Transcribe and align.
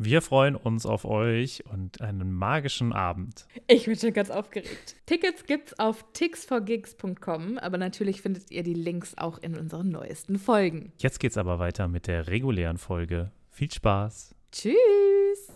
Wir 0.00 0.22
freuen 0.22 0.54
uns 0.54 0.86
auf 0.86 1.04
euch 1.04 1.64
und 1.72 2.00
einen 2.00 2.32
magischen 2.32 2.92
Abend. 2.92 3.48
Ich 3.66 3.86
bin 3.86 3.96
schon 3.96 4.12
ganz 4.12 4.30
aufgeregt. 4.30 4.94
Tickets 5.06 5.44
gibt's 5.44 5.76
auf 5.80 6.04
tixforgigs.com, 6.12 7.58
aber 7.58 7.78
natürlich 7.78 8.22
findet 8.22 8.52
ihr 8.52 8.62
die 8.62 8.74
Links 8.74 9.18
auch 9.18 9.38
in 9.38 9.58
unseren 9.58 9.88
neuesten 9.88 10.38
Folgen. 10.38 10.92
Jetzt 10.98 11.18
geht's 11.18 11.36
aber 11.36 11.58
weiter 11.58 11.88
mit 11.88 12.06
der 12.06 12.28
regulären 12.28 12.78
Folge. 12.78 13.32
Viel 13.50 13.72
Spaß. 13.72 14.36
Tschüss. 14.52 15.52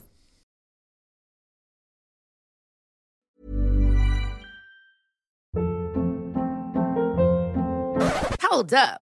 Hold 8.51 8.74
up. 8.74 9.12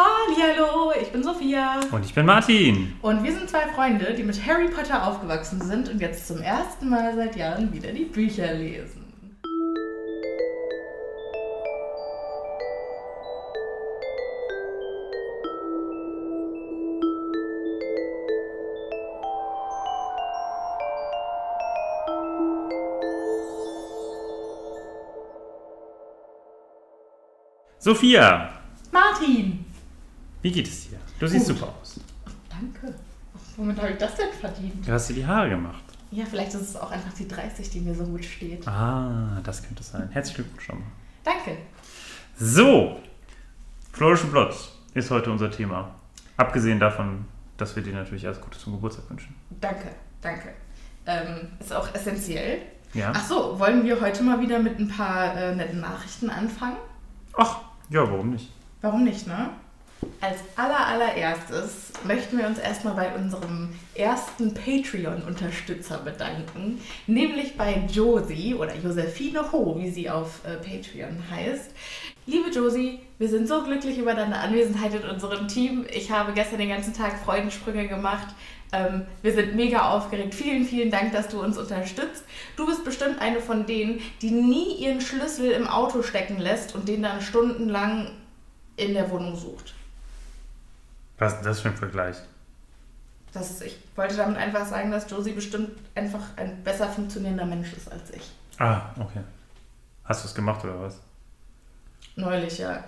Hallo, 0.00 0.92
ich 1.02 1.10
bin 1.10 1.24
Sophia. 1.24 1.80
Und 1.90 2.04
ich 2.04 2.14
bin 2.14 2.24
Martin. 2.24 2.94
Und 3.02 3.24
wir 3.24 3.32
sind 3.32 3.50
zwei 3.50 3.66
Freunde, 3.66 4.14
die 4.14 4.22
mit 4.22 4.46
Harry 4.46 4.68
Potter 4.68 5.04
aufgewachsen 5.04 5.60
sind 5.60 5.88
und 5.88 6.00
jetzt 6.00 6.28
zum 6.28 6.40
ersten 6.40 6.88
Mal 6.88 7.16
seit 7.16 7.34
Jahren 7.34 7.72
wieder 7.72 7.90
die 7.90 8.04
Bücher 8.04 8.54
lesen. 8.54 9.04
Sophia, 27.80 28.52
Martin. 28.92 29.67
Wie 30.42 30.52
geht 30.52 30.68
es 30.68 30.88
dir? 30.88 30.98
Du 31.18 31.26
siehst 31.26 31.48
Gut. 31.48 31.58
super 31.58 31.74
aus. 31.80 32.00
Danke. 32.48 32.94
Womit 33.56 33.78
habe 33.78 33.90
ich 33.90 33.98
das 33.98 34.14
denn 34.14 34.32
verdient? 34.40 34.86
Du 34.86 34.92
hast 34.92 35.08
dir 35.08 35.14
die 35.14 35.26
Haare 35.26 35.50
gemacht. 35.50 35.82
Ja, 36.10 36.24
vielleicht 36.24 36.54
ist 36.54 36.62
es 36.62 36.76
auch 36.76 36.90
einfach 36.90 37.12
die 37.12 37.28
30, 37.28 37.68
die 37.70 37.80
mir 37.80 37.94
so 37.94 38.04
gut 38.04 38.24
steht. 38.24 38.66
Ah, 38.66 39.40
das 39.42 39.62
könnte 39.62 39.82
es 39.82 39.90
sein. 39.90 40.08
Herzlichen 40.10 40.44
Glückwunsch 40.44 40.64
schon 40.64 40.78
mal. 40.78 40.86
Danke. 41.24 41.58
So, 42.38 43.00
Florischen 43.92 44.30
Plotz 44.30 44.70
ist 44.94 45.10
heute 45.10 45.30
unser 45.30 45.50
Thema. 45.50 45.94
Abgesehen 46.36 46.78
davon, 46.78 47.24
dass 47.56 47.74
wir 47.74 47.82
dir 47.82 47.92
natürlich 47.92 48.24
alles 48.26 48.40
Gute 48.40 48.58
zum 48.58 48.74
Geburtstag 48.74 49.10
wünschen. 49.10 49.34
Danke, 49.60 49.88
danke. 50.22 50.50
Ähm, 51.04 51.48
ist 51.58 51.72
auch 51.72 51.92
essentiell. 51.92 52.62
Ja? 52.94 53.12
Ach 53.14 53.24
so, 53.26 53.58
wollen 53.58 53.84
wir 53.84 54.00
heute 54.00 54.22
mal 54.22 54.40
wieder 54.40 54.60
mit 54.60 54.78
ein 54.78 54.88
paar 54.88 55.36
äh, 55.36 55.54
netten 55.54 55.80
Nachrichten 55.80 56.30
anfangen? 56.30 56.76
Ach, 57.36 57.58
ja, 57.90 58.08
warum 58.08 58.30
nicht? 58.30 58.52
Warum 58.80 59.04
nicht, 59.04 59.26
ne? 59.26 59.50
Als 60.20 60.38
aller, 60.56 60.86
allererstes 60.86 61.92
möchten 62.04 62.38
wir 62.38 62.46
uns 62.46 62.58
erstmal 62.58 62.94
bei 62.94 63.14
unserem 63.14 63.70
ersten 63.94 64.52
Patreon-Unterstützer 64.52 65.98
bedanken, 65.98 66.80
nämlich 67.06 67.56
bei 67.56 67.84
Josie 67.90 68.54
oder 68.54 68.74
Josephine 68.76 69.52
Ho, 69.52 69.76
wie 69.78 69.90
sie 69.90 70.10
auf 70.10 70.40
äh, 70.44 70.56
Patreon 70.56 71.22
heißt. 71.30 71.70
Liebe 72.26 72.50
Josie, 72.50 73.00
wir 73.18 73.28
sind 73.28 73.48
so 73.48 73.62
glücklich 73.62 73.98
über 73.98 74.14
deine 74.14 74.38
Anwesenheit 74.38 74.94
in 74.94 75.08
unserem 75.08 75.48
Team. 75.48 75.86
Ich 75.92 76.10
habe 76.10 76.32
gestern 76.32 76.58
den 76.58 76.68
ganzen 76.68 76.94
Tag 76.94 77.18
Freudensprünge 77.24 77.88
gemacht. 77.88 78.34
Ähm, 78.72 79.06
wir 79.22 79.32
sind 79.32 79.54
mega 79.54 79.90
aufgeregt. 79.90 80.34
Vielen, 80.34 80.64
vielen 80.64 80.90
Dank, 80.90 81.12
dass 81.12 81.28
du 81.28 81.40
uns 81.40 81.56
unterstützt. 81.58 82.24
Du 82.56 82.66
bist 82.66 82.84
bestimmt 82.84 83.20
eine 83.20 83.40
von 83.40 83.66
denen, 83.66 84.00
die 84.20 84.30
nie 84.30 84.74
ihren 84.78 85.00
Schlüssel 85.00 85.52
im 85.52 85.66
Auto 85.66 86.02
stecken 86.02 86.38
lässt 86.38 86.74
und 86.74 86.88
den 86.88 87.02
dann 87.02 87.20
stundenlang 87.20 88.10
in 88.76 88.94
der 88.94 89.10
Wohnung 89.10 89.36
sucht. 89.36 89.74
Was 91.18 91.34
ist 91.34 91.44
das 91.44 91.60
für 91.60 91.68
ein 91.68 91.76
Vergleich? 91.76 92.16
Das 93.32 93.60
ich 93.60 93.76
wollte 93.94 94.16
damit 94.16 94.36
einfach 94.38 94.64
sagen, 94.66 94.90
dass 94.90 95.10
Josie 95.10 95.32
bestimmt 95.32 95.70
einfach 95.94 96.20
ein 96.36 96.62
besser 96.64 96.88
funktionierender 96.88 97.44
Mensch 97.44 97.72
ist 97.74 97.90
als 97.90 98.10
ich. 98.10 98.22
Ah, 98.58 98.82
okay. 98.98 99.20
Hast 100.04 100.24
du 100.24 100.28
es 100.28 100.34
gemacht 100.34 100.64
oder 100.64 100.80
was? 100.80 100.98
Neulich, 102.16 102.58
ja. 102.58 102.82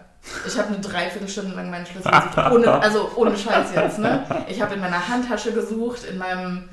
Ich 0.47 0.59
habe 0.59 0.69
eine 0.69 0.81
Dreiviertelstunde 0.81 1.55
lang 1.55 1.71
meinen 1.71 1.87
Schlüssel 1.87 2.11
gesucht. 2.11 2.39
Ohne, 2.53 2.73
also 2.83 3.11
ohne 3.17 3.37
Scheiß 3.37 3.75
jetzt, 3.75 3.99
ne? 3.99 4.25
Ich 4.49 4.61
habe 4.61 4.75
in 4.75 4.81
meiner 4.81 5.07
Handtasche 5.09 5.53
gesucht, 5.53 6.05
in 6.05 6.19
meinem. 6.19 6.69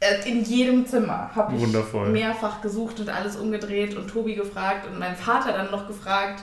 äh, 0.00 0.28
In 0.28 0.44
jedem 0.44 0.86
Zimmer 0.86 1.30
habe 1.34 1.54
ich 1.54 1.60
Wundervoll. 1.62 2.10
mehrfach 2.10 2.60
gesucht 2.60 3.00
und 3.00 3.08
alles 3.08 3.36
umgedreht 3.36 3.96
und 3.96 4.08
Tobi 4.08 4.34
gefragt 4.34 4.86
und 4.86 4.98
meinen 4.98 5.16
Vater 5.16 5.52
dann 5.52 5.70
noch 5.70 5.86
gefragt. 5.86 6.42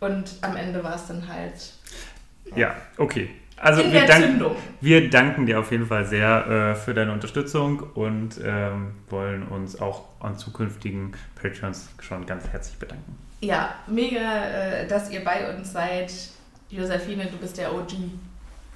Und 0.00 0.30
am 0.42 0.56
Ende 0.56 0.82
war 0.84 0.94
es 0.96 1.06
dann 1.06 1.26
halt 1.28 1.72
Ja, 2.54 2.74
okay. 2.98 3.30
Also 3.64 3.82
wir 3.90 4.04
danken, 4.04 4.44
wir 4.82 5.08
danken 5.08 5.46
dir 5.46 5.58
auf 5.58 5.70
jeden 5.72 5.86
Fall 5.86 6.04
sehr 6.04 6.46
äh, 6.46 6.74
für 6.74 6.92
deine 6.92 7.12
Unterstützung 7.12 7.82
und 7.94 8.38
ähm, 8.44 8.92
wollen 9.08 9.42
uns 9.42 9.80
auch 9.80 10.04
an 10.20 10.36
zukünftigen 10.36 11.12
Patreons 11.40 11.88
schon 11.98 12.26
ganz 12.26 12.46
herzlich 12.48 12.78
bedanken. 12.78 13.16
Ja, 13.40 13.74
mega, 13.86 14.44
äh, 14.44 14.86
dass 14.86 15.10
ihr 15.10 15.24
bei 15.24 15.54
uns 15.54 15.72
seid. 15.72 16.12
Josephine, 16.68 17.24
du 17.24 17.38
bist 17.38 17.56
der 17.56 17.74
OG. 17.74 17.94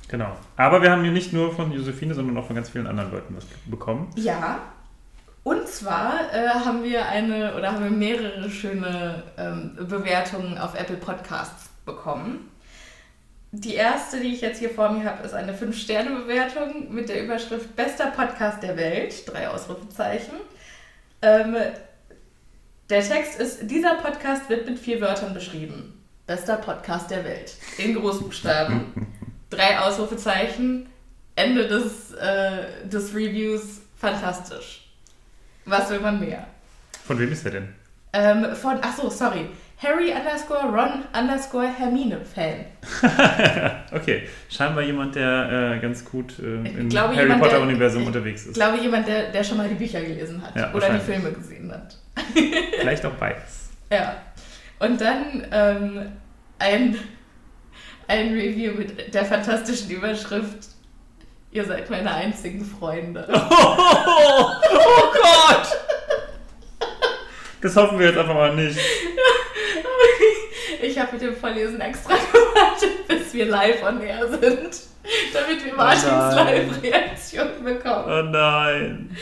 Genau. 0.08 0.34
Aber 0.56 0.80
wir 0.80 0.90
haben 0.90 1.02
hier 1.02 1.12
nicht 1.12 1.34
nur 1.34 1.54
von 1.54 1.70
Josephine, 1.70 2.14
sondern 2.14 2.38
auch 2.38 2.46
von 2.46 2.56
ganz 2.56 2.70
vielen 2.70 2.86
anderen 2.86 3.10
Leuten 3.12 3.36
was 3.36 3.44
bekommen. 3.66 4.10
Ja. 4.16 4.60
Und 5.44 5.68
zwar 5.68 6.32
äh, 6.32 6.48
haben 6.48 6.82
wir 6.82 7.06
eine 7.06 7.54
oder 7.54 7.72
haben 7.72 7.84
wir 7.84 7.90
mehrere 7.90 8.48
schöne 8.48 9.22
ähm, 9.36 9.76
Bewertungen 9.86 10.56
auf 10.56 10.74
Apple 10.74 10.96
Podcasts 10.96 11.68
bekommen. 11.84 12.48
Die 13.50 13.74
erste, 13.74 14.20
die 14.20 14.34
ich 14.34 14.42
jetzt 14.42 14.58
hier 14.58 14.68
vor 14.68 14.90
mir 14.90 15.04
habe, 15.04 15.24
ist 15.24 15.32
eine 15.32 15.54
5-Sterne-Bewertung 15.54 16.92
mit 16.92 17.08
der 17.08 17.24
Überschrift 17.24 17.74
Bester 17.76 18.10
Podcast 18.10 18.62
der 18.62 18.76
Welt. 18.76 19.26
Drei 19.26 19.48
Ausrufezeichen. 19.48 20.34
Ähm, 21.22 21.56
der 22.90 23.02
Text 23.02 23.40
ist, 23.40 23.70
dieser 23.70 23.94
Podcast 23.94 24.50
wird 24.50 24.68
mit 24.68 24.78
vier 24.78 25.00
Wörtern 25.00 25.32
beschrieben. 25.32 25.94
Bester 26.26 26.56
Podcast 26.56 27.10
der 27.10 27.24
Welt. 27.24 27.54
In 27.78 27.94
Großbuchstaben. 27.94 29.06
Drei 29.50 29.78
Ausrufezeichen. 29.78 30.86
Ende 31.34 31.66
des, 31.66 32.12
äh, 32.12 32.86
des 32.86 33.14
Reviews. 33.14 33.80
Fantastisch. 33.96 34.90
Was 35.64 35.88
will 35.88 36.00
man 36.00 36.20
mehr? 36.20 36.46
Von 37.06 37.18
wem 37.18 37.32
ist 37.32 37.44
der 37.46 37.52
denn? 37.52 37.74
Ähm, 38.12 38.54
von, 38.54 38.76
ach 38.82 38.94
so, 38.94 39.08
sorry. 39.08 39.48
Harry 39.80 40.12
underscore 40.12 40.64
Ron 40.72 41.04
underscore 41.14 41.68
Hermine 41.68 42.20
Fan. 42.24 42.66
Okay, 43.92 44.28
scheinbar 44.50 44.82
jemand, 44.84 45.14
der 45.14 45.74
äh, 45.76 45.78
ganz 45.80 46.04
gut 46.04 46.38
äh, 46.40 46.62
Ich 46.68 46.76
im 46.76 46.88
glaube, 46.88 47.14
Harry 47.14 47.22
jemand, 47.26 47.42
der- 47.42 47.48
Potter-Universum 47.48 48.02
ich 48.02 48.06
unterwegs 48.08 48.42
Ich 48.42 48.48
ist. 48.48 48.54
glaube, 48.54 48.78
jemand, 48.78 49.06
der, 49.08 49.30
der 49.30 49.44
schon 49.44 49.56
mal 49.56 49.68
die 49.68 49.74
Bücher 49.76 50.00
gelesen 50.00 50.42
hat. 50.42 50.54
Ja, 50.56 50.74
oder 50.74 50.90
die. 50.90 50.98
Filme 51.00 51.32
gesehen 51.32 51.70
hat. 51.72 51.96
Vielleicht 52.80 53.06
auch 53.06 53.12
beides. 53.14 53.70
Ja. 53.92 54.16
Und 54.80 55.00
dann 55.00 55.46
ähm, 55.52 56.12
ein, 56.58 56.96
ein 58.08 58.32
Review 58.32 58.72
mit 58.74 59.14
der 59.14 59.24
fantastischen 59.24 59.90
Überschrift 59.90 60.58
Ihr 61.50 61.64
seid 61.64 61.88
meine 61.88 62.12
einzigen 62.12 62.62
Freunde. 62.64 63.26
Oh, 63.50 65.02
Gott! 65.12 65.68
Das 67.62 67.74
hoffen 67.74 67.98
wir 67.98 68.08
jetzt 68.08 68.18
einfach 68.18 68.34
mal 68.34 68.54
nicht. 68.54 68.78
Ich 70.80 70.98
habe 70.98 71.12
mit 71.12 71.22
dem 71.22 71.36
Vorlesen 71.36 71.80
extra 71.80 72.14
gewartet, 72.32 73.08
bis 73.08 73.34
wir 73.34 73.46
live 73.46 73.82
on 73.82 74.00
air 74.00 74.28
sind, 74.28 74.80
damit 75.32 75.64
wir 75.64 75.74
Martins 75.74 76.04
nein. 76.04 76.68
Live-Reaktion 76.68 77.64
bekommen. 77.64 78.04
Oh 78.06 78.22
nein. 78.30 79.16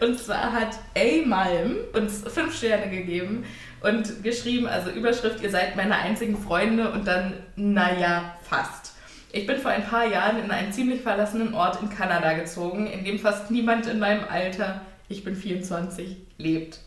Und 0.00 0.18
zwar 0.18 0.52
hat 0.52 0.78
A. 0.96 1.26
Malm 1.26 1.76
uns 1.94 2.24
fünf 2.26 2.56
Sterne 2.56 2.90
gegeben 2.90 3.44
und 3.80 4.22
geschrieben, 4.22 4.66
also 4.66 4.90
Überschrift, 4.90 5.42
ihr 5.42 5.50
seid 5.50 5.76
meine 5.76 5.96
einzigen 5.96 6.36
Freunde 6.36 6.90
und 6.90 7.06
dann, 7.06 7.34
naja, 7.56 8.36
fast. 8.42 8.94
Ich 9.30 9.46
bin 9.46 9.58
vor 9.58 9.70
ein 9.70 9.84
paar 9.84 10.06
Jahren 10.06 10.42
in 10.42 10.50
einen 10.50 10.72
ziemlich 10.72 11.02
verlassenen 11.02 11.54
Ort 11.54 11.80
in 11.82 11.90
Kanada 11.90 12.32
gezogen, 12.32 12.86
in 12.86 13.04
dem 13.04 13.18
fast 13.18 13.50
niemand 13.50 13.86
in 13.86 13.98
meinem 13.98 14.24
Alter, 14.28 14.82
ich 15.08 15.22
bin 15.22 15.36
24, 15.36 16.16
lebt, 16.38 16.80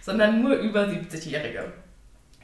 sondern 0.00 0.42
nur 0.42 0.54
über 0.54 0.84
70-Jährige. 0.84 1.72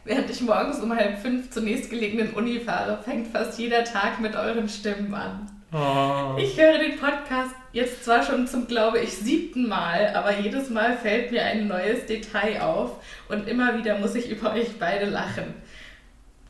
Während 0.04 0.30
ich 0.30 0.40
morgens 0.40 0.80
um 0.80 0.94
halb 0.94 1.18
fünf 1.18 1.50
zur 1.50 1.62
nächstgelegenen 1.62 2.32
Uni 2.34 2.60
fahre, 2.60 3.02
fängt 3.02 3.28
fast 3.28 3.58
jeder 3.58 3.84
Tag 3.84 4.20
mit 4.20 4.36
euren 4.36 4.68
Stimmen 4.68 5.14
an. 5.14 5.50
Oh. 5.70 6.38
Ich 6.38 6.58
höre 6.58 6.78
den 6.78 6.98
Podcast 6.98 7.54
jetzt 7.72 8.04
zwar 8.04 8.22
schon 8.22 8.46
zum, 8.46 8.66
glaube 8.66 9.00
ich, 9.00 9.12
siebten 9.12 9.68
Mal, 9.68 10.14
aber 10.14 10.38
jedes 10.38 10.70
Mal 10.70 10.96
fällt 10.96 11.30
mir 11.30 11.42
ein 11.42 11.68
neues 11.68 12.06
Detail 12.06 12.62
auf 12.62 12.92
und 13.28 13.46
immer 13.46 13.76
wieder 13.76 13.98
muss 13.98 14.14
ich 14.14 14.30
über 14.30 14.54
euch 14.54 14.78
beide 14.78 15.06
lachen. 15.06 15.54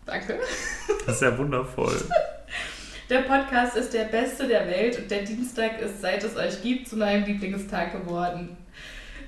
Danke. 0.06 0.38
Das 1.04 1.16
ist 1.16 1.22
ja 1.22 1.36
wundervoll. 1.36 1.96
Der 3.10 3.20
Podcast 3.22 3.74
ist 3.74 3.94
der 3.94 4.04
beste 4.04 4.46
der 4.46 4.66
Welt 4.66 4.98
und 4.98 5.10
der 5.10 5.22
Dienstag 5.22 5.80
ist, 5.80 6.02
seit 6.02 6.22
es 6.24 6.36
euch 6.36 6.62
gibt, 6.62 6.88
zu 6.88 6.96
meinem 6.98 7.24
Lieblingstag 7.24 7.92
geworden. 7.92 8.54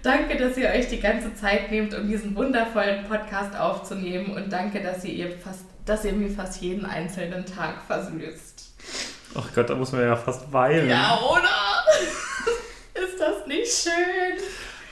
Danke, 0.02 0.36
dass 0.36 0.56
ihr 0.56 0.68
euch 0.70 0.88
die 0.88 1.00
ganze 1.00 1.34
Zeit 1.34 1.70
nehmt, 1.70 1.94
um 1.94 2.08
diesen 2.08 2.34
wundervollen 2.34 3.04
Podcast 3.04 3.54
aufzunehmen 3.58 4.34
und 4.34 4.50
danke, 4.50 4.80
dass 4.80 5.04
ihr, 5.04 5.12
ihr, 5.12 5.30
fast, 5.38 5.64
dass 5.84 6.04
ihr 6.04 6.12
mir 6.12 6.30
fast 6.30 6.62
jeden 6.62 6.86
einzelnen 6.86 7.44
Tag 7.44 7.82
versüßt. 7.86 8.72
Ach 9.34 9.46
Gott, 9.54 9.68
da 9.68 9.74
muss 9.74 9.92
man 9.92 10.02
ja 10.02 10.16
fast 10.16 10.50
weinen. 10.52 10.88
Ja, 10.88 11.18
oder? 11.30 11.84
ist 13.06 13.20
das 13.20 13.46
nicht 13.46 13.70
schön? 13.70 14.42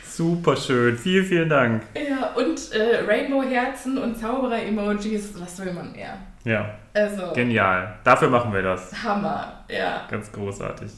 Super 0.04 0.56
schön. 0.56 0.98
Vielen, 0.98 1.24
vielen 1.24 1.48
Dank. 1.48 1.82
Ja, 1.94 2.34
und 2.34 2.72
äh, 2.72 3.04
Rainbow-Herzen 3.06 3.98
und 3.98 4.18
Zauberer-Emojis, 4.18 5.40
was 5.40 5.64
will 5.64 5.72
man 5.72 5.92
mehr? 5.92 6.18
Ja, 6.44 6.74
Also, 6.92 7.32
genial. 7.32 7.98
Dafür 8.04 8.28
machen 8.28 8.52
wir 8.52 8.62
das. 8.62 8.92
Hammer, 9.02 9.64
ja. 9.68 10.06
Ganz 10.10 10.30
großartig. 10.32 10.90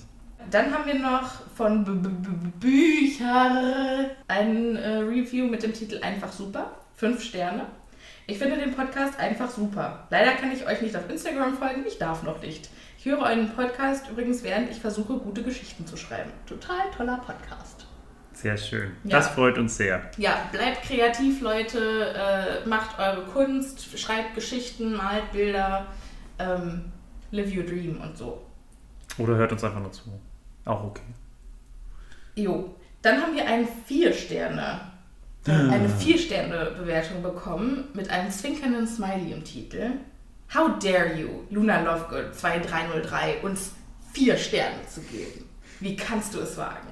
Dann 0.51 0.73
haben 0.73 0.87
wir 0.87 0.99
noch 0.99 1.31
von 1.55 1.85
B 1.85 1.91
-B 1.91 2.09
-B 2.09 2.51
Bücher 2.59 4.11
ein 4.29 4.77
äh, 4.77 4.99
Review 4.99 5.47
mit 5.47 5.63
dem 5.63 5.73
Titel 5.73 6.01
Einfach 6.03 6.33
super. 6.33 6.73
Fünf 6.95 7.23
Sterne. 7.23 7.67
Ich 8.27 8.39
finde 8.39 8.57
den 8.59 8.75
Podcast 8.75 9.19
einfach 9.19 9.51
super. 9.51 10.07
Leider 10.11 10.33
kann 10.33 10.53
ich 10.53 10.67
euch 10.67 10.81
nicht 10.83 10.97
auf 10.97 11.09
Instagram 11.11 11.57
folgen, 11.57 11.85
ich 11.87 11.99
darf 11.99 12.23
noch 12.23 12.41
nicht. 12.41 12.69
Ich 12.99 13.07
höre 13.07 13.19
euren 13.19 13.49
Podcast 13.51 14.09
übrigens, 14.09 14.45
während 14.45 14.71
ich 14.71 14.79
versuche, 14.79 15.15
gute 15.19 15.43
Geschichten 15.43 15.87
zu 15.87 15.97
schreiben. 15.97 16.31
Total 16.47 16.91
toller 16.97 17.17
Podcast. 17.17 17.87
Sehr 18.33 18.57
schön. 18.57 18.93
Ja. 19.05 19.19
Das 19.19 19.29
freut 19.29 19.59
uns 19.59 19.77
sehr. 19.77 20.03
Ja, 20.17 20.49
bleibt 20.53 20.83
kreativ, 20.83 21.41
Leute. 21.41 22.15
Äh, 22.15 22.69
macht 22.69 22.99
eure 22.99 23.25
Kunst, 23.25 23.99
schreibt 23.99 24.35
Geschichten, 24.35 24.95
malt 24.95 25.33
Bilder. 25.33 25.87
Ähm, 26.39 26.93
live 27.33 27.55
your 27.55 27.65
dream 27.65 28.01
und 28.01 28.17
so. 28.17 28.47
Oder 29.19 29.37
hört 29.37 29.53
uns 29.53 29.65
einfach 29.65 29.81
nur 29.81 29.93
zu. 29.93 30.05
Auch 30.65 30.85
okay. 30.85 31.03
Jo. 32.37 32.75
Dann 33.03 33.23
haben 33.23 33.35
wir 33.35 33.47
einen 33.47 33.67
vier 33.87 34.13
Sterne, 34.13 34.81
äh, 35.47 35.53
eine 35.53 35.89
vier 35.89 36.19
Sterne 36.19 36.73
Bewertung 36.79 37.23
bekommen 37.23 37.85
mit 37.95 38.11
einem 38.11 38.31
zwinkernden 38.31 38.87
Smiley 38.87 39.33
im 39.33 39.43
Titel. 39.43 39.93
How 40.55 40.79
dare 40.79 41.15
you, 41.15 41.29
Luna 41.51 41.81
Lovegood 41.81 42.35
2303, 42.35 43.39
uns 43.43 43.73
vier 44.13 44.37
Sterne 44.37 44.87
zu 44.87 45.01
geben? 45.03 45.49
Wie 45.81 45.97
kannst 45.97 46.35
du 46.35 46.41
es 46.41 46.59
wagen? 46.59 46.89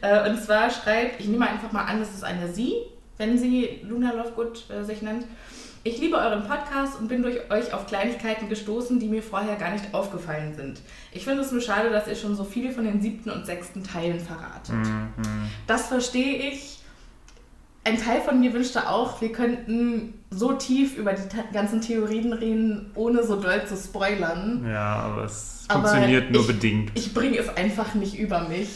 Äh, 0.00 0.30
und 0.30 0.40
zwar 0.42 0.70
schreibt, 0.70 1.20
ich 1.20 1.26
nehme 1.26 1.48
einfach 1.48 1.72
mal 1.72 1.84
an, 1.84 2.00
das 2.00 2.14
ist 2.14 2.24
eine 2.24 2.50
Sie, 2.50 2.74
wenn 3.18 3.38
sie 3.38 3.80
Luna 3.82 4.12
Lovegood 4.12 4.70
äh, 4.70 4.84
sich 4.84 5.02
nennt. 5.02 5.26
Ich 5.86 5.98
liebe 5.98 6.16
euren 6.16 6.44
Podcast 6.48 6.98
und 6.98 7.08
bin 7.08 7.22
durch 7.22 7.50
euch 7.50 7.74
auf 7.74 7.86
Kleinigkeiten 7.86 8.48
gestoßen, 8.48 8.98
die 8.98 9.06
mir 9.08 9.22
vorher 9.22 9.56
gar 9.56 9.70
nicht 9.70 9.92
aufgefallen 9.92 10.54
sind. 10.54 10.80
Ich 11.12 11.24
finde 11.24 11.42
es 11.42 11.52
nur 11.52 11.60
schade, 11.60 11.90
dass 11.90 12.08
ihr 12.08 12.16
schon 12.16 12.34
so 12.34 12.42
viel 12.44 12.72
von 12.72 12.84
den 12.84 13.02
siebten 13.02 13.28
und 13.30 13.44
sechsten 13.44 13.84
Teilen 13.84 14.18
verratet. 14.18 14.74
Das 15.66 15.88
verstehe 15.88 16.48
ich. 16.50 16.78
Ein 17.86 17.98
Teil 18.00 18.22
von 18.22 18.40
mir 18.40 18.54
wünschte 18.54 18.88
auch, 18.88 19.20
wir 19.20 19.30
könnten 19.30 20.14
so 20.30 20.54
tief 20.54 20.96
über 20.96 21.12
die 21.12 21.22
ganzen 21.52 21.82
Theorien 21.82 22.32
reden, 22.32 22.90
ohne 22.94 23.22
so 23.22 23.36
doll 23.38 23.66
zu 23.66 23.76
spoilern. 23.76 24.64
Ja, 24.66 24.94
aber 25.00 25.24
es 25.24 25.66
Aber 25.68 25.86
funktioniert 25.86 26.30
nur 26.30 26.40
ich- 26.40 26.46
bedingt. 26.46 26.92
Ich 26.94 27.12
bringe 27.12 27.36
es 27.36 27.54
einfach 27.54 27.94
nicht 27.94 28.18
über 28.18 28.48
mich. 28.48 28.70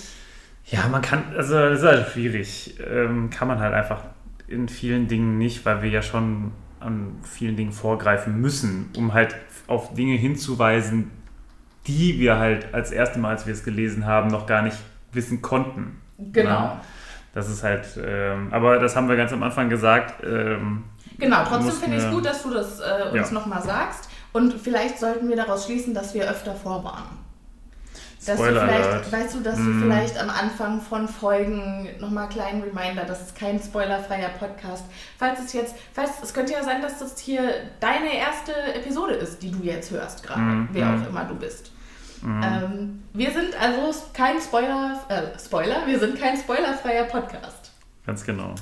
Ja, 0.67 0.87
man 0.89 1.01
kann, 1.01 1.25
also 1.35 1.55
das 1.55 1.79
ist 1.79 1.87
halt 1.87 2.09
schwierig. 2.09 2.75
Ähm, 2.87 3.31
kann 3.31 3.49
man 3.49 3.61
halt 3.61 3.73
einfach 3.73 4.03
in 4.47 4.69
vielen 4.69 5.09
Dingen 5.09 5.39
nicht, 5.39 5.65
weil 5.65 5.81
wir 5.83 5.89
ja 5.89 6.03
schon 6.03 6.53
an 6.81 7.17
vielen 7.23 7.57
Dingen 7.57 7.73
vorgreifen 7.73 8.41
müssen, 8.41 8.91
um 8.97 9.15
halt 9.15 9.35
auf 9.67 9.95
Dinge 9.95 10.17
hinzuweisen, 10.17 11.11
die 11.87 12.19
wir 12.19 12.39
halt 12.39 12.73
als 12.75 12.91
erste 12.91 13.19
Mal, 13.19 13.31
als 13.31 13.47
wir 13.47 13.53
es 13.55 13.65
gelesen 13.65 14.07
haben, 14.07 14.29
noch 14.29 14.47
gar 14.47 14.63
nicht 14.63 14.77
wissen 15.13 15.41
konnten. 15.43 16.01
Genau. 16.19 16.51
Ja, 16.51 16.81
das 17.35 17.49
ist 17.49 17.63
halt, 17.63 17.87
ähm, 18.03 18.49
aber 18.53 18.79
das 18.79 18.97
haben 18.97 19.09
wir 19.09 19.17
ganz 19.17 19.33
am 19.33 19.43
Anfang 19.43 19.69
gesagt. 19.69 20.23
Ähm, 20.25 20.85
Genau, 21.19 21.43
trotzdem 21.45 21.73
finde 21.73 21.97
ich 21.97 22.03
es 22.05 22.11
gut, 22.11 22.25
dass 22.25 22.43
du 22.43 22.51
das 22.51 22.81
äh, 22.81 23.09
uns 23.13 23.29
Ja. 23.29 23.35
nochmal 23.35 23.63
sagst. 23.63 24.09
Und 24.33 24.53
vielleicht 24.55 24.99
sollten 25.01 25.29
wir 25.29 25.37
daraus 25.37 25.65
schließen, 25.67 25.95
dass 25.95 26.15
wir 26.15 26.31
öfter 26.31 26.55
vorwarnen. 26.55 27.19
Dass 28.27 28.35
Spoiler 28.37 28.61
du 28.63 28.67
vielleicht, 28.67 28.89
Alert. 28.89 29.13
weißt 29.13 29.35
du, 29.37 29.41
dass 29.41 29.59
Mm. 29.59 29.65
du 29.81 29.85
vielleicht 29.87 30.21
am 30.21 30.29
Anfang 30.29 30.81
von 30.81 31.09
Folgen 31.09 31.89
nochmal 32.01 32.25
einen 32.25 32.33
kleinen 32.33 32.63
Reminder, 32.63 33.05
das 33.05 33.23
ist 33.23 33.37
kein 33.39 33.61
spoilerfreier 33.61 34.31
Podcast. 34.31 34.85
Falls 35.19 35.39
es 35.41 35.53
jetzt, 35.53 35.77
falls, 35.93 36.11
es 36.23 36.35
könnte 36.35 36.53
ja 36.53 36.63
sein, 36.65 36.83
dass 36.83 36.99
das 36.99 37.19
hier 37.21 37.43
deine 37.81 38.17
erste 38.17 38.53
Episode 38.75 39.15
ist, 39.15 39.43
die 39.43 39.51
du 39.53 39.63
jetzt 39.63 39.91
hörst 39.93 40.25
gerade, 40.25 40.41
Mm, 40.41 40.69
wer 40.73 40.87
mm. 40.87 41.03
auch 41.05 41.09
immer 41.09 41.25
du 41.25 41.35
bist. 41.37 41.71
Ähm, 42.25 43.05
wir 43.13 43.31
sind 43.31 43.51
also 43.61 43.95
kein 44.13 44.41
Spoiler, 44.41 45.01
äh, 45.09 45.39
Spoiler, 45.39 45.87
wir 45.87 46.01
sind 46.01 46.19
kein 46.19 46.37
spoilerfreier 46.37 47.05
Podcast. 47.05 47.71
Ganz 48.05 48.25
genau. 48.25 48.57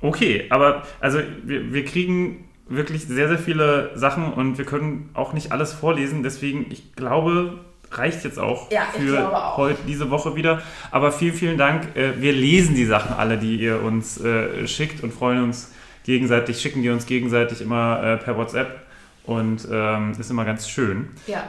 Okay, 0.00 0.46
aber 0.50 0.84
also 1.00 1.18
wir, 1.42 1.72
wir 1.72 1.84
kriegen 1.84 2.48
wirklich 2.68 3.06
sehr, 3.06 3.28
sehr 3.28 3.38
viele 3.38 3.90
Sachen 3.98 4.32
und 4.32 4.58
wir 4.58 4.64
können 4.64 5.10
auch 5.14 5.32
nicht 5.32 5.50
alles 5.50 5.72
vorlesen. 5.72 6.22
Deswegen, 6.22 6.66
ich 6.70 6.94
glaube, 6.94 7.64
reicht 7.92 8.24
jetzt 8.24 8.38
auch 8.38 8.70
Ja, 8.70 8.82
für 8.94 9.34
auch. 9.36 9.56
heute 9.56 9.78
diese 9.86 10.10
Woche 10.10 10.34
wieder. 10.36 10.62
Aber 10.90 11.10
vielen, 11.12 11.34
vielen 11.34 11.58
Dank. 11.58 11.96
Äh, 11.96 12.20
Wir 12.20 12.32
lesen 12.32 12.74
die 12.74 12.84
Sachen 12.84 13.14
alle, 13.16 13.38
die 13.38 13.56
ihr 13.56 13.82
uns 13.82 14.20
äh, 14.20 14.66
schickt 14.66 15.02
und 15.02 15.12
freuen 15.12 15.42
uns 15.44 15.72
gegenseitig, 16.04 16.60
schicken 16.60 16.82
die 16.82 16.90
uns 16.90 17.06
gegenseitig 17.06 17.60
immer 17.60 18.02
äh, 18.02 18.16
per 18.16 18.36
WhatsApp 18.36 18.80
und 19.24 19.66
ähm, 19.70 20.12
ist 20.18 20.30
immer 20.30 20.44
ganz 20.44 20.68
schön 20.68 21.10
Ja, 21.26 21.42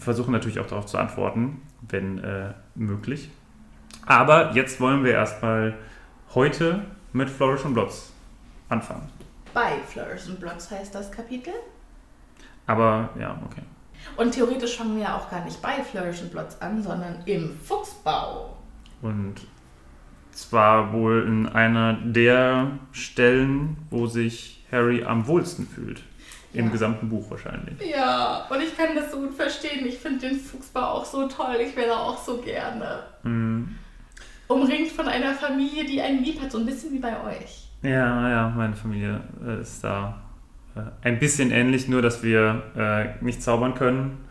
versuchen 0.00 0.32
natürlich 0.32 0.58
auch 0.60 0.66
darauf 0.66 0.86
zu 0.86 0.96
antworten, 0.98 1.60
wenn 1.88 2.20
möglich. 2.74 3.30
Aber 4.06 4.52
jetzt 4.54 4.80
wollen 4.80 5.04
wir 5.04 5.12
erstmal 5.12 5.74
heute 6.34 6.80
mit 7.12 7.28
Flourish 7.30 7.64
und 7.64 7.74
Blots 7.74 8.12
anfangen. 8.68 9.08
bei 9.52 9.72
Flourish 9.88 10.26
and 10.28 10.40
Blots 10.40 10.70
heißt 10.70 10.94
das 10.94 11.10
Kapitel. 11.12 11.52
Aber 12.66 13.10
ja, 13.20 13.38
okay. 13.50 13.62
Und 14.16 14.32
theoretisch 14.32 14.76
fangen 14.76 14.96
wir 14.96 15.04
ja 15.04 15.16
auch 15.16 15.30
gar 15.30 15.44
nicht 15.44 15.60
bei 15.62 15.82
Flourish 15.82 16.22
and 16.22 16.32
Blots 16.32 16.60
an, 16.62 16.82
sondern 16.82 17.16
im 17.26 17.56
Fuchsbau. 17.64 18.56
Und 19.02 19.34
zwar 20.32 20.92
wohl 20.92 21.24
in 21.26 21.46
einer 21.48 21.94
der 21.94 22.70
Stellen, 22.92 23.76
wo 23.90 24.06
sich 24.06 24.64
Harry 24.70 25.04
am 25.04 25.26
wohlsten 25.26 25.66
fühlt. 25.66 26.02
Im 26.52 26.66
Ja. 26.66 26.72
gesamten 26.72 27.08
Buch 27.10 27.30
wahrscheinlich. 27.30 27.74
Ja, 27.86 28.46
und 28.48 28.62
ich 28.62 28.74
kann 28.76 28.94
das 28.94 29.10
so 29.12 29.18
gut 29.20 29.34
verstehen. 29.34 29.84
Ich 29.86 29.98
finde 29.98 30.28
den 30.28 30.38
Fuchsbau 30.38 30.80
auch 30.80 31.04
so 31.04 31.28
toll. 31.28 31.56
Ich 31.60 31.76
wäre 31.76 31.94
auch 31.94 32.16
so 32.22 32.38
gerne. 32.38 33.00
Mhm. 33.24 33.76
Umringt 34.48 34.88
von 34.92 35.06
einer 35.08 35.34
Familie, 35.34 35.84
die 35.84 36.00
einen 36.00 36.22
lieb 36.24 36.40
hat, 36.40 36.52
so 36.52 36.58
ein 36.58 36.64
bisschen 36.66 36.92
wie 36.92 36.98
bei 36.98 37.12
euch. 37.24 37.68
Ja, 37.82 38.28
ja, 38.30 38.48
meine 38.56 38.74
Familie 38.74 39.20
äh, 39.44 39.60
ist 39.60 39.84
da 39.84 40.16
ein 41.02 41.18
bisschen 41.18 41.50
ähnlich, 41.50 41.88
nur 41.88 42.02
dass 42.02 42.22
wir 42.22 42.62
äh, 42.76 43.24
nicht 43.24 43.42
zaubern 43.42 43.74
können 43.74 44.26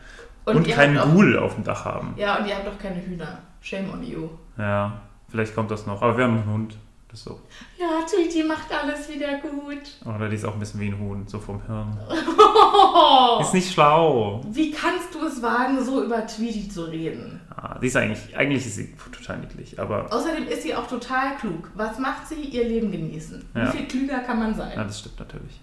und, 0.45 0.67
ihr 0.67 0.75
keinen 0.75 0.97
auch, 0.97 1.11
Ghoul 1.11 1.37
auf 1.37 1.55
dem 1.55 1.63
Dach 1.63 1.85
haben. 1.85 2.13
Ja, 2.17 2.37
und 2.37 2.47
ihr 2.47 2.55
habt 2.55 2.67
doch 2.67 2.77
keine 2.77 3.03
Hühner. 3.05 3.39
Shame 3.61 3.89
on 3.91 4.03
you. 4.03 4.29
Ja, 4.57 5.01
vielleicht 5.29 5.55
kommt 5.55 5.71
das 5.71 5.85
noch. 5.85 6.01
Aber 6.01 6.17
wir 6.17 6.25
haben 6.25 6.37
einen 6.37 6.53
Hund. 6.53 6.77
Das 7.09 7.23
so. 7.23 7.39
Ja, 7.79 8.05
Tweety 8.05 8.43
macht 8.43 8.71
alles 8.73 9.07
wieder 9.09 9.39
gut. 9.39 9.79
Oder 10.05 10.27
die 10.27 10.35
ist 10.35 10.43
auch 10.45 10.53
ein 10.53 10.59
bisschen 10.59 10.81
wie 10.81 10.87
ein 10.87 10.99
Huhn, 10.99 11.23
so 11.27 11.39
vom 11.39 11.61
Hirn. 11.65 11.97
Oh, 12.09 13.39
Ist 13.41 13.53
nicht 13.53 13.71
schlau. 13.73 14.41
wie 14.49 14.71
kannst 14.71 15.13
du 15.15 15.25
es 15.25 15.41
wagen, 15.41 15.83
so 15.83 16.03
über 16.03 16.25
Tweety 16.27 16.67
zu 16.67 16.83
reden? 16.83 17.39
Ah, 17.55 17.79
die 17.79 17.87
ist 17.87 17.95
eigentlich, 17.95 18.35
eigentlich 18.35 18.65
ist 18.65 18.75
sie 18.75 18.93
total 19.13 19.37
niedlich, 19.39 19.79
aber 19.79 20.11
Außerdem 20.11 20.47
ist 20.47 20.63
sie 20.63 20.75
auch 20.75 20.87
total 20.87 21.35
klug. 21.37 21.71
Was 21.75 21.99
macht 21.99 22.27
sie? 22.27 22.35
Ihr 22.41 22.65
Leben 22.65 22.91
genießen. 22.91 23.45
Ja. 23.55 23.67
Wie 23.71 23.77
viel 23.77 23.87
klüger 23.87 24.19
kann 24.19 24.39
man 24.39 24.53
sein? 24.53 24.73
ja, 24.75 24.83
das 24.83 24.99
stimmt 24.99 25.19
natürlich. 25.19 25.61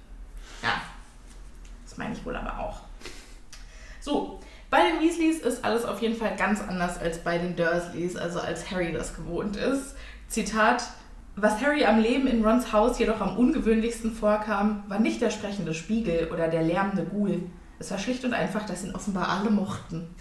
Ja, 0.62 0.81
das 1.85 1.97
meine 1.99 2.14
ich 2.14 2.25
wohl 2.25 2.37
aber 2.37 2.59
auch. 2.59 2.81
So, 4.00 4.40
bei 4.71 4.78
den 4.88 5.00
Weasleys 5.00 5.40
ist 5.40 5.64
alles 5.64 5.85
auf 5.85 6.00
jeden 6.00 6.16
Fall 6.16 6.35
ganz 6.37 6.61
anders 6.61 6.99
als 6.99 7.19
bei 7.19 7.38
den 7.38 7.57
Dursleys, 7.57 8.16
also 8.16 8.40
als 8.40 8.71
Harry 8.71 8.92
das 8.92 9.14
gewohnt 9.14 9.57
ist. 9.57 9.95
Zitat, 10.28 10.83
Was 11.37 11.61
Harry 11.61 11.85
am 11.85 11.99
Leben 11.99 12.26
in 12.26 12.45
Rons 12.45 12.73
Haus 12.73 12.99
jedoch 12.99 13.21
am 13.21 13.37
ungewöhnlichsten 13.37 14.12
vorkam, 14.14 14.85
war 14.88 14.99
nicht 14.99 15.21
der 15.21 15.31
sprechende 15.31 15.75
Spiegel 15.75 16.31
oder 16.33 16.49
der 16.49 16.62
lärmende 16.62 17.04
Ghoul. 17.04 17.42
Es 17.78 17.90
war 17.90 17.99
schlicht 17.99 18.25
und 18.25 18.33
einfach, 18.35 18.64
dass 18.66 18.85
ihn 18.85 18.95
offenbar 18.95 19.28
alle 19.28 19.50
mochten. 19.50 20.14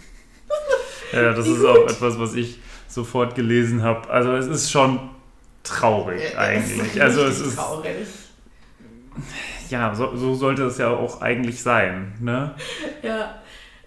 Ja, 1.12 1.32
das 1.32 1.46
Wie 1.46 1.52
ist 1.52 1.60
gut. 1.60 1.68
auch 1.68 1.88
etwas, 1.88 2.18
was 2.18 2.34
ich 2.34 2.58
sofort 2.88 3.34
gelesen 3.34 3.82
habe. 3.82 4.08
Also 4.10 4.34
es 4.34 4.46
ist 4.46 4.70
schon 4.70 5.10
traurig 5.62 6.22
Es 6.22 6.30
ist 6.30 6.38
eigentlich. 6.38 7.02
Also 7.02 7.22
es 7.24 7.30
richtig 7.30 7.46
ist 7.48 7.56
traurig. 7.56 8.06
Ja, 9.70 9.94
so, 9.94 10.16
so 10.16 10.34
sollte 10.34 10.64
es 10.64 10.78
ja 10.78 10.90
auch 10.90 11.20
eigentlich 11.20 11.62
sein, 11.62 12.14
ne? 12.20 12.54
Ja, 13.02 13.36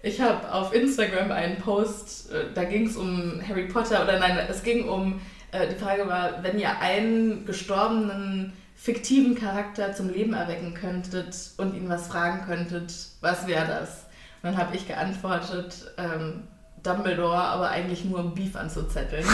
ich 0.02 0.20
habe 0.20 0.52
auf 0.52 0.72
Instagram 0.72 1.32
einen 1.32 1.58
Post, 1.58 2.32
äh, 2.32 2.52
da 2.54 2.64
ging 2.64 2.86
es 2.86 2.96
um 2.96 3.40
Harry 3.46 3.66
Potter, 3.66 4.02
oder 4.02 4.18
nein, 4.18 4.38
es 4.48 4.62
ging 4.62 4.88
um, 4.88 5.20
äh, 5.52 5.68
die 5.68 5.74
Frage 5.74 6.06
war, 6.06 6.42
wenn 6.42 6.58
ihr 6.58 6.80
einen 6.80 7.44
gestorbenen 7.44 8.52
fiktiven 8.74 9.34
Charakter 9.34 9.92
zum 9.92 10.10
Leben 10.10 10.34
erwecken 10.34 10.74
könntet 10.74 11.34
und 11.56 11.74
ihn 11.74 11.88
was 11.88 12.08
fragen 12.08 12.46
könntet, 12.46 12.92
was 13.20 13.46
wäre 13.46 13.66
das? 13.66 14.04
Und 14.42 14.52
dann 14.52 14.56
habe 14.58 14.76
ich 14.76 14.86
geantwortet, 14.86 15.92
ähm, 15.96 16.44
Dumbledore, 16.82 17.36
aber 17.36 17.70
eigentlich 17.70 18.04
nur 18.04 18.20
um 18.20 18.34
Beef 18.34 18.54
anzuzetteln. 18.54 19.24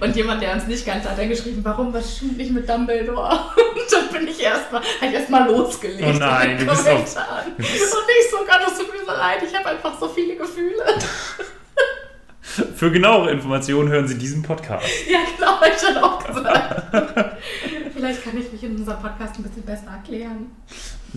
Und 0.00 0.16
jemand, 0.16 0.42
der 0.42 0.54
uns 0.54 0.66
nicht 0.66 0.86
kannte, 0.86 1.10
hat 1.10 1.18
dann 1.18 1.28
geschrieben, 1.28 1.60
warum, 1.64 1.92
was 1.92 2.16
stimmt 2.16 2.36
nicht 2.36 2.52
mit 2.52 2.68
Dumbledore? 2.68 3.38
Und 3.82 3.92
dann 3.92 4.08
bin 4.08 4.28
ich 4.28 4.42
erstmal, 4.42 4.82
habe 5.00 5.12
erstmal 5.12 5.46
losgelegt 5.50 6.02
Oh 6.06 6.18
nein, 6.18 6.50
in 6.50 6.58
den 6.58 6.66
du 6.66 6.72
bist 6.72 6.88
auf- 6.88 6.94
Kommentaren. 7.14 7.52
Und 7.56 7.64
ich 7.64 8.30
so, 8.30 8.36
Gott, 8.38 8.60
es 8.66 8.78
tut 8.78 8.92
mir 8.92 9.00
so 9.04 9.12
leid, 9.12 9.42
ich 9.46 9.54
habe 9.56 9.66
einfach 9.68 9.98
so 9.98 10.08
viele 10.08 10.36
Gefühle. 10.36 10.84
Für 12.74 12.90
genauere 12.90 13.30
Informationen 13.30 13.88
hören 13.88 14.06
Sie 14.08 14.18
diesen 14.18 14.42
Podcast. 14.42 14.84
Ja, 15.10 15.20
genau, 15.36 15.60
hab 15.60 15.66
ich 15.66 15.80
schon 15.80 15.96
auch 15.96 16.22
gesagt. 16.24 16.82
Vielleicht 17.94 18.24
kann 18.24 18.36
ich 18.38 18.52
mich 18.52 18.62
in 18.64 18.76
unserem 18.76 19.00
Podcast 19.00 19.36
ein 19.38 19.42
bisschen 19.44 19.62
besser 19.62 19.86
erklären, 19.90 20.50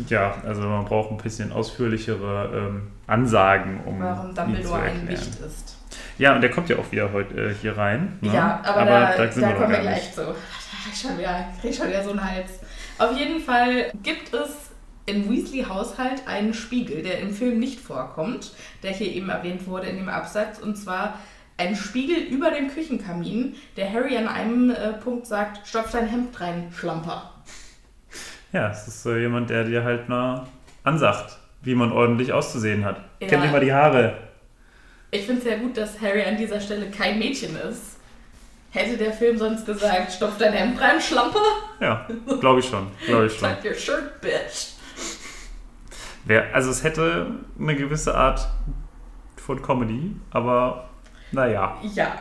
Ja, 0.07 0.35
also 0.45 0.61
man 0.61 0.85
braucht 0.85 1.09
ein 1.11 1.17
bisschen 1.17 1.51
ausführlichere 1.51 2.51
ähm, 2.53 2.91
Ansagen, 3.07 3.81
um 3.85 3.99
warum 4.01 4.35
Dumbledore 4.35 4.81
ein. 4.81 5.07
Wicht 5.07 5.21
ist. 5.45 5.75
Ja, 6.17 6.35
und 6.35 6.41
der 6.41 6.49
kommt 6.49 6.69
ja 6.69 6.77
auch 6.77 6.91
wieder 6.91 7.11
heute 7.11 7.33
äh, 7.35 7.53
hier 7.61 7.77
rein. 7.77 8.17
ne? 8.21 8.33
Ja, 8.33 8.61
aber, 8.63 8.85
da, 8.85 9.17
da, 9.17 9.31
sind 9.31 9.43
wir 9.43 9.49
noch 9.49 9.57
kommen 9.57 9.71
wir 9.71 9.79
gleich 9.79 10.03
nicht. 10.03 10.15
zu. 10.15 10.21
Da 10.21 10.33
ich 10.91 10.99
schon 10.99 11.17
wieder, 11.17 11.45
krieg 11.59 11.75
schon 11.75 11.87
wieder 11.87 12.03
so 12.03 12.11
einen 12.11 12.23
Hals. 12.23 12.59
Auf 12.97 13.17
jeden 13.17 13.41
Fall 13.41 13.91
gibt 14.03 14.33
es 14.33 14.71
im 15.05 15.29
Weasley-Haushalt 15.29 16.27
einen 16.27 16.53
Spiegel, 16.53 17.03
der 17.03 17.19
im 17.19 17.31
Film 17.31 17.59
nicht 17.59 17.79
vorkommt, 17.79 18.53
der 18.81 18.91
hier 18.91 19.11
eben 19.11 19.29
erwähnt 19.29 19.67
wurde 19.67 19.87
in 19.87 19.97
dem 19.97 20.09
Absatz. 20.09 20.59
Und 20.59 20.75
zwar 20.75 21.19
ein 21.57 21.75
Spiegel 21.75 22.17
über 22.17 22.51
dem 22.51 22.69
Küchenkamin, 22.69 23.55
der 23.77 23.91
Harry 23.91 24.17
an 24.17 24.27
einem 24.27 24.71
äh, 24.71 24.93
Punkt 24.93 25.27
sagt, 25.27 25.67
stopf 25.67 25.91
dein 25.91 26.07
Hemd 26.07 26.39
rein, 26.39 26.71
Schlamper. 26.75 27.31
Ja, 28.51 28.71
es 28.71 28.87
ist 28.87 29.03
so 29.03 29.15
jemand, 29.15 29.49
der 29.49 29.65
dir 29.65 29.83
halt 29.83 30.09
mal 30.09 30.47
ansagt, 30.83 31.37
wie 31.61 31.75
man 31.75 31.91
ordentlich 31.91 32.31
auszusehen 32.31 32.85
hat. 32.85 33.01
Ja. 33.19 33.27
Kennt 33.27 33.43
ihr 33.43 33.51
mal 33.51 33.59
die 33.59 33.73
Haare? 33.73 34.17
Ich 35.15 35.25
finde 35.25 35.39
es 35.39 35.47
sehr 35.47 35.59
gut, 35.59 35.77
dass 35.77 36.01
Harry 36.01 36.23
an 36.23 36.35
dieser 36.35 36.59
Stelle 36.59 36.91
kein 36.91 37.17
Mädchen 37.17 37.55
ist. 37.55 37.97
Hätte 38.71 38.97
der 38.97 39.13
Film 39.13 39.37
sonst 39.37 39.65
gesagt, 39.65 40.11
stopf 40.11 40.37
dein 40.37 40.51
Hemd 40.51 40.79
rein, 40.81 40.99
Schlamper? 40.99 41.39
Ja, 41.79 42.05
glaube 42.41 42.59
ich 42.59 42.67
schon. 42.67 42.91
Glaube 43.05 43.27
ich 43.27 43.33
schon. 43.33 43.49
Tuck 43.49 43.63
your 43.63 43.73
shirt, 43.73 44.19
bitch. 44.19 44.73
Wer, 46.25 46.53
also 46.53 46.69
es 46.69 46.83
hätte 46.83 47.35
eine 47.57 47.75
gewisse 47.75 48.13
Art 48.13 48.45
von 49.37 49.61
Comedy, 49.61 50.15
aber 50.31 50.89
naja. 51.31 51.77
Ja. 51.93 52.15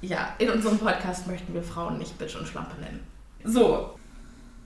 Ja, 0.00 0.34
in 0.38 0.48
unserem 0.50 0.78
Podcast 0.78 1.26
möchten 1.26 1.52
wir 1.52 1.62
Frauen 1.62 1.98
nicht 1.98 2.16
Bitch 2.18 2.36
und 2.36 2.46
Schlampe 2.46 2.80
nennen. 2.80 3.04
So, 3.42 3.98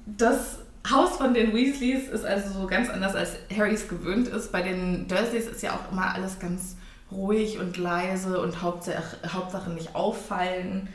das 0.05 0.59
Haus 0.91 1.17
von 1.17 1.33
den 1.33 1.55
Weasleys 1.55 2.09
ist 2.09 2.27
also 2.27 2.61
so 2.61 2.67
ganz 2.67 2.91
anders, 2.91 3.15
als 3.15 3.37
Harrys 3.57 3.89
gewöhnt 3.89 4.29
ist. 4.29 4.53
Bei 4.53 4.61
den 4.61 5.09
Dursleys 5.09 5.47
ist 5.47 5.63
ja 5.63 5.73
auch 5.73 5.91
immer 5.91 6.15
alles 6.15 6.39
ganz 6.39 6.77
ruhig 7.13 7.59
und 7.59 7.77
leise 7.77 8.41
und 8.41 8.63
Hauptsache, 8.63 9.17
Hauptsache 9.33 9.71
nicht 9.71 9.95
auffallen. 9.95 10.89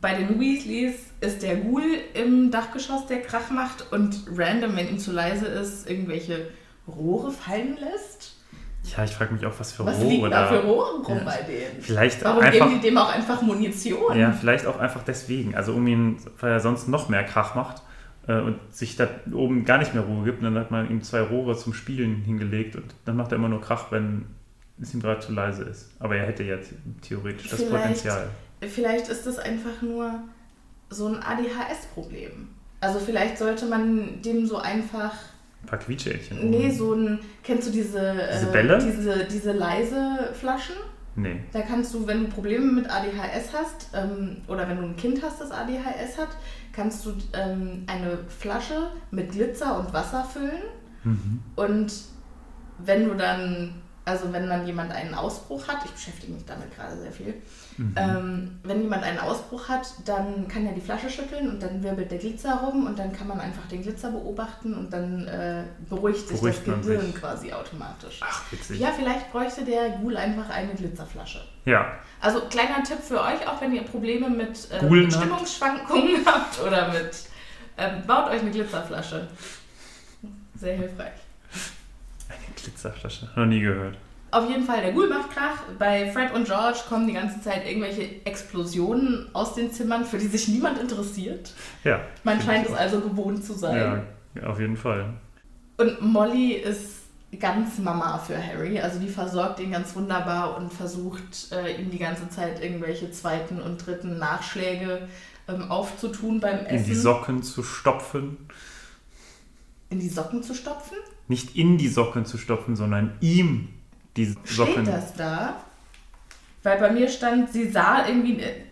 Bei 0.00 0.14
den 0.14 0.38
Weasleys 0.40 0.94
ist 1.20 1.42
der 1.42 1.56
Ghoul 1.56 1.82
im 2.14 2.50
Dachgeschoss, 2.50 3.06
der 3.06 3.22
Krach 3.22 3.50
macht 3.50 3.92
und 3.92 4.24
random, 4.36 4.76
wenn 4.76 4.88
ihm 4.88 4.98
zu 4.98 5.12
leise 5.12 5.46
ist, 5.46 5.88
irgendwelche 5.90 6.48
Rohre 6.86 7.32
fallen 7.32 7.76
lässt. 7.78 8.36
Ja, 8.96 9.04
ich 9.04 9.10
frage 9.10 9.34
mich 9.34 9.44
auch, 9.44 9.52
was 9.58 9.72
für 9.72 9.84
Was 9.84 9.98
Rohre 9.98 10.08
liegt 10.08 10.32
da 10.32 10.46
für. 10.46 10.60
Rohre 10.62 11.02
rum 11.02 11.18
Ja. 11.18 11.24
bei 11.24 11.42
denen? 11.42 11.82
Vielleicht 11.82 12.24
Warum 12.24 12.40
einfach. 12.42 12.66
geben 12.68 12.80
die 12.80 12.88
dem 12.88 12.96
auch 12.98 13.12
einfach 13.12 13.42
Munition? 13.42 14.16
Ja, 14.18 14.32
vielleicht 14.32 14.64
auch 14.66 14.78
einfach 14.78 15.02
deswegen. 15.02 15.54
Also 15.54 15.74
um 15.74 15.86
ihn, 15.86 16.16
weil 16.38 16.52
er 16.52 16.60
sonst 16.60 16.88
noch 16.88 17.08
mehr 17.10 17.24
Krach 17.24 17.54
macht 17.54 17.82
äh, 18.26 18.40
und 18.40 18.56
sich 18.70 18.96
da 18.96 19.06
oben 19.32 19.64
gar 19.66 19.76
nicht 19.78 19.92
mehr 19.92 20.02
Ruhe 20.04 20.24
gibt. 20.24 20.38
Und 20.38 20.44
dann 20.54 20.54
hat 20.62 20.70
man 20.70 20.88
ihm 20.90 21.02
zwei 21.02 21.20
Rohre 21.20 21.56
zum 21.58 21.74
Spielen 21.74 22.22
hingelegt 22.22 22.74
und 22.76 22.94
dann 23.04 23.16
macht 23.16 23.32
er 23.32 23.36
immer 23.36 23.48
nur 23.50 23.60
Krach, 23.60 23.90
wenn 23.92 24.24
es 24.80 24.94
ihm 24.94 25.00
gerade 25.00 25.20
zu 25.20 25.32
leise 25.32 25.62
ist. 25.64 25.90
Aber 25.98 26.16
er 26.16 26.26
hätte 26.26 26.42
jetzt 26.42 26.72
theoretisch 27.02 27.48
das 27.50 27.60
Vielleicht- 27.62 27.82
Potenzial. 27.82 28.28
Vielleicht 28.62 29.08
ist 29.08 29.26
das 29.26 29.38
einfach 29.38 29.80
nur 29.82 30.20
so 30.90 31.06
ein 31.06 31.16
ADHS-Problem. 31.22 32.48
Also 32.80 32.98
vielleicht 32.98 33.38
sollte 33.38 33.66
man 33.66 34.22
dem 34.22 34.46
so 34.46 34.56
einfach, 34.58 35.12
Ein 35.62 35.66
paar 35.66 35.78
Quietschhähnchen. 35.78 36.50
nee, 36.50 36.70
so 36.70 36.94
ein, 36.94 37.20
kennst 37.42 37.68
du 37.68 37.72
diese, 37.72 38.14
Diese 38.32 38.48
äh, 38.48 38.52
Bälle? 38.52 38.78
diese, 38.78 39.24
diese 39.24 39.52
leise 39.52 40.30
Flaschen? 40.34 40.76
Nee. 41.16 41.40
Da 41.52 41.60
kannst 41.62 41.92
du, 41.92 42.06
wenn 42.06 42.24
du 42.24 42.28
Probleme 42.30 42.70
mit 42.72 42.88
ADHS 42.88 43.52
hast 43.52 43.90
ähm, 43.94 44.38
oder 44.46 44.68
wenn 44.68 44.76
du 44.78 44.84
ein 44.84 44.96
Kind 44.96 45.22
hast, 45.22 45.40
das 45.40 45.50
ADHS 45.50 46.16
hat, 46.18 46.28
kannst 46.72 47.04
du 47.04 47.12
ähm, 47.34 47.84
eine 47.86 48.18
Flasche 48.28 48.90
mit 49.10 49.32
Glitzer 49.32 49.78
und 49.78 49.92
Wasser 49.92 50.24
füllen 50.24 50.62
Mhm. 51.02 51.40
und 51.56 51.92
wenn 52.78 53.08
du 53.08 53.14
dann, 53.14 53.79
also 54.04 54.32
wenn 54.32 54.48
dann 54.48 54.66
jemand 54.66 54.92
einen 54.92 55.14
Ausbruch 55.14 55.68
hat, 55.68 55.84
ich 55.84 55.90
beschäftige 55.92 56.32
mich 56.32 56.44
damit 56.46 56.74
gerade 56.74 56.96
sehr 57.00 57.12
viel, 57.12 57.34
Mhm. 57.76 57.94
ähm, 57.96 58.60
wenn 58.64 58.82
jemand 58.82 59.04
einen 59.04 59.18
Ausbruch 59.18 59.68
hat, 59.68 59.86
dann 60.04 60.46
kann 60.48 60.66
er 60.66 60.72
die 60.72 60.80
Flasche 60.82 61.08
schütteln 61.08 61.48
und 61.48 61.62
dann 61.62 61.82
wirbelt 61.82 62.10
der 62.10 62.18
Glitzer 62.18 62.56
rum 62.56 62.86
und 62.86 62.98
dann 62.98 63.10
kann 63.12 63.26
man 63.28 63.40
einfach 63.40 63.66
den 63.68 63.80
Glitzer 63.82 64.10
beobachten 64.10 64.74
und 64.74 64.92
dann 64.92 65.26
äh, 65.28 65.62
beruhigt 65.88 66.28
sich 66.28 66.36
Beruhigt 66.40 66.66
das 66.66 66.80
Gehirn 66.84 67.06
sich. 67.06 67.14
quasi 67.14 67.52
automatisch. 67.52 68.20
Ach, 68.22 68.42
witzig. 68.52 68.80
Ja, 68.80 68.88
vielleicht 68.94 69.32
bräuchte 69.32 69.64
der 69.64 69.90
Ghoul 69.90 70.16
einfach 70.18 70.50
eine 70.50 70.74
Glitzerflasche. 70.74 71.40
Ja. 71.64 71.86
Also 72.20 72.40
kleiner 72.50 72.82
Tipp 72.82 72.98
für 73.00 73.20
euch, 73.22 73.48
auch 73.48 73.60
wenn 73.62 73.72
ihr 73.74 73.82
Probleme 73.82 74.28
mit 74.28 74.68
Ghoulen 74.80 75.04
habt. 75.04 75.14
Stimmungsschwankungen 75.14 76.16
habt 76.26 76.60
oder 76.60 76.88
mit, 76.88 77.10
ähm, 77.78 78.02
baut 78.06 78.28
euch 78.30 78.40
eine 78.40 78.50
Glitzerflasche. 78.50 79.26
Sehr 80.54 80.76
hilfreich. 80.76 81.12
Glitzerflasche. 82.62 83.28
Noch 83.36 83.46
nie 83.46 83.60
gehört. 83.60 83.96
Auf 84.32 84.48
jeden 84.48 84.64
Fall, 84.64 84.80
der 84.80 84.92
Ghoul 84.92 85.08
macht 85.08 85.30
Krach. 85.30 85.62
Bei 85.78 86.10
Fred 86.12 86.32
und 86.32 86.44
George 86.44 86.78
kommen 86.88 87.06
die 87.08 87.14
ganze 87.14 87.40
Zeit 87.40 87.66
irgendwelche 87.66 88.24
Explosionen 88.24 89.28
aus 89.32 89.54
den 89.54 89.72
Zimmern, 89.72 90.04
für 90.04 90.18
die 90.18 90.28
sich 90.28 90.46
niemand 90.46 90.78
interessiert. 90.78 91.52
Ja. 91.82 92.00
Man 92.22 92.40
scheint 92.40 92.68
es 92.68 92.72
also 92.72 93.00
gewohnt 93.00 93.44
zu 93.44 93.54
sein. 93.54 94.04
Ja, 94.34 94.46
auf 94.46 94.60
jeden 94.60 94.76
Fall. 94.76 95.14
Und 95.78 96.00
Molly 96.00 96.52
ist 96.52 97.00
ganz 97.38 97.78
Mama 97.78 98.18
für 98.18 98.36
Harry. 98.36 98.80
Also 98.80 98.98
die 98.98 99.08
versorgt 99.08 99.60
ihn 99.60 99.72
ganz 99.72 99.94
wunderbar 99.96 100.56
und 100.56 100.72
versucht 100.72 101.52
äh, 101.52 101.80
ihm 101.80 101.90
die 101.90 101.98
ganze 101.98 102.28
Zeit 102.28 102.62
irgendwelche 102.62 103.10
zweiten 103.10 103.60
und 103.60 103.84
dritten 103.84 104.18
Nachschläge 104.18 105.08
ähm, 105.48 105.70
aufzutun 105.70 106.40
beim 106.40 106.66
Essen. 106.66 106.76
In 106.76 106.84
die 106.84 106.94
Socken 106.94 107.42
zu 107.42 107.62
stopfen. 107.62 108.36
In 109.90 110.00
die 110.00 110.08
Socken 110.08 110.42
zu 110.42 110.54
stopfen? 110.54 110.96
Nicht 111.30 111.54
in 111.54 111.78
die 111.78 111.86
Socken 111.86 112.24
zu 112.24 112.38
stopfen, 112.38 112.74
sondern 112.74 113.12
ihm 113.20 113.68
die 114.16 114.34
Socken. 114.44 114.82
Steht 114.84 114.88
das 114.88 115.14
da? 115.14 115.54
Weil 116.64 116.78
bei 116.80 116.90
mir 116.90 117.08
stand, 117.08 117.52
sie 117.52 117.70
sah 117.70 118.04
irgendwie... 118.08 118.40
Äh, 118.40 118.64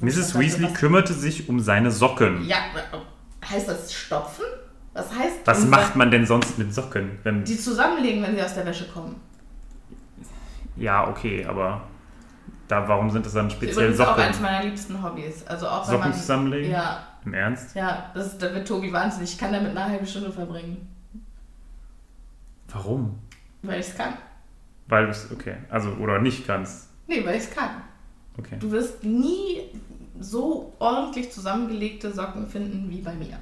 Mrs. 0.00 0.38
Weasley 0.38 0.72
kümmerte 0.72 1.12
sich 1.12 1.46
um 1.50 1.60
seine 1.60 1.90
Socken. 1.90 2.46
Ja, 2.48 2.56
äh, 2.56 3.46
heißt 3.46 3.68
das 3.68 3.92
stopfen? 3.92 4.44
Was 4.94 5.14
heißt 5.14 5.40
Was 5.44 5.64
um- 5.64 5.68
macht 5.70 5.94
man 5.94 6.10
denn 6.10 6.24
sonst 6.24 6.56
mit 6.56 6.72
Socken? 6.72 7.18
Wenn, 7.22 7.44
Die 7.44 7.58
zusammenlegen, 7.58 8.22
wenn 8.22 8.34
sie 8.34 8.42
aus 8.42 8.54
der 8.54 8.64
Wäsche 8.64 8.86
kommen. 8.88 9.16
ja, 10.76 11.06
okay, 11.08 11.44
aber 11.44 11.82
da, 12.68 12.88
warum 12.88 13.10
sind 13.10 13.26
das 13.26 13.34
dann 13.34 13.50
speziell 13.50 13.72
Übrigens 13.88 14.00
auch 14.00 14.08
Socken? 14.08 14.22
eins 14.24 14.40
meiner 14.40 14.64
liebsten 14.64 15.02
Hobbys. 15.02 15.46
Also 15.46 15.68
auch 15.68 15.84
Socken 15.84 16.00
man, 16.00 16.14
zusammenlegen? 16.14 16.70
Ja, 16.70 17.06
Im 17.26 17.34
Ernst? 17.34 17.74
ja, 17.76 18.10
das 18.14 18.28
ist, 18.28 18.42
da 18.42 18.54
wird 18.54 18.66
Tobi 18.66 18.90
wahnsinnig. 18.90 19.32
Ich 19.34 19.38
kann 19.38 19.52
damit 19.52 19.70
eine 19.72 19.84
halbe 19.84 20.06
Stunde 20.06 20.32
verbringen, 20.32 20.88
Warum? 22.76 23.18
weil 23.62 23.80
ich 23.80 23.88
es 23.88 23.96
kann. 23.96 24.12
Weil 24.86 25.06
du 25.06 25.10
es, 25.10 25.32
okay, 25.32 25.54
also, 25.70 25.90
oder 25.94 26.20
nicht 26.20 26.46
kannst. 26.46 26.88
Nee, 27.08 27.24
weil 27.24 27.36
ich 27.36 27.44
es 27.44 27.50
kann. 27.50 27.70
Okay. 28.38 28.56
Du 28.60 28.70
wirst 28.70 29.02
nie 29.02 29.62
so 30.20 30.72
ordentlich 30.78 31.32
zusammengelegte 31.32 32.12
Socken 32.12 32.46
finden 32.46 32.88
wie 32.90 33.00
bei 33.00 33.14
mir. 33.14 33.38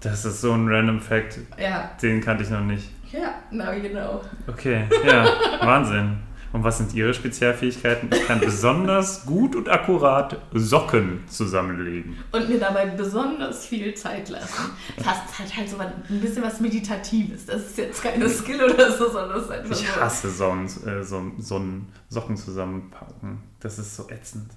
Das 0.00 0.24
ist 0.24 0.40
so 0.42 0.52
ein 0.52 0.68
random 0.68 1.00
Fact, 1.00 1.38
Ja, 1.58 1.90
den 2.00 2.20
kannte 2.20 2.44
ich 2.44 2.50
noch 2.50 2.60
nicht. 2.60 2.88
ja, 3.10 3.34
now 3.50 3.72
you 3.72 3.88
know. 3.88 4.20
Okay, 4.46 4.84
ja, 5.06 5.24
Wahnsinn. 5.66 6.18
Und 6.52 6.64
was 6.64 6.78
sind 6.78 6.94
ihre 6.94 7.12
Spezialfähigkeiten? 7.12 8.08
Ich 8.12 8.26
kann 8.26 8.40
besonders 8.40 9.26
gut 9.26 9.54
und 9.54 9.68
akkurat 9.68 10.38
Socken 10.54 11.24
zusammenlegen. 11.28 12.16
Und 12.32 12.48
mir 12.48 12.58
dabei 12.58 12.86
besonders 12.86 13.66
viel 13.66 13.94
Zeit 13.94 14.30
lassen. 14.30 14.70
Das 14.96 15.06
hat 15.06 15.56
halt 15.56 15.68
so 15.68 15.78
ein 15.78 15.92
bisschen 16.20 16.42
was 16.42 16.60
Meditatives. 16.60 17.46
Das 17.46 17.62
ist 17.66 17.78
jetzt 17.78 18.02
keine 18.02 18.28
Skill 18.30 18.62
oder 18.62 18.90
so, 18.90 19.10
sondern 19.10 19.30
das 19.34 19.44
ist 19.44 19.50
einfach 19.50 19.70
Ich 19.70 19.88
so. 19.88 20.00
hasse 20.00 20.30
Sonnen, 20.30 20.66
äh, 20.86 21.02
so, 21.02 21.22
Sonnen, 21.38 21.92
Socken 22.08 22.36
zusammenpacken. 22.36 23.38
Das 23.60 23.78
ist 23.78 23.94
so 23.96 24.08
ätzend. 24.08 24.50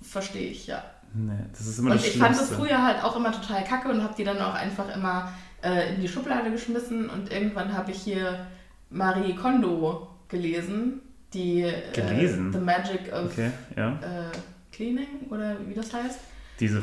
Verstehe 0.00 0.48
ich, 0.50 0.66
ja. 0.66 0.82
Nee, 1.14 1.32
das 1.52 1.66
ist 1.66 1.78
immer 1.78 1.90
Und 1.90 1.98
das 2.00 2.06
ich 2.06 2.18
fand 2.18 2.34
das 2.34 2.50
früher 2.52 2.82
halt 2.82 3.04
auch 3.04 3.16
immer 3.16 3.32
total 3.32 3.64
kacke 3.64 3.88
und 3.90 4.02
habe 4.02 4.14
die 4.16 4.24
dann 4.24 4.38
auch 4.38 4.54
einfach 4.54 4.94
immer 4.94 5.30
äh, 5.62 5.94
in 5.94 6.00
die 6.00 6.08
Schublade 6.08 6.50
geschmissen. 6.50 7.10
Und 7.10 7.30
irgendwann 7.30 7.76
habe 7.76 7.90
ich 7.90 7.98
hier 8.00 8.46
Marie 8.88 9.34
Kondo 9.34 10.08
gelesen. 10.32 11.00
Die 11.32 11.62
äh, 11.62 11.92
Gelesen? 11.94 12.52
The 12.52 12.58
Magic 12.58 13.12
of 13.12 13.30
Okay, 13.32 13.50
ja. 13.76 13.92
äh, 13.92 14.32
Cleaning 14.72 15.28
oder 15.30 15.56
wie 15.66 15.74
das 15.74 15.92
heißt. 15.92 16.18
Diese 16.58 16.82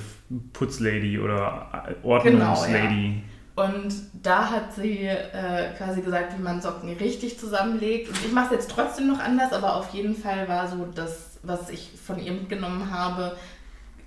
Putzlady 0.53 1.19
oder 1.19 1.97
Ordnungslady. 2.03 3.23
Und 3.55 3.93
da 4.23 4.49
hat 4.49 4.73
sie 4.73 4.99
äh, 5.05 5.73
quasi 5.77 6.01
gesagt, 6.01 6.37
wie 6.37 6.41
man 6.41 6.61
Socken 6.61 6.93
richtig 6.93 7.37
zusammenlegt. 7.37 8.07
Und 8.07 8.17
ich 8.25 8.31
mache 8.31 8.45
es 8.45 8.51
jetzt 8.51 8.71
trotzdem 8.71 9.07
noch 9.07 9.19
anders, 9.19 9.51
aber 9.51 9.75
auf 9.75 9.93
jeden 9.93 10.15
Fall 10.15 10.47
war 10.47 10.67
so 10.67 10.87
das, 10.95 11.39
was 11.43 11.69
ich 11.69 11.91
von 12.01 12.19
ihr 12.19 12.31
mitgenommen 12.31 12.89
habe. 12.89 13.35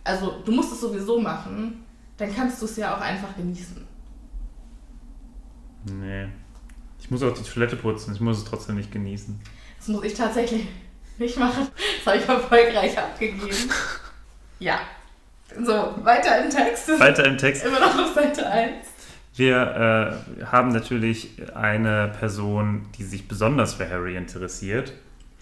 Also 0.04 0.42
du 0.44 0.52
musst 0.52 0.72
es 0.72 0.80
sowieso 0.80 1.20
machen, 1.20 1.84
dann 2.16 2.34
kannst 2.34 2.62
du 2.62 2.66
es 2.66 2.76
ja 2.76 2.96
auch 2.96 3.00
einfach 3.00 3.36
genießen. 3.36 3.86
Nee. 6.00 6.28
Ich 7.02 7.10
muss 7.10 7.22
auch 7.24 7.34
die 7.34 7.42
Toilette 7.42 7.76
putzen, 7.76 8.14
ich 8.14 8.20
muss 8.20 8.38
es 8.38 8.44
trotzdem 8.44 8.76
nicht 8.76 8.92
genießen. 8.92 9.38
Das 9.76 9.88
muss 9.88 10.04
ich 10.04 10.14
tatsächlich 10.14 10.68
nicht 11.18 11.36
machen. 11.36 11.66
Das 11.98 12.06
habe 12.06 12.22
ich 12.22 12.28
erfolgreich 12.28 12.96
abgegeben. 12.96 13.70
Ja. 14.60 14.80
So, 15.60 15.72
weiter 16.04 16.42
im 16.44 16.48
Text. 16.48 16.88
Weiter 17.00 17.24
im 17.24 17.36
Text. 17.36 17.64
Immer 17.64 17.80
noch 17.80 17.98
auf 17.98 18.14
Seite 18.14 18.48
1. 18.48 18.86
Wir 19.34 20.20
äh, 20.40 20.44
haben 20.44 20.68
natürlich 20.68 21.30
eine 21.54 22.14
Person, 22.18 22.86
die 22.96 23.02
sich 23.02 23.26
besonders 23.26 23.74
für 23.74 23.90
Harry 23.90 24.16
interessiert. 24.16 24.92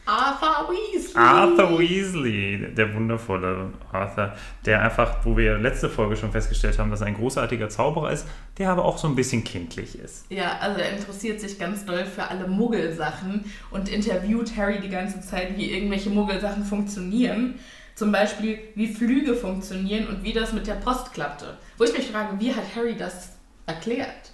Arthur 0.06 0.70
Weasley. 0.70 1.16
Arthur 1.16 1.78
Weasley, 1.78 2.74
der 2.74 2.94
wundervolle 2.94 3.72
Arthur, 3.92 4.34
der 4.66 4.82
einfach, 4.82 5.24
wo 5.24 5.36
wir 5.36 5.58
letzte 5.58 5.88
Folge 5.88 6.16
schon 6.16 6.32
festgestellt 6.32 6.78
haben, 6.78 6.90
dass 6.90 7.00
er 7.00 7.06
ein 7.06 7.14
großartiger 7.14 7.68
Zauberer 7.68 8.10
ist, 8.10 8.26
der 8.58 8.70
aber 8.70 8.84
auch 8.84 8.98
so 8.98 9.08
ein 9.08 9.14
bisschen 9.14 9.44
kindlich 9.44 9.98
ist. 9.98 10.26
Ja, 10.30 10.58
also 10.60 10.80
er 10.80 10.92
interessiert 10.92 11.40
sich 11.40 11.58
ganz 11.58 11.84
doll 11.84 12.04
für 12.04 12.24
alle 12.24 12.48
Muggelsachen 12.48 13.44
und 13.70 13.88
interviewt 13.88 14.56
Harry 14.56 14.80
die 14.80 14.88
ganze 14.88 15.20
Zeit, 15.20 15.56
wie 15.56 15.70
irgendwelche 15.70 16.10
Muggelsachen 16.10 16.64
funktionieren. 16.64 17.58
Zum 17.94 18.12
Beispiel, 18.12 18.58
wie 18.74 18.88
Flüge 18.88 19.34
funktionieren 19.34 20.08
und 20.08 20.24
wie 20.24 20.32
das 20.32 20.52
mit 20.52 20.66
der 20.66 20.74
Post 20.74 21.12
klappte. 21.12 21.58
Wo 21.76 21.84
ich 21.84 21.92
mich 21.92 22.10
frage, 22.10 22.40
wie 22.40 22.54
hat 22.54 22.64
Harry 22.74 22.96
das 22.96 23.36
erklärt? 23.66 24.32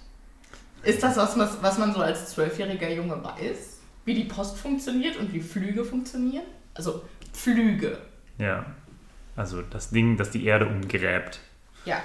Ist 0.83 1.03
das 1.03 1.17
was, 1.17 1.37
was 1.37 1.61
was 1.61 1.77
man 1.77 1.93
so 1.93 1.99
als 1.99 2.29
zwölfjähriger 2.29 2.89
Junge 2.89 3.21
weiß? 3.21 3.76
Wie 4.07 4.13
die 4.13 4.23
Post 4.23 4.57
funktioniert 4.57 5.17
und 5.17 5.33
wie 5.33 5.41
Flüge 5.41 5.83
funktionieren? 5.83 6.45
Also 6.73 7.03
Flüge. 7.33 7.97
Ja. 8.37 8.65
Also 9.35 9.61
das 9.63 9.89
Ding, 9.89 10.15
das 10.15 10.31
die 10.31 10.45
Erde 10.45 10.65
umgräbt. 10.65 11.39
Ja. 11.83 11.97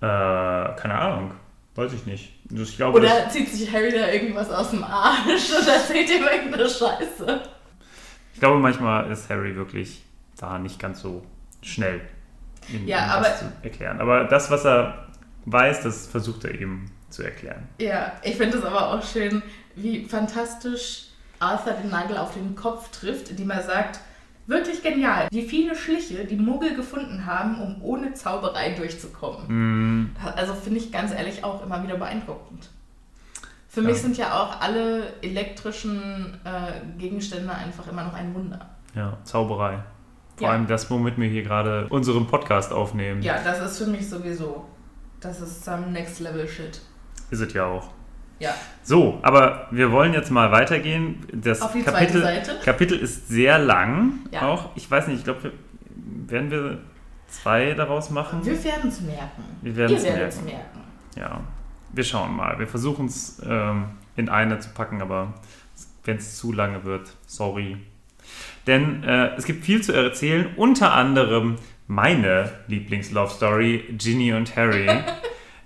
Äh, 0.00 0.74
keine 0.76 0.94
Ahnung. 0.98 1.30
Weiß 1.76 1.92
ich 1.92 2.06
nicht. 2.06 2.32
Ich 2.50 2.76
glaube, 2.76 2.98
Oder 2.98 3.28
zieht 3.28 3.48
sich 3.50 3.70
Harry 3.72 3.92
da 3.92 4.08
irgendwas 4.08 4.50
aus 4.50 4.70
dem 4.70 4.82
Arsch 4.82 5.50
und 5.60 5.68
erzählt 5.68 6.10
ihm 6.10 6.24
irgendeine 6.24 6.68
Scheiße? 6.68 7.40
ich 8.34 8.40
glaube, 8.40 8.58
manchmal 8.58 9.08
ist 9.12 9.30
Harry 9.30 9.54
wirklich 9.54 10.02
da 10.38 10.58
nicht 10.58 10.80
ganz 10.80 11.00
so 11.02 11.24
schnell, 11.62 12.00
in, 12.68 12.88
Ja, 12.88 13.06
aber- 13.06 13.28
das 13.28 13.38
zu 13.38 13.44
erklären. 13.62 14.00
Aber 14.00 14.24
das, 14.24 14.50
was 14.50 14.64
er 14.66 15.06
weiß, 15.44 15.82
das 15.84 16.08
versucht 16.08 16.44
er 16.44 16.60
eben 16.60 16.90
zu 17.10 17.22
erklären. 17.22 17.68
Ja, 17.80 18.12
ich 18.24 18.34
finde 18.36 18.58
es 18.58 18.64
aber 18.64 18.90
auch 18.92 19.02
schön, 19.04 19.40
wie 19.76 20.04
fantastisch 20.04 21.05
Arthur 21.40 21.72
den 21.74 21.90
Nagel 21.90 22.16
auf 22.16 22.34
den 22.34 22.54
Kopf 22.56 22.90
trifft, 22.90 23.30
indem 23.30 23.50
er 23.50 23.62
sagt, 23.62 24.00
wirklich 24.46 24.82
genial, 24.82 25.26
wie 25.30 25.42
viele 25.42 25.74
Schliche 25.74 26.24
die 26.24 26.36
Muggel 26.36 26.74
gefunden 26.76 27.26
haben, 27.26 27.60
um 27.60 27.82
ohne 27.82 28.14
Zauberei 28.14 28.70
durchzukommen. 28.74 29.46
Mm, 30.04 30.16
Also 30.36 30.54
finde 30.54 30.78
ich 30.78 30.92
ganz 30.92 31.12
ehrlich 31.12 31.42
auch 31.42 31.64
immer 31.64 31.82
wieder 31.82 31.96
beeindruckend. 31.96 32.70
Für 33.68 33.82
Ja. 33.82 33.88
mich 33.88 33.98
sind 34.00 34.16
ja 34.16 34.40
auch 34.40 34.60
alle 34.60 35.12
elektrischen 35.22 36.38
äh, 36.44 36.98
Gegenstände 36.98 37.52
einfach 37.52 37.86
immer 37.88 38.04
noch 38.04 38.14
ein 38.14 38.34
Wunder. 38.34 38.70
ja, 38.94 39.18
Zauberei. 39.24 39.82
Vor 40.36 40.46
Ja. 40.48 40.52
allem 40.54 40.66
das, 40.66 40.90
womit 40.90 41.18
wir 41.18 41.28
hier 41.28 41.42
gerade 41.42 41.86
unseren 41.88 42.26
Podcast 42.26 42.72
aufnehmen. 42.72 43.22
Ja, 43.22 43.38
das 43.42 43.60
ist 43.60 43.78
für 43.78 43.90
mich 43.90 44.08
sowieso, 44.08 44.64
das 45.20 45.40
ist 45.40 45.64
some 45.64 45.88
Next 45.88 46.20
Level 46.20 46.46
Shit. 46.48 46.80
Ist 47.30 47.40
es 47.40 47.52
ja 47.52 47.66
auch. 47.66 47.90
Ja, 48.38 48.54
So, 48.82 49.18
aber 49.22 49.66
wir 49.70 49.90
wollen 49.92 50.12
jetzt 50.12 50.30
mal 50.30 50.52
weitergehen. 50.52 51.26
Das 51.32 51.62
Auf 51.62 51.72
die 51.72 51.82
Kapitel, 51.82 52.20
zweite 52.20 52.44
Seite. 52.44 52.60
Kapitel 52.64 52.98
ist 52.98 53.28
sehr 53.28 53.58
lang. 53.58 54.18
Ja. 54.30 54.42
Auch, 54.42 54.70
ich 54.76 54.90
weiß 54.90 55.08
nicht, 55.08 55.18
ich 55.18 55.24
glaube, 55.24 55.52
werden 56.26 56.50
wir 56.50 56.78
zwei 57.28 57.72
daraus 57.72 58.10
machen? 58.10 58.44
wir 58.44 58.62
werden 58.64 58.88
es 58.88 59.00
merken. 59.00 59.42
Wir 59.62 59.72
Ihr 59.72 59.76
werdet's 60.02 60.42
merken. 60.42 60.44
merken. 60.44 60.80
Ja, 61.16 61.40
wir 61.92 62.04
schauen 62.04 62.36
mal. 62.36 62.58
Wir 62.58 62.66
versuchen 62.66 63.06
es 63.06 63.40
ähm, 63.48 63.86
in 64.16 64.28
eine 64.28 64.58
zu 64.58 64.68
packen, 64.70 65.00
aber 65.00 65.34
wenn 66.04 66.18
es 66.18 66.36
zu 66.36 66.52
lange 66.52 66.84
wird, 66.84 67.10
sorry. 67.26 67.78
Denn 68.66 69.02
äh, 69.04 69.34
es 69.36 69.44
gibt 69.44 69.64
viel 69.64 69.82
zu 69.82 69.92
erzählen, 69.92 70.48
unter 70.56 70.92
anderem 70.92 71.56
meine 71.86 72.50
Lieblings-Love-Story, 72.68 73.94
Ginny 73.96 74.32
und 74.32 74.54
Harry. 74.56 74.88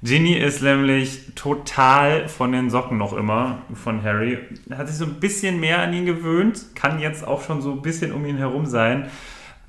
Ginny 0.03 0.33
ist 0.33 0.63
nämlich 0.63 1.35
total 1.35 2.27
von 2.27 2.53
den 2.53 2.71
Socken 2.71 2.97
noch 2.97 3.13
immer 3.13 3.59
von 3.75 4.03
Harry. 4.03 4.39
Hat 4.71 4.89
sich 4.89 4.97
so 4.97 5.05
ein 5.05 5.21
bisschen 5.21 5.61
mehr 5.61 5.83
an 5.83 5.93
ihn 5.93 6.07
gewöhnt, 6.07 6.75
kann 6.75 7.01
jetzt 7.01 7.27
auch 7.27 7.43
schon 7.43 7.61
so 7.61 7.73
ein 7.73 7.83
bisschen 7.83 8.13
um 8.13 8.25
ihn 8.25 8.39
herum 8.39 8.65
sein. 8.65 9.11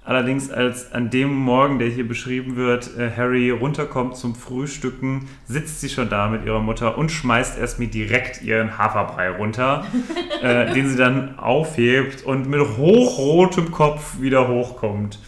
Allerdings, 0.04 0.50
als 0.50 0.94
an 0.94 1.12
dem 1.12 1.36
Morgen, 1.36 1.78
der 1.78 1.89
hier 1.89 2.08
beschrieben 2.08 2.56
wird, 2.56 2.98
äh, 2.98 3.12
Harry 3.15 3.52
runterkommt 3.52 4.15
zum 4.15 4.34
Frühstücken, 4.34 5.28
sitzt 5.46 5.80
sie 5.80 5.89
schon 5.89 6.10
da 6.10 6.28
mit 6.28 6.44
ihrer 6.44 6.62
Mutter 6.62 6.98
und 6.98 7.12
schmeißt 7.12 7.60
erstmal 7.60 7.89
direkt 7.89 8.41
ihren 8.41 8.80
Haferbrei 8.80 9.30
runter, 9.30 9.86
äh, 10.41 10.74
den 10.74 10.88
sie 10.88 10.96
dann 10.96 11.38
aufhebt 11.38 12.24
und 12.24 12.50
mit 12.50 12.62
hochrotem 12.78 13.72
Kopf 13.72 14.20
wieder 14.22 14.48
hochkommt. 14.48 15.20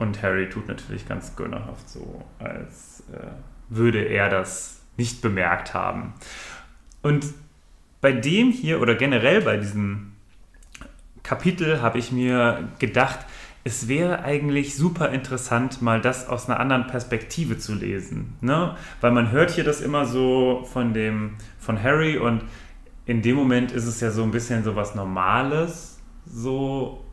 Und 0.00 0.20
Harry 0.22 0.48
tut 0.48 0.66
natürlich 0.66 1.06
ganz 1.06 1.36
gönnerhaft 1.36 1.88
so, 1.88 2.24
als 2.40 3.04
äh, 3.12 3.26
würde 3.68 4.02
er 4.02 4.28
das 4.28 4.80
nicht 4.96 5.22
bemerkt 5.22 5.74
haben. 5.74 6.14
Und 7.02 7.26
bei 8.00 8.12
dem 8.12 8.50
hier 8.50 8.80
oder 8.80 8.94
generell 8.94 9.42
bei 9.42 9.56
diesem 9.56 10.12
Kapitel 11.22 11.82
habe 11.82 11.98
ich 11.98 12.12
mir 12.12 12.68
gedacht, 12.78 13.20
es 13.64 13.88
wäre 13.88 14.22
eigentlich 14.22 14.76
super 14.76 15.10
interessant, 15.10 15.82
mal 15.82 16.00
das 16.00 16.26
aus 16.28 16.48
einer 16.48 16.58
anderen 16.58 16.86
Perspektive 16.86 17.58
zu 17.58 17.74
lesen. 17.74 18.36
Ne? 18.40 18.76
Weil 19.00 19.10
man 19.10 19.30
hört 19.30 19.50
hier 19.50 19.64
das 19.64 19.80
immer 19.80 20.06
so 20.06 20.66
von 20.72 20.94
dem, 20.94 21.34
von 21.58 21.82
Harry 21.82 22.16
und 22.16 22.44
in 23.04 23.20
dem 23.22 23.36
Moment 23.36 23.72
ist 23.72 23.86
es 23.86 24.00
ja 24.00 24.10
so 24.10 24.22
ein 24.22 24.30
bisschen 24.30 24.64
so 24.64 24.76
was 24.76 24.94
Normales, 24.94 25.98
so, 26.24 27.04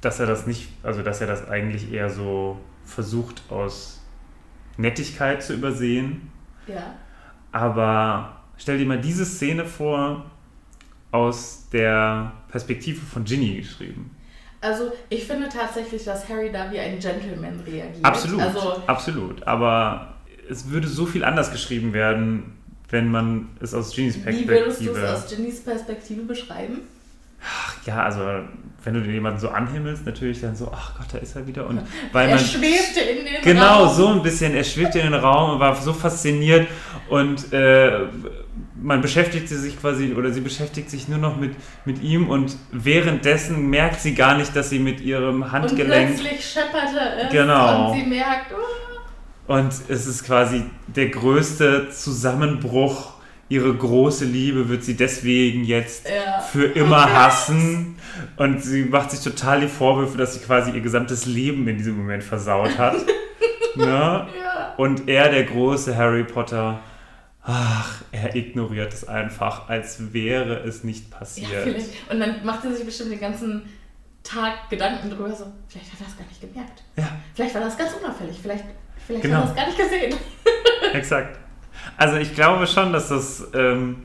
dass 0.00 0.20
er 0.20 0.26
das 0.26 0.46
nicht, 0.46 0.68
also 0.82 1.02
dass 1.02 1.20
er 1.20 1.26
das 1.26 1.48
eigentlich 1.48 1.92
eher 1.92 2.10
so 2.10 2.58
versucht 2.84 3.42
aus 3.50 3.95
Nettigkeit 4.76 5.42
zu 5.42 5.54
übersehen. 5.54 6.30
Ja. 6.66 6.94
Aber 7.52 8.40
stell 8.56 8.78
dir 8.78 8.86
mal 8.86 9.00
diese 9.00 9.24
Szene 9.24 9.64
vor, 9.64 10.24
aus 11.12 11.68
der 11.72 12.32
Perspektive 12.48 13.00
von 13.00 13.24
Ginny 13.24 13.56
geschrieben. 13.56 14.10
Also 14.60 14.92
ich 15.08 15.24
finde 15.24 15.48
tatsächlich, 15.48 16.04
dass 16.04 16.28
Harry 16.28 16.50
da 16.50 16.70
wie 16.70 16.78
ein 16.78 16.98
Gentleman 16.98 17.60
reagiert. 17.60 18.04
Absolut, 18.04 18.40
Also 18.40 18.82
absolut. 18.86 19.46
Aber 19.46 20.14
es 20.48 20.68
würde 20.70 20.88
so 20.88 21.06
viel 21.06 21.24
anders 21.24 21.52
geschrieben 21.52 21.92
werden, 21.92 22.56
wenn 22.88 23.10
man 23.10 23.48
es 23.60 23.74
aus 23.74 23.94
Ginnys 23.94 24.16
wie 24.24 24.48
würdest 24.48 24.80
du 24.80 24.90
es 24.90 24.98
Perspektive. 24.98 25.12
aus 25.12 25.28
Ginnys 25.28 25.60
Perspektive 25.60 26.22
beschreiben? 26.22 26.80
Ja, 27.86 28.02
also 28.02 28.20
wenn 28.82 28.94
du 28.94 29.00
jemanden 29.10 29.38
so 29.38 29.48
anhimmelst, 29.48 30.04
natürlich 30.06 30.40
dann 30.40 30.56
so, 30.56 30.70
ach 30.74 30.96
Gott, 30.98 31.06
da 31.12 31.18
ist 31.18 31.36
er 31.36 31.46
wieder. 31.46 31.66
Und 31.66 31.80
weil 32.12 32.28
Er 32.28 32.36
man 32.36 32.44
schwebte 32.44 33.00
in 33.00 33.24
den 33.24 33.42
Genau, 33.42 33.84
Raum. 33.84 33.94
so 33.94 34.08
ein 34.08 34.22
bisschen. 34.22 34.54
Er 34.54 34.64
schwebte 34.64 34.98
in 34.98 35.10
den 35.12 35.20
Raum 35.20 35.52
und 35.54 35.60
war 35.60 35.74
so 35.76 35.92
fasziniert 35.92 36.66
und 37.08 37.52
äh, 37.52 38.06
man 38.80 39.00
beschäftigte 39.00 39.56
sich 39.56 39.80
quasi 39.80 40.14
oder 40.14 40.30
sie 40.32 40.40
beschäftigt 40.40 40.90
sich 40.90 41.08
nur 41.08 41.18
noch 41.18 41.36
mit, 41.36 41.54
mit 41.84 42.02
ihm 42.02 42.28
und 42.28 42.56
währenddessen 42.72 43.68
merkt 43.70 44.00
sie 44.00 44.14
gar 44.14 44.36
nicht, 44.36 44.54
dass 44.56 44.70
sie 44.70 44.78
mit 44.78 45.00
ihrem 45.00 45.42
Und 45.42 45.52
Handgelenk 45.52 46.16
plötzlich 46.18 46.44
schepperte 46.44 46.98
es 47.26 47.32
Genau. 47.32 47.90
und 47.92 47.98
sie 48.00 48.06
merkt, 48.06 48.52
oh, 48.52 49.52
und 49.52 49.72
es 49.88 50.06
ist 50.06 50.24
quasi 50.24 50.64
der 50.88 51.08
größte 51.08 51.88
Zusammenbruch 51.90 53.14
ihre 53.48 53.72
große 53.74 54.24
Liebe 54.24 54.68
wird 54.68 54.82
sie 54.84 54.96
deswegen 54.96 55.64
jetzt 55.64 56.08
Ja. 56.08 56.40
für 56.40 56.64
immer 56.66 57.12
hassen. 57.12 57.96
Und 58.36 58.62
sie 58.62 58.84
macht 58.84 59.10
sich 59.12 59.20
total 59.20 59.60
die 59.60 59.68
Vorwürfe, 59.68 60.18
dass 60.18 60.34
sie 60.34 60.40
quasi 60.40 60.72
ihr 60.72 60.80
gesamtes 60.80 61.26
Leben 61.26 61.66
in 61.68 61.76
diesem 61.78 61.96
Moment 61.96 62.24
versaut 62.24 62.76
hat. 62.78 62.96
ne? 63.76 63.84
Ja. 63.86 64.74
Und 64.76 65.08
er, 65.08 65.28
der 65.30 65.44
große 65.44 65.96
Harry 65.96 66.24
Potter, 66.24 66.80
ach, 67.42 68.02
er 68.12 68.34
ignoriert 68.34 68.92
es 68.92 69.06
einfach, 69.06 69.68
als 69.68 70.12
wäre 70.12 70.60
es 70.64 70.82
nicht 70.84 71.10
Ja, 71.10 71.18
passiert. 71.18 71.48
vielleicht. 71.62 72.10
Und 72.10 72.20
dann 72.20 72.44
macht 72.44 72.64
er 72.64 72.74
sich 72.74 72.84
bestimmt 72.84 73.12
den 73.12 73.20
ganzen 73.20 73.62
Tag 74.24 74.68
Gedanken 74.70 75.08
drüber, 75.08 75.32
so, 75.32 75.46
vielleicht 75.68 75.92
hat 75.92 76.00
er 76.00 76.06
das 76.06 76.16
gar 76.18 76.26
nicht 76.26 76.40
gemerkt. 76.40 76.82
ja. 76.96 77.08
Vielleicht 77.34 77.54
war 77.54 77.60
das 77.62 77.78
ganz 77.78 77.92
unauffällig. 77.92 78.36
Vielleicht, 78.42 78.64
vielleicht 79.06 79.22
Genau. 79.22 79.36
hat 79.36 79.42
er 79.44 79.46
das 79.46 79.56
gar 79.56 79.66
nicht 79.66 79.78
gesehen. 79.78 80.14
Exakt. 80.94 81.38
Also 81.96 82.16
ich 82.16 82.34
glaube 82.34 82.66
schon, 82.66 82.92
dass 82.92 83.08
das, 83.08 83.46
ähm, 83.54 83.96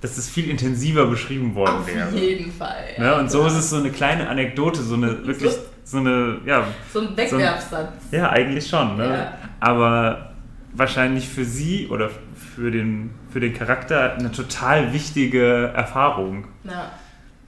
dass 0.00 0.16
das 0.16 0.28
viel 0.28 0.48
intensiver 0.50 1.06
beschrieben 1.06 1.54
worden 1.54 1.78
Auf 1.78 1.86
wäre. 1.86 2.10
jeden 2.10 2.52
Fall. 2.52 2.84
Ne? 2.98 3.14
Und 3.16 3.30
so 3.30 3.40
Ja. 3.40 3.46
ist 3.48 3.54
es 3.54 3.70
so 3.70 3.76
eine 3.76 3.90
kleine 3.90 4.28
Anekdote, 4.28 4.82
so 4.82 4.94
eine 4.94 5.26
wirklich, 5.26 5.52
so 5.84 5.98
eine, 5.98 6.38
ja, 6.46 6.66
So 6.92 7.00
ein 7.00 7.16
Wegwerfsatz. 7.16 7.92
ja, 8.10 8.30
eigentlich 8.30 8.66
schon. 8.68 8.96
Ne? 8.96 9.08
Ja. 9.08 9.38
Aber 9.60 10.32
wahrscheinlich 10.72 11.28
für 11.28 11.44
sie 11.44 11.88
oder 11.88 12.10
für 12.56 12.70
den, 12.70 13.10
für 13.32 13.40
den 13.40 13.54
Charakter 13.54 14.14
eine 14.14 14.30
total 14.30 14.92
wichtige 14.92 15.68
Erfahrung. 15.74 16.46
Ja. 16.64 16.92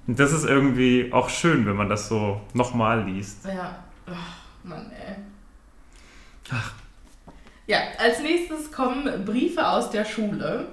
Und 0.06 0.18
das 0.20 0.32
ist 0.32 0.44
irgendwie 0.44 1.12
auch 1.12 1.28
schön, 1.28 1.66
wenn 1.66 1.76
man 1.76 1.88
das 1.88 2.08
so 2.08 2.40
nochmal 2.54 3.02
liest. 3.04 3.44
Ja. 3.44 3.76
Ach, 4.08 4.36
Mann, 4.64 4.90
ey. 4.92 5.14
Ach. 6.52 6.72
Ja, 7.66 7.78
als 7.98 8.20
nächstes 8.20 8.70
kommen 8.70 9.24
Briefe 9.24 9.66
aus 9.66 9.90
der 9.90 10.04
Schule. 10.04 10.68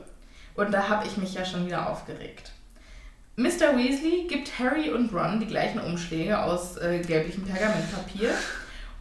Und 0.55 0.71
da 0.71 0.87
habe 0.87 1.07
ich 1.07 1.17
mich 1.17 1.33
ja 1.33 1.45
schon 1.45 1.65
wieder 1.65 1.89
aufgeregt. 1.89 2.51
Mr. 3.35 3.75
Weasley 3.75 4.27
gibt 4.27 4.59
Harry 4.59 4.91
und 4.91 5.11
Ron 5.11 5.39
die 5.39 5.47
gleichen 5.47 5.79
Umschläge 5.79 6.39
aus 6.39 6.77
äh, 6.77 6.99
gelblichem 6.99 7.43
Pergamentpapier 7.45 8.31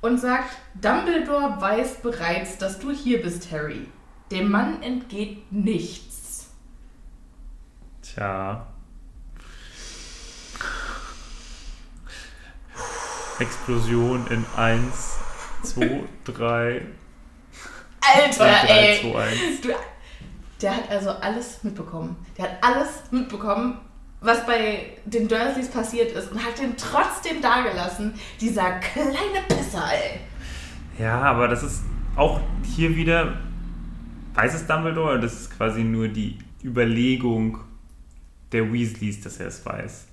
und 0.00 0.18
sagt, 0.18 0.56
Dumbledore 0.80 1.60
weiß 1.60 1.96
bereits, 1.96 2.56
dass 2.56 2.78
du 2.78 2.90
hier 2.90 3.20
bist, 3.20 3.52
Harry. 3.52 3.86
Dem 4.30 4.50
Mann 4.50 4.82
entgeht 4.82 5.52
nichts. 5.52 6.48
Tja. 8.00 8.66
Explosion 13.38 14.26
in 14.28 14.46
1, 14.56 15.18
2, 15.62 16.04
3, 16.24 16.82
Alter, 18.02 18.66
3, 18.66 18.66
ey! 18.68 19.12
2, 19.12 19.22
1. 19.22 19.60
Du, 19.62 19.68
der 20.60 20.76
hat 20.76 20.90
also 20.90 21.10
alles 21.10 21.62
mitbekommen. 21.62 22.16
Der 22.36 22.44
hat 22.44 22.58
alles 22.60 22.88
mitbekommen, 23.10 23.78
was 24.20 24.44
bei 24.46 24.86
den 25.04 25.28
Dursleys 25.28 25.70
passiert 25.70 26.12
ist 26.12 26.30
und 26.30 26.44
hat 26.44 26.58
den 26.58 26.76
trotzdem 26.76 27.40
dagelassen. 27.40 28.14
Dieser 28.40 28.78
kleine 28.78 29.42
Pisser, 29.48 29.84
ey. 29.92 30.20
Ja, 30.98 31.20
aber 31.22 31.48
das 31.48 31.62
ist 31.62 31.82
auch 32.16 32.40
hier 32.64 32.94
wieder, 32.94 33.38
weiß 34.34 34.54
es 34.54 34.66
Dumbledore, 34.66 35.12
oder 35.12 35.20
das 35.20 35.32
ist 35.32 35.56
quasi 35.56 35.82
nur 35.82 36.08
die 36.08 36.38
Überlegung 36.62 37.58
der 38.52 38.72
Weasleys, 38.72 39.20
dass 39.20 39.38
er 39.38 39.48
es 39.48 39.64
weiß. 39.64 40.06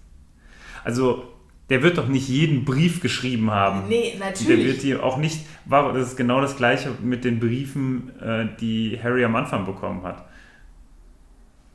Also, 0.83 1.38
der 1.69 1.83
wird 1.83 1.97
doch 1.97 2.07
nicht 2.07 2.27
jeden 2.27 2.65
Brief 2.65 3.01
geschrieben 3.01 3.51
haben. 3.51 3.87
Nee, 3.87 4.15
Der 4.17 4.27
wird 4.29 4.39
natürlich. 4.41 4.77
die 4.79 4.95
auch 4.95 5.17
nicht, 5.17 5.45
war, 5.65 5.93
das 5.93 6.09
ist 6.09 6.17
genau 6.17 6.41
das 6.41 6.55
gleiche 6.57 6.91
mit 7.01 7.23
den 7.23 7.39
Briefen, 7.39 8.11
äh, 8.19 8.47
die 8.59 8.99
Harry 9.01 9.23
am 9.23 9.35
Anfang 9.35 9.65
bekommen 9.65 10.03
hat. 10.03 10.25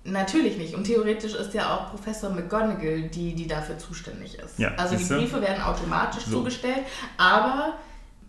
Natürlich 0.06 0.58
nicht. 0.58 0.74
Und 0.74 0.84
theoretisch 0.84 1.34
ist 1.34 1.54
ja 1.54 1.74
auch 1.74 1.90
Professor 1.90 2.28
McGonagall 2.30 3.02
die, 3.08 3.34
die 3.34 3.46
dafür 3.46 3.78
zuständig 3.78 4.38
ist. 4.38 4.58
Ja, 4.58 4.72
also 4.76 4.96
die? 4.96 5.04
Briefe 5.04 5.40
werden 5.40 5.62
automatisch 5.62 6.24
So. 6.24 6.38
zugestellt, 6.38 6.82
aber 7.16 7.78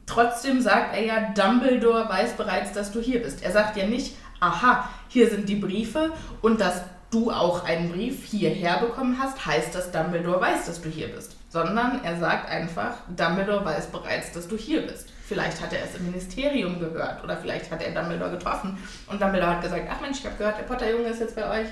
trotzdem 0.06 0.62
sagt 0.62 0.96
er 0.96 1.04
ja, 1.04 1.34
Dumbledore 1.34 2.08
weiß 2.08 2.34
bereits, 2.38 2.72
dass 2.72 2.92
du 2.94 3.02
hier 3.02 3.22
bist. 3.22 3.44
Er 3.44 3.52
sagt 3.52 3.76
ja 3.76 3.88
nicht, 3.88 4.16
aha, 4.40 4.88
hier 5.10 5.30
sind 5.30 5.50
die 5.50 5.56
Briefe 5.56 6.14
und 6.42 6.62
dass 6.62 6.82
du 7.12 7.30
auch 7.30 7.66
einen 7.66 7.92
Brief 7.92 8.24
hierher 8.24 8.80
bekommen 8.80 9.18
hast, 9.20 9.46
heißt, 9.46 9.76
dass 9.76 9.92
Dumbledore 9.92 10.40
weiß, 10.40 10.68
dass 10.68 10.82
du 10.82 10.88
hier 10.90 11.10
bist. 11.10 11.36
Sondern 11.56 12.04
er 12.04 12.18
sagt 12.18 12.50
einfach, 12.50 12.96
Dumbledore 13.16 13.64
weiß 13.64 13.88
bereits, 13.88 14.34
dass 14.34 14.46
du 14.46 14.58
hier 14.58 14.82
bist. 14.82 15.14
Vielleicht 15.26 15.62
hat 15.62 15.72
er 15.72 15.86
es 15.86 15.96
im 15.96 16.06
Ministerium 16.08 16.82
gehört 16.82 17.24
oder 17.24 17.38
vielleicht 17.38 17.72
hat 17.72 17.82
er 17.82 17.94
Dumbledore 17.94 18.32
getroffen 18.32 18.78
und 19.08 19.22
Dumbledore 19.22 19.52
hat 19.52 19.62
gesagt, 19.62 19.88
ach 19.90 20.02
Mensch, 20.02 20.20
ich 20.20 20.26
habe 20.26 20.36
gehört, 20.36 20.58
der 20.58 20.64
Potterjunge 20.64 21.08
ist 21.08 21.22
jetzt 21.22 21.34
bei 21.34 21.62
euch. 21.62 21.68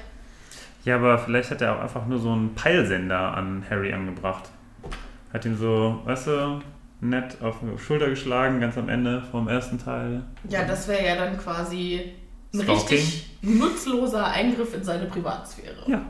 Ja, 0.85 0.95
aber 0.95 1.17
vielleicht 1.17 1.51
hat 1.51 1.61
er 1.61 1.75
auch 1.75 1.81
einfach 1.81 2.05
nur 2.05 2.17
so 2.17 2.31
einen 2.31 2.55
Peilsender 2.55 3.35
an 3.35 3.65
Harry 3.69 3.91
angebracht. 3.91 4.45
Hat 5.33 5.43
ihn 5.43 5.57
so, 5.57 5.99
weißt 6.05 6.27
du, 6.27 6.61
nett 7.01 7.41
auf 7.41 7.57
die 7.61 7.77
Schulter 7.77 8.07
geschlagen, 8.09 8.61
ganz 8.61 8.77
am 8.77 8.87
Ende 8.87 9.21
vom 9.31 9.49
ersten 9.49 9.83
Teil. 9.83 10.23
Ja, 10.47 10.63
das 10.63 10.87
wäre 10.87 11.05
ja 11.05 11.15
dann 11.17 11.37
quasi 11.37 12.13
ein 12.53 12.61
Stalking. 12.61 12.73
richtig 12.73 13.37
nutzloser 13.41 14.27
Eingriff 14.27 14.73
in 14.73 14.83
seine 14.85 15.07
Privatsphäre. 15.07 15.83
Ja. 15.87 16.01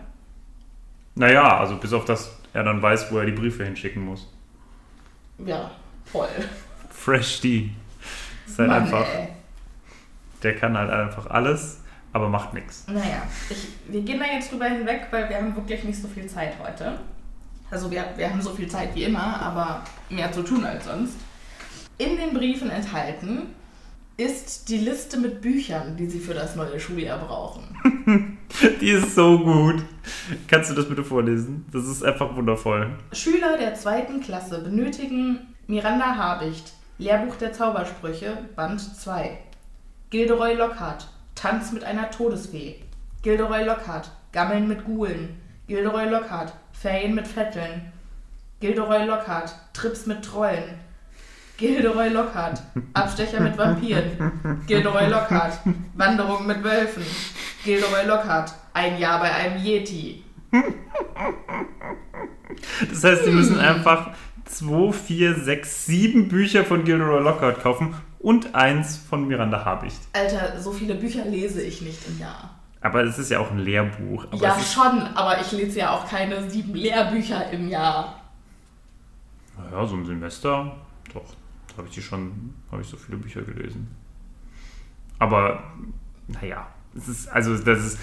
Naja, 1.15 1.57
also 1.57 1.77
bis 1.77 1.91
auf 1.91 2.05
das 2.05 2.38
er 2.53 2.63
dann 2.63 2.81
weiß, 2.81 3.11
wo 3.11 3.17
er 3.17 3.25
die 3.25 3.31
Briefe 3.31 3.65
hinschicken 3.65 4.05
muss. 4.05 4.27
Ja, 5.45 5.71
voll. 6.05 6.29
Fresh 6.89 7.41
D. 7.41 7.71
Ist 8.47 8.59
halt 8.59 8.69
Mann, 8.69 8.83
einfach, 8.83 9.07
ey. 9.07 9.29
der 10.43 10.55
kann 10.55 10.77
halt 10.77 10.91
einfach 10.91 11.27
alles, 11.27 11.81
aber 12.11 12.29
macht 12.29 12.53
nichts. 12.53 12.85
Naja, 12.87 13.23
ich, 13.49 13.67
wir 13.87 14.01
gehen 14.01 14.19
da 14.19 14.25
jetzt 14.25 14.51
drüber 14.51 14.65
hinweg, 14.65 15.07
weil 15.11 15.27
wir 15.29 15.37
haben 15.37 15.55
wirklich 15.55 15.83
nicht 15.83 15.99
so 15.99 16.07
viel 16.07 16.27
Zeit 16.27 16.53
heute. 16.63 16.99
Also 17.71 17.89
wir, 17.89 18.05
wir 18.15 18.29
haben 18.29 18.41
so 18.41 18.53
viel 18.53 18.67
Zeit 18.67 18.93
wie 18.93 19.03
immer, 19.03 19.41
aber 19.41 19.83
mehr 20.09 20.31
zu 20.31 20.43
tun 20.43 20.63
als 20.63 20.85
sonst. 20.85 21.17
In 21.97 22.17
den 22.17 22.33
Briefen 22.33 22.69
enthalten 22.69 23.47
ist 24.23 24.69
die 24.69 24.77
Liste 24.77 25.17
mit 25.17 25.41
Büchern, 25.41 25.95
die 25.97 26.07
sie 26.07 26.19
für 26.19 26.33
das 26.33 26.55
neue 26.55 26.79
Schuljahr 26.79 27.19
brauchen. 27.19 27.63
Die 28.81 28.89
ist 28.91 29.15
so 29.15 29.39
gut. 29.39 29.83
Kannst 30.47 30.69
du 30.69 30.75
das 30.75 30.88
bitte 30.88 31.03
vorlesen? 31.03 31.65
Das 31.71 31.86
ist 31.86 32.03
einfach 32.03 32.36
wundervoll. 32.36 32.91
Schüler 33.12 33.57
der 33.57 33.73
zweiten 33.75 34.21
Klasse 34.21 34.59
benötigen 34.62 35.39
Miranda 35.67 36.15
Habicht, 36.15 36.73
Lehrbuch 36.97 37.36
der 37.36 37.53
Zaubersprüche, 37.53 38.38
Band 38.55 38.79
2. 38.79 39.38
Gilderoy 40.09 40.53
Lockhart, 40.53 41.07
Tanz 41.36 41.71
mit 41.71 41.83
einer 41.83 42.12
Todesfee. 42.12 42.75
Gilderoy 43.23 43.63
Lockhart, 43.63 44.12
Gammeln 44.31 44.67
mit 44.67 44.86
Gulen. 44.86 45.41
Gilderoy 45.67 46.09
Lockhart, 46.09 46.53
Ferien 46.71 47.15
mit 47.15 47.27
Vetteln. 47.27 47.91
Gilderoy 48.59 49.05
Lockhart, 49.05 49.55
Trips 49.73 50.05
mit 50.05 50.23
Trollen. 50.23 50.82
Gilderoy 51.57 52.09
Lockhart, 52.09 52.61
Abstecher 52.93 53.39
mit 53.39 53.57
Vampiren. 53.57 54.61
Gilderoy 54.67 55.07
Lockhart, 55.07 55.59
Wanderung 55.93 56.47
mit 56.47 56.63
Wölfen. 56.63 57.03
Gilderoy 57.63 58.05
Lockhart, 58.05 58.53
ein 58.73 58.97
Jahr 58.97 59.19
bei 59.19 59.31
einem 59.31 59.63
Yeti. 59.63 60.23
Das 62.89 63.03
heißt, 63.03 63.25
sie 63.25 63.31
müssen 63.31 63.59
einfach 63.59 64.11
2, 64.45 64.91
4, 64.91 65.35
6, 65.35 65.85
7 65.85 66.27
Bücher 66.27 66.65
von 66.65 66.83
Gilderoy 66.83 67.21
Lockhart 67.21 67.61
kaufen 67.61 67.95
und 68.19 68.55
eins 68.55 68.97
von 68.97 69.27
Miranda 69.27 69.63
Habicht. 69.63 69.99
Alter, 70.13 70.59
so 70.59 70.71
viele 70.71 70.95
Bücher 70.95 71.25
lese 71.25 71.61
ich 71.61 71.81
nicht 71.81 71.99
im 72.07 72.19
Jahr. 72.19 72.49
Aber 72.81 73.03
es 73.03 73.17
ist 73.17 73.31
ja 73.31 73.39
auch 73.39 73.51
ein 73.51 73.59
Lehrbuch. 73.59 74.25
Aber 74.31 74.37
ja, 74.37 74.57
schon, 74.59 75.01
aber 75.15 75.39
ich 75.39 75.51
lese 75.51 75.79
ja 75.79 75.91
auch 75.91 76.07
keine 76.09 76.49
sieben 76.49 76.73
Lehrbücher 76.73 77.49
im 77.51 77.69
Jahr. 77.69 78.21
naja, 79.57 79.85
so 79.85 79.95
ein 79.95 80.05
Semester, 80.05 80.75
doch, 81.13 81.23
habe 81.77 81.88
ich 81.88 81.95
die 81.95 82.01
schon, 82.01 82.53
habe 82.71 82.81
ich 82.81 82.88
so 82.88 82.97
viele 82.97 83.17
Bücher 83.17 83.41
gelesen. 83.41 83.88
Aber, 85.19 85.63
naja, 86.27 86.67
es 86.95 87.07
ist, 87.07 87.27
also 87.29 87.57
das 87.57 87.79
ist 87.86 87.99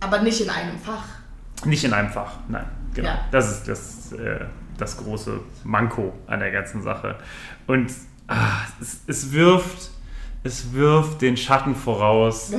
Aber 0.00 0.22
nicht 0.22 0.40
in 0.40 0.50
einem 0.50 0.78
Fach. 0.78 1.04
nicht 1.64 1.84
in 1.84 1.92
einem 1.92 2.10
Fach, 2.10 2.38
nein, 2.48 2.66
genau. 2.94 3.08
Ja. 3.08 3.24
Das 3.30 3.50
ist 3.50 3.68
das, 3.68 4.12
äh, 4.12 4.44
das 4.76 4.96
große 4.96 5.40
Manko 5.64 6.12
an 6.26 6.40
der 6.40 6.50
ganzen 6.50 6.82
Sache. 6.82 7.16
Und 7.66 7.90
ah, 8.28 8.62
es, 8.80 9.02
es 9.06 9.32
wirft, 9.32 9.90
es 10.44 10.72
wirft 10.72 11.20
den 11.22 11.36
Schatten 11.36 11.74
voraus 11.74 12.52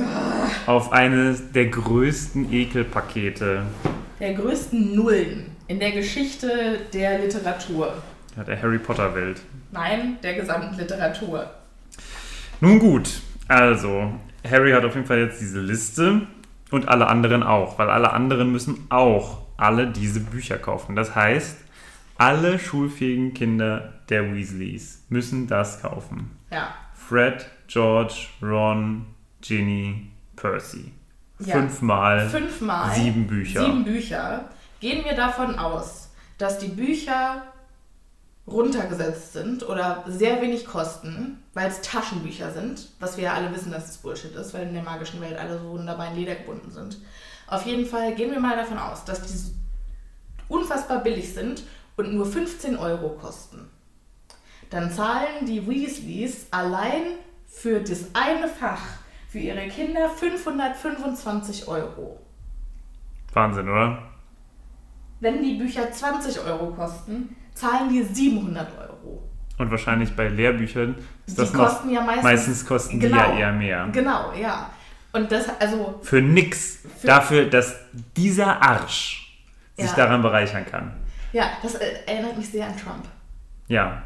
auf 0.66 0.92
eines 0.92 1.50
der 1.52 1.66
größten 1.66 2.52
Ekelpakete 2.52 3.62
Der 4.18 4.34
größten 4.34 4.94
Nullen 4.94 5.50
in 5.66 5.78
der 5.78 5.92
Geschichte 5.92 6.80
der 6.92 7.20
Literatur. 7.20 7.94
Ja, 8.36 8.44
der 8.44 8.60
Harry 8.60 8.78
Potter 8.78 9.14
Welt. 9.14 9.40
Nein, 9.72 10.18
der 10.22 10.34
gesamten 10.34 10.76
Literatur. 10.76 11.50
Nun 12.60 12.78
gut, 12.78 13.20
also 13.48 14.12
Harry 14.48 14.72
hat 14.72 14.84
auf 14.84 14.94
jeden 14.94 15.06
Fall 15.06 15.18
jetzt 15.18 15.40
diese 15.40 15.60
Liste 15.60 16.26
und 16.70 16.88
alle 16.88 17.06
anderen 17.08 17.42
auch, 17.42 17.78
weil 17.78 17.90
alle 17.90 18.12
anderen 18.12 18.52
müssen 18.52 18.86
auch 18.90 19.42
alle 19.56 19.88
diese 19.88 20.20
Bücher 20.20 20.58
kaufen. 20.58 20.96
Das 20.96 21.14
heißt, 21.14 21.58
alle 22.16 22.58
schulfähigen 22.58 23.34
Kinder 23.34 23.94
der 24.08 24.34
Weasleys 24.34 25.04
müssen 25.08 25.46
das 25.46 25.82
kaufen. 25.82 26.30
Ja. 26.50 26.74
Fred, 26.94 27.46
George, 27.66 28.26
Ron, 28.42 29.06
Ginny, 29.40 30.10
Percy. 30.36 30.92
Ja. 31.38 31.54
fünfmal 31.54 32.28
fünfmal 32.28 32.94
sieben 32.94 33.26
Bücher. 33.26 33.64
sieben 33.64 33.84
Bücher, 33.84 34.44
gehen 34.78 35.02
wir 35.06 35.14
davon 35.14 35.58
aus, 35.58 36.10
dass 36.36 36.58
die 36.58 36.68
Bücher 36.68 37.42
runtergesetzt 38.50 39.32
sind 39.32 39.68
oder 39.68 40.04
sehr 40.06 40.40
wenig 40.42 40.66
kosten, 40.66 41.42
weil 41.54 41.68
es 41.68 41.80
Taschenbücher 41.82 42.52
sind, 42.52 42.88
was 42.98 43.16
wir 43.16 43.24
ja 43.24 43.34
alle 43.34 43.54
wissen, 43.54 43.70
dass 43.70 43.90
es 43.90 43.98
Bullshit 43.98 44.34
ist, 44.34 44.54
weil 44.54 44.66
in 44.66 44.74
der 44.74 44.82
magischen 44.82 45.20
Welt 45.20 45.38
alle 45.38 45.58
so 45.58 45.70
wunderbar 45.70 46.08
in 46.08 46.16
Leder 46.16 46.34
gebunden 46.34 46.70
sind. 46.70 46.98
Auf 47.46 47.66
jeden 47.66 47.86
Fall 47.86 48.14
gehen 48.14 48.30
wir 48.30 48.40
mal 48.40 48.56
davon 48.56 48.78
aus, 48.78 49.04
dass 49.04 49.22
die 49.22 49.52
unfassbar 50.48 51.02
billig 51.02 51.32
sind 51.32 51.64
und 51.96 52.12
nur 52.14 52.26
15 52.26 52.76
Euro 52.76 53.10
kosten. 53.10 53.68
Dann 54.70 54.90
zahlen 54.90 55.46
die 55.46 55.66
Weasleys 55.66 56.46
allein 56.50 57.02
für 57.46 57.80
das 57.80 58.14
eine 58.14 58.48
Fach 58.48 58.82
für 59.28 59.38
ihre 59.38 59.68
Kinder 59.68 60.08
525 60.08 61.68
Euro. 61.68 62.18
Wahnsinn, 63.32 63.68
oder? 63.68 64.02
Wenn 65.20 65.42
die 65.42 65.54
Bücher 65.54 65.92
20 65.92 66.40
Euro 66.40 66.72
kosten, 66.72 67.36
zahlen 67.60 67.88
die 67.90 68.02
700 68.02 68.66
Euro. 68.78 69.22
Und 69.58 69.70
wahrscheinlich 69.70 70.14
bei 70.16 70.28
Lehrbüchern 70.28 70.94
ist 71.26 71.38
das 71.38 71.50
die 71.52 71.56
noch. 71.58 71.68
kosten 71.68 71.90
ja 71.90 72.00
meistens, 72.00 72.22
meistens 72.24 72.66
kosten 72.66 72.98
die 73.00 73.06
Genau. 73.08 73.16
ja 73.18 73.38
eher 73.38 73.52
mehr. 73.52 73.88
Genau, 73.92 74.32
ja. 74.32 74.70
Und 75.12 75.30
das, 75.30 75.46
also, 75.60 75.98
Für 76.02 76.22
nix. 76.22 76.78
Für- 77.00 77.06
Dafür, 77.08 77.44
dass 77.50 77.74
dieser 78.16 78.62
Arsch 78.62 79.38
sich 79.76 79.90
Ja. 79.90 79.96
daran 79.96 80.22
bereichern 80.22 80.64
kann. 80.70 80.92
ja, 81.32 81.44
das 81.62 81.74
äh, 81.74 81.84
erinnert 82.06 82.36
mich 82.38 82.48
sehr 82.48 82.66
an 82.66 82.76
Trump. 82.76 83.04
Ja. 83.68 84.02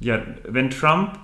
Ja, 0.00 0.20
wenn 0.48 0.70
Trump. 0.70 1.18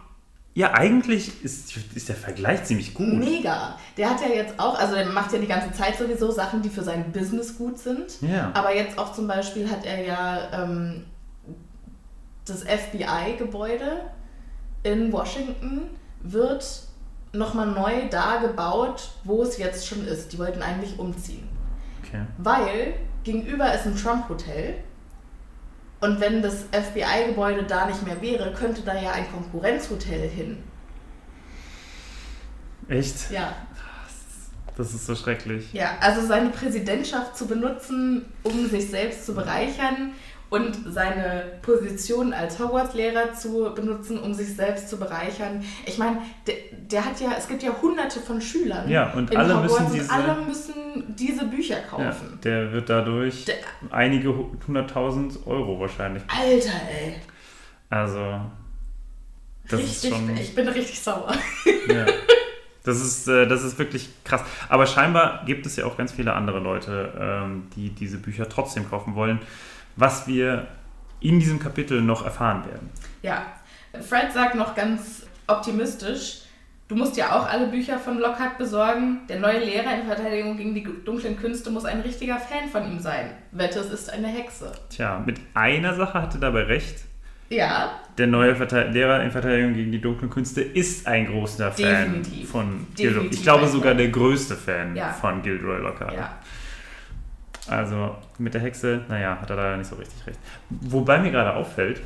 Ja, 0.54 0.72
eigentlich 0.74 1.44
ist, 1.44 1.76
ist 1.94 2.08
der 2.08 2.16
Vergleich 2.16 2.64
ziemlich 2.64 2.92
gut. 2.92 3.06
Mega. 3.14 3.76
Der 3.96 4.10
hat 4.10 4.20
ja 4.20 4.28
jetzt 4.34 4.58
auch, 4.58 4.76
also 4.78 4.94
der 4.96 5.06
macht 5.06 5.32
ja 5.32 5.38
die 5.38 5.46
ganze 5.46 5.70
Zeit 5.72 5.96
sowieso 5.96 6.30
Sachen, 6.32 6.60
die 6.60 6.68
für 6.68 6.82
sein 6.82 7.12
Business 7.12 7.56
gut 7.56 7.78
sind. 7.78 8.20
Ja. 8.20 8.50
Aber 8.52 8.74
jetzt 8.74 8.98
auch 8.98 9.12
zum 9.12 9.28
Beispiel 9.28 9.70
hat 9.70 9.84
er 9.86 10.04
ja 10.04 10.64
ähm, 10.64 11.04
das 12.46 12.62
FBI-Gebäude 12.62 14.10
in 14.82 15.12
Washington 15.12 15.82
wird 16.20 16.64
nochmal 17.32 17.66
neu 17.68 18.08
da 18.10 18.36
gebaut, 18.36 19.10
wo 19.24 19.42
es 19.42 19.58
jetzt 19.58 19.86
schon 19.86 20.06
ist. 20.06 20.32
Die 20.32 20.38
wollten 20.38 20.62
eigentlich 20.62 20.98
umziehen. 20.98 21.48
Okay. 22.02 22.22
Weil 22.38 22.94
gegenüber 23.24 23.72
ist 23.72 23.86
ein 23.86 23.96
Trump-Hotel. 23.96 24.82
Und 26.00 26.18
wenn 26.18 26.40
das 26.42 26.64
FBI-Gebäude 26.72 27.64
da 27.64 27.86
nicht 27.86 28.04
mehr 28.04 28.20
wäre, 28.22 28.52
könnte 28.52 28.80
da 28.82 28.98
ja 28.98 29.12
ein 29.12 29.30
Konkurrenzhotel 29.30 30.28
hin. 30.28 30.62
Echt? 32.88 33.30
Ja. 33.30 33.54
Das 34.76 34.94
ist 34.94 35.04
so 35.04 35.14
schrecklich. 35.14 35.74
Ja, 35.74 35.98
also 36.00 36.26
seine 36.26 36.48
Präsidentschaft 36.48 37.36
zu 37.36 37.46
benutzen, 37.46 38.24
um 38.42 38.66
sich 38.66 38.88
selbst 38.88 39.26
zu 39.26 39.34
bereichern 39.34 40.12
und 40.50 40.76
seine 40.92 41.44
Position 41.62 42.32
als 42.32 42.58
Hogwarts-Lehrer 42.58 43.32
zu 43.34 43.72
benutzen, 43.74 44.18
um 44.18 44.34
sich 44.34 44.54
selbst 44.56 44.88
zu 44.88 44.98
bereichern. 44.98 45.64
Ich 45.86 45.96
meine, 45.96 46.18
der, 46.46 46.54
der 46.72 47.04
hat 47.04 47.20
ja, 47.20 47.30
es 47.38 47.46
gibt 47.48 47.62
ja 47.62 47.70
hunderte 47.80 48.20
von 48.20 48.40
Schülern 48.40 48.88
Ja, 48.90 49.12
und 49.12 49.30
in 49.30 49.36
alle 49.36 49.54
Hogwarts 49.62 49.72
müssen 49.80 49.86
und 49.86 49.94
diese- 49.94 50.10
alle 50.12 50.34
müssen 50.46 50.74
diese 51.16 51.44
Bücher 51.46 51.76
Ja, 51.76 51.82
kaufen. 51.88 52.38
der 52.42 52.72
wird 52.72 52.90
dadurch 52.90 53.44
Der- 53.44 53.54
einige 53.90 54.36
hu- 54.36 54.56
hunderttausend 54.66 55.46
Euro 55.46 55.78
wahrscheinlich. 55.80 56.22
Alter, 56.28 56.72
ey. 57.00 57.14
Also. 57.88 58.40
Das 59.68 59.78
richtig, 59.78 60.04
ist 60.04 60.08
schon. 60.16 60.36
ich 60.36 60.54
bin 60.54 60.68
richtig 60.68 61.00
sauer. 61.00 61.32
Ja. 61.88 62.06
Das 62.82 62.98
ist, 63.00 63.28
äh, 63.28 63.46
das 63.46 63.62
ist 63.62 63.78
wirklich 63.78 64.08
krass. 64.24 64.42
Aber 64.68 64.86
scheinbar 64.86 65.44
gibt 65.44 65.66
es 65.66 65.76
ja 65.76 65.84
auch 65.84 65.96
ganz 65.98 66.12
viele 66.12 66.32
andere 66.32 66.60
Leute, 66.60 67.12
ähm, 67.20 67.68
die 67.76 67.90
diese 67.90 68.16
Bücher 68.18 68.48
trotzdem 68.48 68.88
kaufen 68.88 69.14
wollen, 69.14 69.38
was 69.96 70.26
wir 70.26 70.66
in 71.20 71.38
diesem 71.38 71.58
Kapitel 71.58 72.00
noch 72.00 72.24
erfahren 72.24 72.64
werden. 72.66 72.90
Ja, 73.22 73.44
Fred 74.08 74.32
sagt 74.32 74.54
noch 74.54 74.74
ganz 74.74 75.26
optimistisch, 75.46 76.42
du 76.88 76.94
musst 76.96 77.16
ja 77.16 77.32
auch 77.38 77.46
alle 77.48 77.66
Bücher 77.66 77.98
von 77.98 78.18
Lockhart 78.18 78.56
besorgen. 78.58 79.18
Der 79.28 79.38
neue 79.40 79.58
Lehrer 79.58 79.94
in 80.00 80.06
Verteidigung 80.06 80.56
gegen 80.56 80.74
die 80.74 80.86
dunklen 81.04 81.36
Künste 81.36 81.70
muss 81.70 81.84
ein 81.84 82.00
richtiger 82.00 82.38
Fan 82.38 82.68
von 82.70 82.90
ihm 82.90 82.98
sein. 83.00 83.30
Wette, 83.52 83.80
es 83.80 83.90
ist 83.92 84.10
eine 84.12 84.28
Hexe. 84.28 84.72
Tja, 84.88 85.22
mit 85.24 85.38
einer 85.54 85.94
Sache 85.94 86.20
hatte 86.22 86.38
dabei 86.38 86.62
recht. 86.62 87.00
Ja, 87.52 87.98
Der 88.16 88.28
neue 88.28 88.54
Verte 88.54 88.84
Lehrer 88.90 89.24
in 89.24 89.32
Verteidigung 89.32 89.74
gegen 89.74 89.90
die 89.90 90.00
dunklen 90.00 90.30
Künste 90.30 90.60
ist 90.62 91.06
ein 91.08 91.26
großer 91.26 91.72
Fan 91.72 92.12
Definitiv. 92.22 92.48
von 92.50 92.86
Gilderoy. 92.94 93.14
Definitiv 93.24 93.38
Ich 93.38 93.42
glaube 93.42 93.66
sogar 93.66 93.88
Fan. 93.90 93.98
der 93.98 94.08
größte 94.08 94.54
Fan 94.56 94.94
Ja. 94.94 95.12
von 95.12 95.42
Gilderoy 95.42 95.80
Lockhart. 95.82 96.14
ja. 96.14 96.38
Also 97.70 98.16
mit 98.38 98.52
der 98.54 98.60
Hexe, 98.62 99.04
naja, 99.08 99.38
hat 99.40 99.48
er 99.50 99.56
leider 99.56 99.76
nicht 99.76 99.88
so 99.88 99.96
richtig 99.96 100.26
recht. 100.26 100.38
Wobei 100.70 101.18
mir 101.18 101.30
gerade 101.30 101.54
auffällt, 101.54 102.00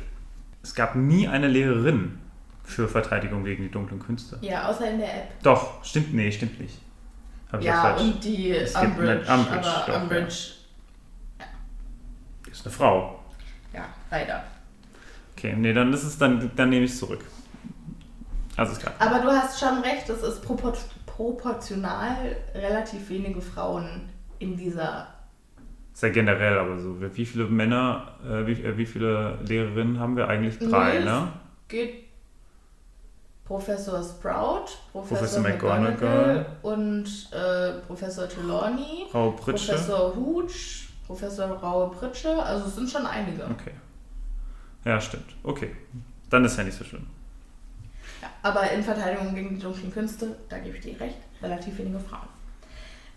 es 0.61 0.75
gab 0.75 0.95
nie 0.95 1.27
eine 1.27 1.47
Lehrerin 1.47 2.19
für 2.63 2.87
Verteidigung 2.87 3.43
gegen 3.43 3.63
die 3.63 3.71
dunklen 3.71 3.99
Künste. 3.99 4.37
Ja, 4.41 4.69
außer 4.69 4.89
in 4.91 4.99
der 4.99 5.07
App. 5.13 5.41
Doch, 5.43 5.83
stimmt, 5.83 6.13
nee, 6.13 6.31
stimmt 6.31 6.59
nicht. 6.59 6.79
Hab 7.51 7.59
ich 7.59 7.65
Ja, 7.65 7.81
falsch. 7.81 8.01
und 8.01 8.23
die 8.23 8.51
Es 8.51 8.73
gibt 8.73 8.85
Umbridge. 8.97 9.25
Umbridge, 9.31 9.67
aber 9.67 9.91
doch, 9.91 10.01
Umbridge, 10.01 10.35
Ist 12.51 12.65
eine 12.65 12.73
Frau. 12.73 13.19
ja. 13.73 13.85
leider. 14.11 14.43
Okay, 15.37 15.53
nee, 15.57 15.73
dann 15.73 15.91
ist 15.93 16.03
es, 16.03 16.17
dann, 16.17 16.51
dann 16.55 16.69
nehme 16.69 16.85
ich 16.85 16.91
es 16.91 16.99
zurück. 16.99 17.23
Also 18.55 18.71
ist 18.71 18.81
klar. 18.81 18.93
Aber 18.99 19.19
du 19.19 19.27
hast 19.29 19.59
schon 19.59 19.79
recht, 19.81 20.07
es 20.09 20.21
ist 20.23 20.41
propor 20.43 20.73
proportional 21.05 22.35
relativ 22.53 23.09
wenige 23.09 23.41
Frauen 23.41 24.09
in 24.39 24.55
dieser. 24.57 25.07
Ja 26.01 26.09
generell 26.09 26.57
aber 26.57 26.77
so. 26.79 26.97
Wie 26.99 27.25
viele 27.25 27.45
Männer, 27.45 28.15
äh, 28.23 28.45
wie, 28.45 28.61
äh, 28.61 28.77
wie 28.77 28.85
viele 28.85 29.39
Lehrerinnen 29.47 29.99
haben 29.99 30.17
wir 30.17 30.27
eigentlich? 30.27 30.59
Drei, 30.59 30.99
Nee, 30.99 31.05
ne? 31.05 31.27
Geht 31.67 32.05
Professor 33.45 34.03
Sprout, 34.03 34.65
Professor, 34.91 35.17
Professor 35.17 35.41
McGonagall, 35.41 35.91
McGonagall 35.91 36.45
und 36.63 37.29
äh, 37.31 37.79
Professor 37.85 38.27
Trelawney, 38.27 39.05
Frau 39.11 39.31
Pritsche. 39.31 39.71
Professor 39.73 40.15
Hooch, 40.15 40.87
Professor 41.05 41.47
Raue 41.49 41.91
Pritsche, 41.91 42.43
also 42.43 42.65
es 42.67 42.75
sind 42.75 42.89
schon 42.89 43.05
einige. 43.05 43.43
Okay. 43.43 43.71
Ja, 44.83 44.99
stimmt. 44.99 45.35
Okay. 45.43 45.71
Dann 46.29 46.43
ist 46.43 46.57
ja 46.57 46.63
nicht 46.63 46.77
so 46.77 46.83
schlimm. 46.83 47.05
Ja, 48.21 48.29
aber 48.41 48.69
in 48.71 48.83
Verteidigung 48.83 49.33
gegen 49.35 49.49
die 49.55 49.61
dunklen 49.61 49.93
Künste, 49.93 50.35
da 50.49 50.57
gebe 50.57 50.77
ich 50.77 50.83
dir 50.83 50.99
recht, 50.99 51.17
relativ 51.41 51.77
wenige 51.77 51.99
Frauen. 51.99 52.27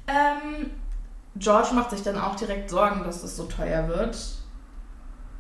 Ähm, 0.07 0.71
George 1.39 1.69
macht 1.75 1.91
sich 1.91 2.03
dann 2.03 2.19
auch 2.19 2.37
direkt 2.37 2.71
Sorgen, 2.71 3.05
dass 3.05 3.23
es 3.23 3.37
so 3.37 3.45
teuer 3.45 3.89
wird. 3.89 4.17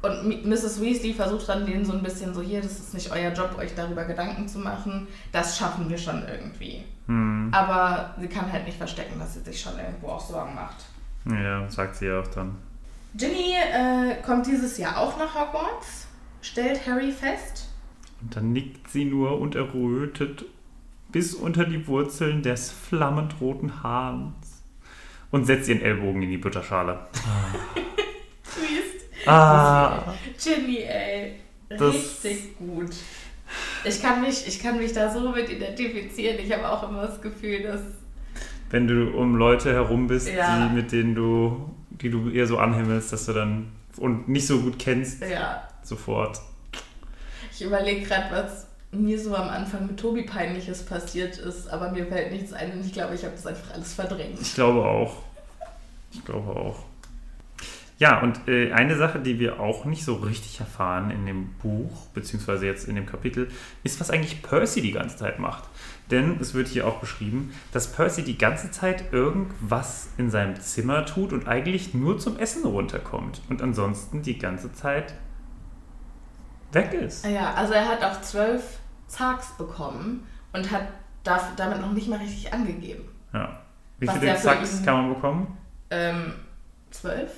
Und 0.01 0.47
Mrs. 0.47 0.81
Weasley 0.81 1.13
versucht 1.13 1.49
dann 1.49 1.67
denen 1.67 1.85
so 1.85 1.93
ein 1.93 2.03
bisschen 2.03 2.33
so, 2.33 2.41
hier, 2.41 2.61
das 2.61 2.79
ist 2.79 2.95
nicht 2.95 3.11
euer 3.11 3.33
Job, 3.33 3.57
euch 3.59 3.75
darüber 3.75 4.05
Gedanken 4.05 4.47
zu 4.47 4.61
machen. 4.61 5.09
Das 5.33 5.59
schaffen 5.59 5.89
wir 5.89 5.99
schon 5.99 6.23
irgendwie. 6.29 6.85
Hm. 7.07 7.51
Aber 7.53 8.15
sie 8.21 8.29
kann 8.29 8.51
halt 8.53 8.65
nicht 8.65 8.79
verstecken, 8.79 9.19
dass 9.19 9.35
sie 9.35 9.41
sich 9.41 9.61
schon 9.61 9.77
irgendwo 9.77 10.09
auch 10.09 10.21
Sorgen 10.21 10.55
macht. 10.55 10.77
Ja, 11.25 11.69
sagt 11.69 11.97
sie 11.97 12.07
ja 12.07 12.21
auch 12.21 12.29
dann. 12.29 12.57
Ginny 13.15 13.55
äh, 13.55 14.23
kommt 14.25 14.47
dieses 14.47 14.79
Jahr 14.79 14.99
auch 14.99 15.19
nach 15.19 15.35
Hogwarts, 15.35 16.07
stellt 16.43 16.87
Harry 16.87 17.11
fest. 17.11 17.69
Und 18.21 18.37
dann 18.37 18.53
nickt 18.53 18.89
sie 18.89 19.05
nur 19.05 19.41
und 19.41 19.57
errötet 19.57 20.45
bis 21.11 21.35
unter 21.35 21.65
die 21.65 21.87
Wurzeln 21.87 22.43
des 22.43 22.71
flammend 22.71 23.41
roten 23.41 23.83
Hahns 23.83 24.38
und 25.31 25.45
setzt 25.45 25.69
ihren 25.69 25.83
Ellbogen 25.83 26.23
in 26.23 26.31
die 26.31 26.39
Butterschale. 26.39 26.99
Siehst 28.45 29.29
Ah, 29.29 30.15
Ginny, 30.43 30.79
ey. 30.79 31.33
Das- 31.69 31.95
Richtig 31.95 32.57
gut. 32.59 32.91
Ich 33.85 34.01
kann, 34.03 34.21
mich, 34.23 34.47
ich 34.47 34.59
kann 34.59 34.77
mich 34.79 34.93
da 34.93 35.11
so 35.13 35.31
mit 35.31 35.49
identifizieren. 35.51 36.39
Ich 36.39 36.53
habe 36.53 36.69
auch 36.69 36.89
immer 36.89 37.07
das 37.07 37.21
Gefühl, 37.21 37.63
dass. 37.63 37.81
wenn 38.71 38.87
du 38.87 39.11
um 39.17 39.37
Leute 39.37 39.73
herum 39.73 40.07
bist, 40.07 40.29
Ja. 40.29 40.67
die, 40.69 40.75
mit 40.75 40.93
denen 40.93 41.15
du, 41.15 41.75
die 41.91 42.11
du 42.11 42.31
eher 42.31 42.47
so 42.47 42.59
anhimmelst, 42.59 43.13
dass 43.13 43.27
du 43.27 43.33
dann 43.33 43.73
und 43.97 44.29
nicht 44.29 44.47
so 44.47 44.61
gut 44.61 44.79
kennst, 44.79 45.23
Ja. 45.23 45.67
sofort. 45.83 46.41
Ich 47.53 47.63
überlege 47.63 48.07
gerade, 48.07 48.27
was 48.35 48.68
mir 48.91 49.21
so 49.21 49.35
am 49.35 49.49
Anfang 49.49 49.87
mit 49.87 49.99
Tobi 49.99 50.23
Peinliches 50.23 50.85
passiert 50.85 51.37
ist, 51.39 51.69
aber 51.69 51.91
mir 51.91 52.07
fällt 52.07 52.33
nichts 52.33 52.53
ein 52.53 52.73
und 52.73 52.85
ich 52.85 52.93
glaube, 52.93 53.15
ich 53.15 53.25
habe 53.25 53.35
das 53.35 53.47
einfach 53.47 53.75
alles 53.75 53.93
verdrängt. 53.93 54.41
Ich 54.41 54.55
glaube 54.55 54.85
auch. 54.85 55.23
Ich 56.11 56.25
glaube 56.25 56.51
auch. 56.59 56.85
Ja, 57.99 58.21
und 58.23 58.47
äh, 58.47 58.71
eine 58.73 58.97
Sache, 58.97 59.19
die 59.19 59.41
wir 59.41 59.59
auch 59.59 59.85
nicht 59.85 60.05
so 60.05 60.15
richtig 60.15 60.61
erfahren 60.61 61.11
in 61.11 61.27
dem 61.27 61.49
Buch, 61.55 62.07
beziehungsweise 62.15 62.65
jetzt 62.65 62.87
in 62.87 62.95
dem 62.95 63.07
Kapitel, 63.07 63.49
ist, 63.83 63.99
was 63.99 64.11
eigentlich 64.11 64.41
Percy 64.41 64.81
die 64.81 64.93
ganze 64.93 65.17
Zeit 65.17 65.41
macht. 65.41 65.65
Denn 66.11 66.39
es 66.41 66.55
wird 66.55 66.69
hier 66.69 66.87
auch 66.87 67.01
beschrieben, 67.01 67.53
dass 67.73 67.93
Percy 67.93 68.23
die 68.23 68.39
ganze 68.39 68.71
Zeit 68.71 69.13
irgendwas 69.13 70.11
in 70.17 70.31
seinem 70.31 70.59
Zimmer 70.61 71.07
tut 71.07 71.33
und 71.33 71.49
eigentlich 71.49 71.93
nur 71.93 72.19
zum 72.19 72.39
Essen 72.39 72.65
runterkommt 72.65 73.43
und 73.51 73.63
ansonsten 73.63 74.23
die 74.23 74.39
ganze 74.39 74.73
Zeit 74.73 75.15
weg 76.73 76.93
ist. 76.95 77.25
Ja, 77.27 77.55
also 77.55 77.73
er 77.73 77.87
hat 77.89 78.03
auch 78.05 78.21
zwölf 78.21 78.79
Zags 79.07 79.57
bekommen 79.57 80.27
und 80.53 80.71
hat 80.71 80.89
damit 81.57 81.81
noch 81.81 81.93
nicht 81.93 82.09
mal 82.09 82.19
richtig 82.19 82.53
angegeben. 82.53 83.09
Ja. 83.33 83.61
Wie 83.99 84.07
Was 84.07 84.19
viele 84.19 84.33
ihn- 84.33 84.85
kann 84.85 84.95
man 84.95 85.15
bekommen? 85.15 85.59
Ähm, 85.91 86.35
zwölf? 86.91 87.31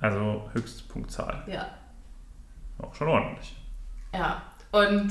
Also 0.00 0.48
Höchstpunktzahl. 0.52 1.42
Ja. 1.46 1.68
Auch 2.78 2.94
schon 2.94 3.08
ordentlich. 3.08 3.56
Ja. 4.14 4.42
Und 4.72 5.10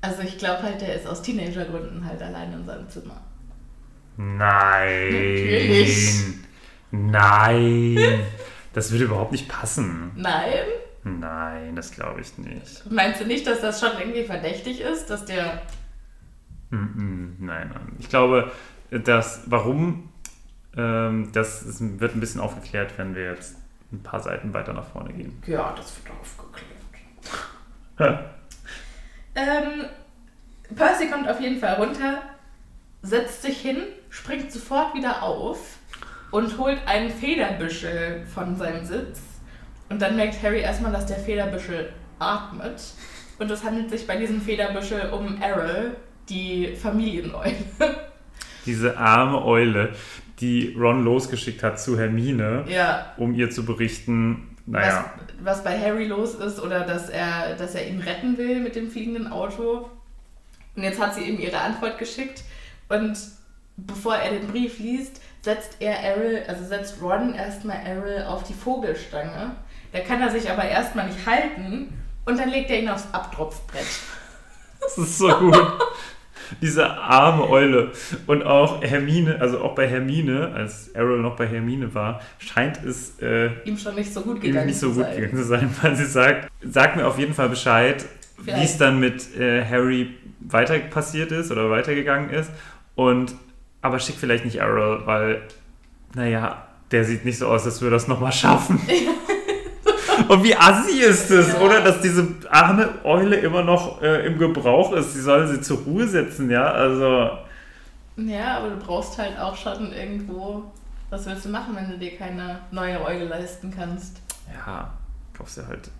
also 0.00 0.22
ich 0.22 0.38
glaube 0.38 0.62
halt, 0.62 0.80
der 0.80 0.94
ist 0.96 1.06
aus 1.06 1.22
Teenagergründen 1.22 2.04
halt 2.06 2.22
allein 2.22 2.52
in 2.52 2.64
seinem 2.66 2.88
Zimmer. 2.88 3.20
Nein. 4.16 5.04
Natürlich. 5.06 6.24
Nein. 6.90 7.98
Das 8.74 8.90
würde 8.90 9.04
überhaupt 9.04 9.32
nicht 9.32 9.48
passen. 9.48 10.12
Nein? 10.16 10.64
Nein, 11.04 11.74
das 11.74 11.90
glaube 11.90 12.20
ich 12.20 12.38
nicht. 12.38 12.90
Meinst 12.90 13.20
du 13.20 13.26
nicht, 13.26 13.46
dass 13.46 13.60
das 13.60 13.80
schon 13.80 13.98
irgendwie 13.98 14.24
verdächtig 14.24 14.80
ist, 14.80 15.06
dass 15.06 15.24
der. 15.24 15.62
Nein, 16.70 17.38
nein. 17.40 17.96
Ich 17.98 18.08
glaube, 18.08 18.50
dass 18.90 19.42
warum 19.46 20.10
ähm, 20.76 21.30
das 21.32 21.62
ist, 21.62 22.00
wird 22.00 22.14
ein 22.14 22.20
bisschen 22.20 22.40
aufgeklärt, 22.40 22.96
wenn 22.96 23.14
wir 23.14 23.32
jetzt 23.32 23.56
ein 23.92 24.02
paar 24.02 24.20
Seiten 24.20 24.54
weiter 24.54 24.72
nach 24.72 24.86
vorne 24.86 25.12
gehen. 25.12 25.42
Ja, 25.46 25.74
das 25.76 25.96
wird 25.96 26.14
aufgeklärt. 26.18 26.72
Ähm, 29.34 29.84
Percy 30.74 31.08
kommt 31.08 31.28
auf 31.28 31.40
jeden 31.40 31.58
Fall 31.58 31.74
runter, 31.74 32.22
setzt 33.02 33.42
sich 33.42 33.60
hin, 33.60 33.82
springt 34.10 34.50
sofort 34.50 34.94
wieder 34.94 35.22
auf 35.22 35.76
und 36.30 36.58
holt 36.58 36.78
einen 36.86 37.10
Federbüschel 37.10 38.24
von 38.26 38.56
seinem 38.56 38.84
Sitz. 38.84 39.20
Und 39.92 40.00
dann 40.00 40.16
merkt 40.16 40.42
Harry 40.42 40.60
erstmal, 40.60 40.90
dass 40.90 41.04
der 41.04 41.18
Federbüschel 41.18 41.92
atmet. 42.18 42.82
Und 43.38 43.50
es 43.50 43.62
handelt 43.62 43.90
sich 43.90 44.06
bei 44.06 44.16
diesem 44.16 44.40
Federbüschel 44.40 45.10
um 45.10 45.38
Errol, 45.42 45.98
die 46.30 46.74
Familieneule. 46.74 47.52
Diese 48.64 48.96
arme 48.96 49.44
Eule, 49.44 49.90
die 50.40 50.74
Ron 50.78 51.04
losgeschickt 51.04 51.62
hat 51.62 51.78
zu 51.78 51.98
Hermine, 51.98 52.64
ja, 52.68 53.12
um 53.18 53.34
ihr 53.34 53.50
zu 53.50 53.66
berichten, 53.66 54.56
naja, 54.64 55.12
was, 55.42 55.58
was 55.58 55.64
bei 55.64 55.78
Harry 55.78 56.06
los 56.06 56.36
ist 56.36 56.58
oder 56.58 56.86
dass 56.86 57.10
er, 57.10 57.54
dass 57.56 57.74
er 57.74 57.86
ihn 57.86 58.00
retten 58.00 58.38
will 58.38 58.60
mit 58.60 58.76
dem 58.76 58.90
fliegenden 58.90 59.26
Auto. 59.26 59.90
Und 60.74 60.84
jetzt 60.84 60.98
hat 60.98 61.14
sie 61.14 61.24
ihm 61.24 61.38
ihre 61.38 61.58
Antwort 61.58 61.98
geschickt 61.98 62.44
und 62.88 63.18
bevor 63.76 64.16
er 64.16 64.30
den 64.30 64.46
Brief 64.46 64.78
liest, 64.78 65.20
setzt 65.42 65.76
er 65.80 65.98
Errol, 66.00 66.44
also 66.48 66.64
setzt 66.64 67.02
Ron 67.02 67.34
erstmal 67.34 67.84
Errol 67.84 68.24
auf 68.26 68.44
die 68.44 68.54
Vogelstange. 68.54 69.56
Da 69.92 70.00
kann 70.00 70.20
er 70.20 70.30
sich 70.30 70.50
aber 70.50 70.64
erstmal 70.64 71.06
nicht 71.06 71.26
halten 71.26 71.92
und 72.24 72.38
dann 72.38 72.48
legt 72.48 72.70
er 72.70 72.80
ihn 72.80 72.88
aufs 72.88 73.06
Abtropfbrett. 73.12 73.86
das 74.80 74.98
ist 74.98 75.18
so 75.18 75.28
gut. 75.28 75.72
Diese 76.60 76.90
arme 76.98 77.48
Eule. 77.48 77.92
Und 78.26 78.42
auch 78.42 78.82
Hermine, 78.82 79.40
also 79.40 79.60
auch 79.60 79.74
bei 79.74 79.88
Hermine, 79.88 80.52
als 80.54 80.88
Errol 80.88 81.20
noch 81.20 81.36
bei 81.36 81.46
Hermine 81.46 81.94
war, 81.94 82.20
scheint 82.38 82.82
es 82.84 83.18
äh, 83.20 83.50
Ihm 83.64 83.78
schon 83.78 83.94
nicht 83.94 84.12
so 84.12 84.20
gut 84.20 84.40
gegangen 84.40 84.66
nicht 84.66 84.78
so 84.78 84.88
zu 84.90 84.96
gut 84.96 85.04
sein. 85.04 85.16
gegangen 85.16 85.36
zu 85.36 85.44
sein, 85.44 85.74
weil 85.80 85.96
sie 85.96 86.04
sagt, 86.04 86.50
sag 86.62 86.96
mir 86.96 87.06
auf 87.06 87.18
jeden 87.18 87.32
Fall 87.32 87.48
Bescheid, 87.48 88.04
wie 88.38 88.50
es 88.50 88.76
dann 88.76 89.00
mit 89.00 89.34
äh, 89.38 89.64
Harry 89.64 90.14
weiter 90.40 90.78
passiert 90.78 91.32
ist 91.32 91.50
oder 91.50 91.70
weitergegangen 91.70 92.30
ist. 92.30 92.50
Und 92.94 93.34
aber 93.80 93.98
schick 93.98 94.16
vielleicht 94.16 94.44
nicht 94.44 94.56
Errol, 94.56 95.02
weil, 95.06 95.42
naja, 96.14 96.66
der 96.90 97.04
sieht 97.04 97.24
nicht 97.24 97.38
so 97.38 97.46
aus, 97.48 97.64
als 97.64 97.80
würde 97.80 97.94
er 97.94 97.98
das 97.98 98.08
nochmal 98.08 98.32
schaffen. 98.32 98.80
Und 100.28 100.42
wie 100.44 100.54
assi 100.56 101.00
ist 101.00 101.30
es, 101.30 101.52
Ja. 101.54 101.60
oder? 101.60 101.80
Dass 101.82 102.00
diese 102.00 102.26
arme 102.50 102.88
Eule 103.04 103.36
immer 103.36 103.62
noch 103.62 104.00
äh, 104.02 104.26
im 104.26 104.38
Gebrauch 104.38 104.92
ist. 104.92 105.14
Sie 105.14 105.20
soll 105.20 105.46
sie 105.48 105.60
zur 105.60 105.78
Ruhe 105.78 106.06
setzen, 106.06 106.50
ja? 106.50 106.64
Also, 106.70 107.30
Ja, 108.16 108.58
aber 108.58 108.70
du 108.70 108.76
brauchst 108.76 109.18
halt 109.18 109.38
auch 109.38 109.56
schon 109.56 109.92
irgendwo. 109.92 110.64
Was 111.10 111.26
willst 111.26 111.44
du 111.44 111.48
machen, 111.50 111.74
wenn 111.76 111.90
du 111.90 111.98
dir 111.98 112.16
keine 112.16 112.60
neue 112.70 113.02
Eule 113.04 113.24
leisten 113.26 113.72
kannst? 113.74 114.18
ja, 114.66 114.90
kaufst 115.36 115.58
du 115.58 115.66
halt, 115.66 115.90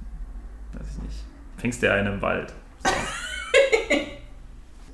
weiß 0.73 0.87
ich 0.97 1.03
nicht, 1.03 1.17
fängst 1.59 1.81
dir 1.83 1.93
einen 1.95 2.15
im 2.15 2.23
Wald. 2.23 2.53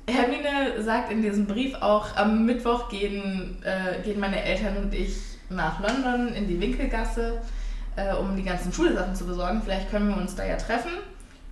Hermine 0.09 0.81
sagt 0.81 1.11
in 1.11 1.21
diesem 1.21 1.45
Brief 1.45 1.75
auch, 1.81 2.15
am 2.15 2.45
Mittwoch 2.45 2.89
gehen, 2.89 3.57
äh, 3.63 4.01
gehen 4.01 4.19
meine 4.19 4.41
Eltern 4.41 4.77
und 4.77 4.93
ich 4.93 5.15
nach 5.49 5.79
London 5.79 6.33
in 6.33 6.47
die 6.47 6.59
Winkelgasse, 6.59 7.41
äh, 7.99 8.15
um 8.15 8.35
die 8.35 8.43
ganzen 8.43 8.71
Schulsachen 8.71 9.15
zu 9.15 9.25
besorgen. 9.25 9.61
Vielleicht 9.63 9.89
können 9.89 10.09
wir 10.09 10.17
uns 10.17 10.35
da 10.35 10.45
ja 10.45 10.55
treffen. 10.55 10.91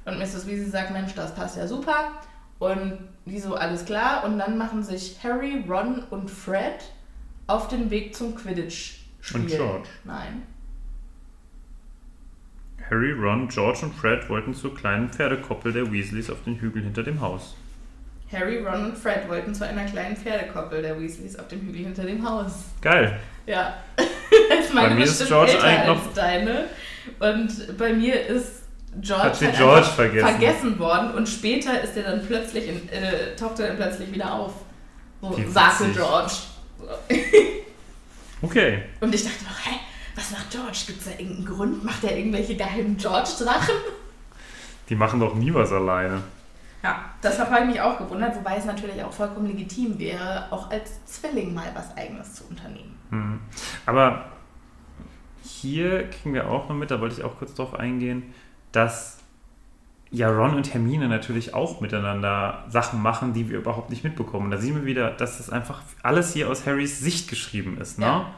Und 0.06 0.18
Mrs. 0.20 0.48
Weasley 0.48 0.70
sagt, 0.70 0.92
Mensch, 0.92 1.14
das 1.16 1.36
passt 1.36 1.58
ja 1.58 1.68
super. 1.68 2.12
Und 2.60 2.98
die 3.26 3.40
so, 3.40 3.56
alles 3.56 3.86
klar. 3.86 4.24
Und 4.24 4.40
dann 4.40 4.58
machen 4.58 4.84
sich 4.84 5.18
Harry, 5.24 5.64
Ron 5.68 6.04
und 6.10 6.32
Fred 6.32 6.92
auf 7.48 7.68
den 7.68 7.90
Weg 7.90 8.16
zum 8.16 8.36
Quidditch-Spiel. 8.36 9.42
Und 9.42 9.48
George. 9.48 9.90
Nein. 10.06 10.44
Harry, 12.90 13.12
Ron, 13.12 13.50
George 13.50 13.80
und 13.84 13.94
Fred 13.94 14.30
wollten 14.30 14.54
zur 14.54 14.74
kleinen 14.74 15.10
Pferdekoppel 15.10 15.74
der 15.74 15.92
Weasleys 15.92 16.30
auf 16.30 16.44
den 16.46 16.56
Hügel 16.56 16.84
hinter 16.84 17.04
dem 17.04 17.20
Haus. 17.20 17.56
Harry, 18.32 18.58
Ron 18.64 18.86
und 18.92 18.98
Fred 18.98 19.28
wollten 19.30 19.54
zu 19.56 19.66
einer 19.66 19.86
kleinen 19.86 20.16
Pferdekoppel 20.18 20.82
der 20.82 21.00
Weasleys 21.00 21.38
auf 21.38 21.48
dem 21.48 21.62
Hügel 21.62 21.84
hinter 21.86 22.04
dem 22.04 22.28
Haus. 22.28 22.52
Geil. 22.82 23.20
Ja. 23.46 23.76
ist 24.60 24.74
meine 24.74 24.90
Bei 24.90 24.96
mir 24.96 25.04
ist 25.06 25.26
George 25.28 25.52
älter 25.54 25.64
eigentlich 25.64 25.88
als 25.90 26.06
noch- 26.06 26.14
deine. 26.14 26.66
Und 27.20 27.78
bei 27.78 27.94
mir 27.94 28.26
ist 28.28 28.64
George, 29.00 29.24
Hat 29.24 29.42
halt 29.42 29.56
George 29.56 29.86
vergessen. 29.88 30.28
vergessen 30.28 30.80
worden 30.80 31.12
und 31.12 31.30
später 31.30 31.82
ist 31.82 31.96
er 31.96 32.04
dann 32.04 32.26
plötzlich 32.26 32.68
in, 32.68 32.90
äh, 32.90 33.36
taucht 33.36 33.60
er 33.60 33.68
dann 33.68 33.78
plötzlich 33.78 34.12
wieder 34.12 34.34
auf. 34.34 34.54
So, 35.22 35.36
sagte. 35.52 35.86
George. 35.94 36.34
Okay. 38.42 38.84
Und 39.00 39.16
ich 39.16 39.24
dachte 39.24 39.44
noch, 39.46 39.66
hä, 39.66 39.80
was 40.16 40.30
macht 40.30 40.52
George? 40.52 40.78
Gibt 40.86 41.00
es 41.00 41.06
da 41.06 41.12
irgendeinen 41.12 41.46
Grund? 41.46 41.84
Macht 41.84 42.04
er 42.04 42.16
irgendwelche 42.16 42.56
geheimen 42.56 42.96
George-Sachen? 42.96 43.74
Die 44.90 44.96
machen 44.96 45.20
doch 45.20 45.34
nie 45.34 45.52
was 45.54 45.72
alleine. 45.72 46.22
Ja, 46.88 47.04
das 47.22 47.38
habe 47.38 47.60
ich 47.60 47.66
mich 47.66 47.82
auch 47.82 47.98
gewundert, 47.98 48.34
wobei 48.38 48.56
es 48.56 48.64
natürlich 48.64 49.04
auch 49.04 49.12
vollkommen 49.12 49.48
legitim 49.48 50.00
wäre, 50.00 50.48
auch 50.52 50.72
als 50.72 51.04
Zwilling 51.04 51.54
mal 51.54 51.70
was 51.74 51.98
Eigenes 51.98 52.34
zu 52.34 52.46
unternehmen. 52.50 52.98
Hm. 53.10 53.40
Aber 53.86 54.26
hier 55.44 56.10
kriegen 56.10 56.34
wir 56.34 56.50
auch 56.50 56.70
noch 56.70 56.76
mit, 56.78 56.90
da 56.90 57.02
wollte 57.02 57.16
ich 57.16 57.26
auch 57.26 57.38
kurz 57.38 57.54
drauf 57.54 57.78
eingehen, 57.78 58.24
dass 58.72 59.20
ja 60.12 60.30
Ron 60.30 60.56
und 60.56 60.74
Hermine 60.74 61.10
natürlich 61.10 61.54
auch 61.54 61.82
miteinander 61.82 62.64
Sachen 62.70 63.02
machen, 63.02 63.34
die 63.34 63.50
wir 63.50 63.58
überhaupt 63.58 63.90
nicht 63.90 64.06
mitbekommen. 64.06 64.50
Da 64.50 64.58
sehen 64.58 64.76
wir 64.76 64.86
wieder, 64.86 65.12
dass 65.12 65.40
das 65.40 65.50
einfach 65.50 65.82
alles 66.04 66.32
hier 66.32 66.50
aus 66.50 66.66
Harrys 66.66 67.02
Sicht 67.02 67.30
geschrieben 67.30 67.78
ist. 67.82 68.00
Ne? 68.00 68.06
Ja. 68.06 68.32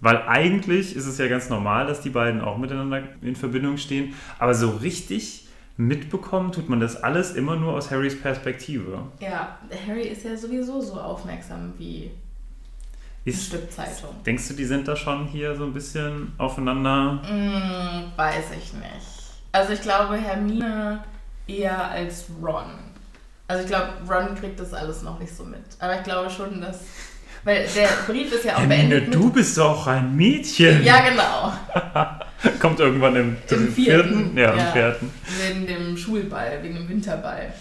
Weil 0.00 0.22
eigentlich 0.26 0.96
ist 0.96 1.04
es 1.04 1.18
ja 1.18 1.28
ganz 1.28 1.50
normal, 1.50 1.86
dass 1.86 2.00
die 2.00 2.08
beiden 2.08 2.40
auch 2.40 2.56
miteinander 2.56 3.02
in 3.20 3.36
Verbindung 3.36 3.76
stehen. 3.76 4.14
Aber 4.38 4.54
so 4.54 4.70
richtig 4.70 5.49
mitbekommen 5.80 6.52
tut 6.52 6.68
man 6.68 6.78
das 6.78 7.02
alles 7.02 7.32
immer 7.32 7.56
nur 7.56 7.72
aus 7.74 7.90
Harrys 7.90 8.20
Perspektive. 8.20 9.02
Ja, 9.18 9.58
Harry 9.86 10.02
ist 10.02 10.24
ja 10.24 10.36
sowieso 10.36 10.80
so 10.80 11.00
aufmerksam 11.00 11.72
wie 11.78 12.10
ein 13.24 13.30
Ist, 13.30 13.46
Stück 13.46 13.72
Zeitung. 13.72 14.14
denkst 14.24 14.48
du, 14.48 14.54
die 14.54 14.64
sind 14.64 14.86
da 14.86 14.94
schon 14.94 15.26
hier 15.26 15.56
so 15.56 15.64
ein 15.64 15.72
bisschen 15.72 16.32
aufeinander? 16.38 17.22
Hm, 17.26 18.12
weiß 18.16 18.50
ich 18.58 18.74
nicht. 18.74 19.40
Also 19.52 19.72
ich 19.72 19.80
glaube 19.80 20.16
Hermine 20.16 21.02
eher 21.46 21.90
als 21.90 22.26
Ron. 22.42 22.90
Also 23.48 23.62
ich 23.62 23.68
glaube, 23.68 23.88
Ron 24.08 24.34
kriegt 24.36 24.60
das 24.60 24.74
alles 24.74 25.02
noch 25.02 25.18
nicht 25.18 25.34
so 25.34 25.44
mit. 25.44 25.64
Aber 25.78 25.96
ich 25.96 26.02
glaube 26.04 26.30
schon, 26.30 26.60
dass... 26.60 26.80
Weil 27.42 27.66
der 27.74 27.88
Brief 28.06 28.32
ist 28.32 28.44
ja 28.44 28.54
auch 28.56 28.60
Hermine, 28.60 29.00
beendet 29.00 29.14
du 29.14 29.32
bist 29.32 29.56
doch 29.56 29.86
ein 29.86 30.14
Mädchen. 30.14 30.84
Ja, 30.84 31.00
genau. 31.00 31.52
Kommt 32.60 32.80
irgendwann 32.80 33.16
im, 33.16 33.36
Im 33.50 33.68
vierten. 33.72 34.36
Ja, 34.36 34.52
im 34.52 34.58
Ja. 34.58 34.72
vierten. 34.72 35.10
Wegen 35.46 35.66
dem 35.66 35.96
Schulball, 35.96 36.62
wegen 36.62 36.74
dem 36.76 36.88
Winterball. 36.88 37.52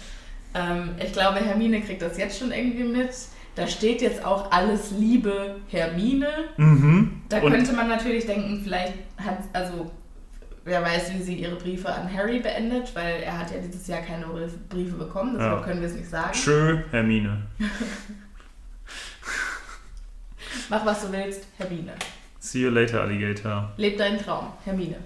Ähm, 0.54 0.90
ich 1.04 1.12
glaube, 1.14 1.40
Hermine 1.40 1.82
kriegt 1.82 2.02
das 2.02 2.18
jetzt 2.18 2.40
schon 2.40 2.52
irgendwie 2.52 2.84
mit. 2.86 3.10
Da 3.56 3.68
steht 3.68 4.02
jetzt 4.02 4.24
auch 4.24 4.52
alles 4.52 4.92
Liebe 4.98 5.58
Hermine. 5.70 6.30
Mhm. 6.58 7.22
Da 7.30 7.40
Und 7.40 7.52
könnte 7.52 7.74
man 7.74 7.90
natürlich 7.90 8.26
denken, 8.26 8.62
vielleicht 8.64 8.94
hat, 9.18 9.40
also 9.54 9.92
wer 10.64 10.82
weiß, 10.82 11.14
wie 11.14 11.22
sie 11.24 11.36
ihre 11.36 11.56
Briefe 11.56 11.90
an 11.94 12.12
Harry 12.14 12.40
beendet, 12.40 12.96
weil 12.96 13.22
er 13.22 13.38
hat 13.38 13.52
ja 13.52 13.58
dieses 13.58 13.86
Jahr 13.88 14.02
keine 14.02 14.28
Brief- 14.28 14.58
Briefe 14.70 14.96
bekommen, 14.96 15.34
deshalb 15.36 15.60
Ja. 15.60 15.66
können 15.66 15.82
wir 15.82 15.88
es 15.90 15.96
nicht 15.96 16.10
sagen. 16.10 16.32
Tschö, 16.32 16.78
Hermine. 16.92 17.42
Mach 20.70 20.86
was 20.86 21.02
du 21.02 21.12
willst, 21.12 21.46
Hermine. 21.58 21.94
See 22.40 22.62
you 22.62 22.70
later, 22.70 23.02
Alligator. 23.02 23.72
Leb 23.78 23.98
deinen 23.98 24.18
Traum, 24.18 24.54
Hermine. 24.64 24.98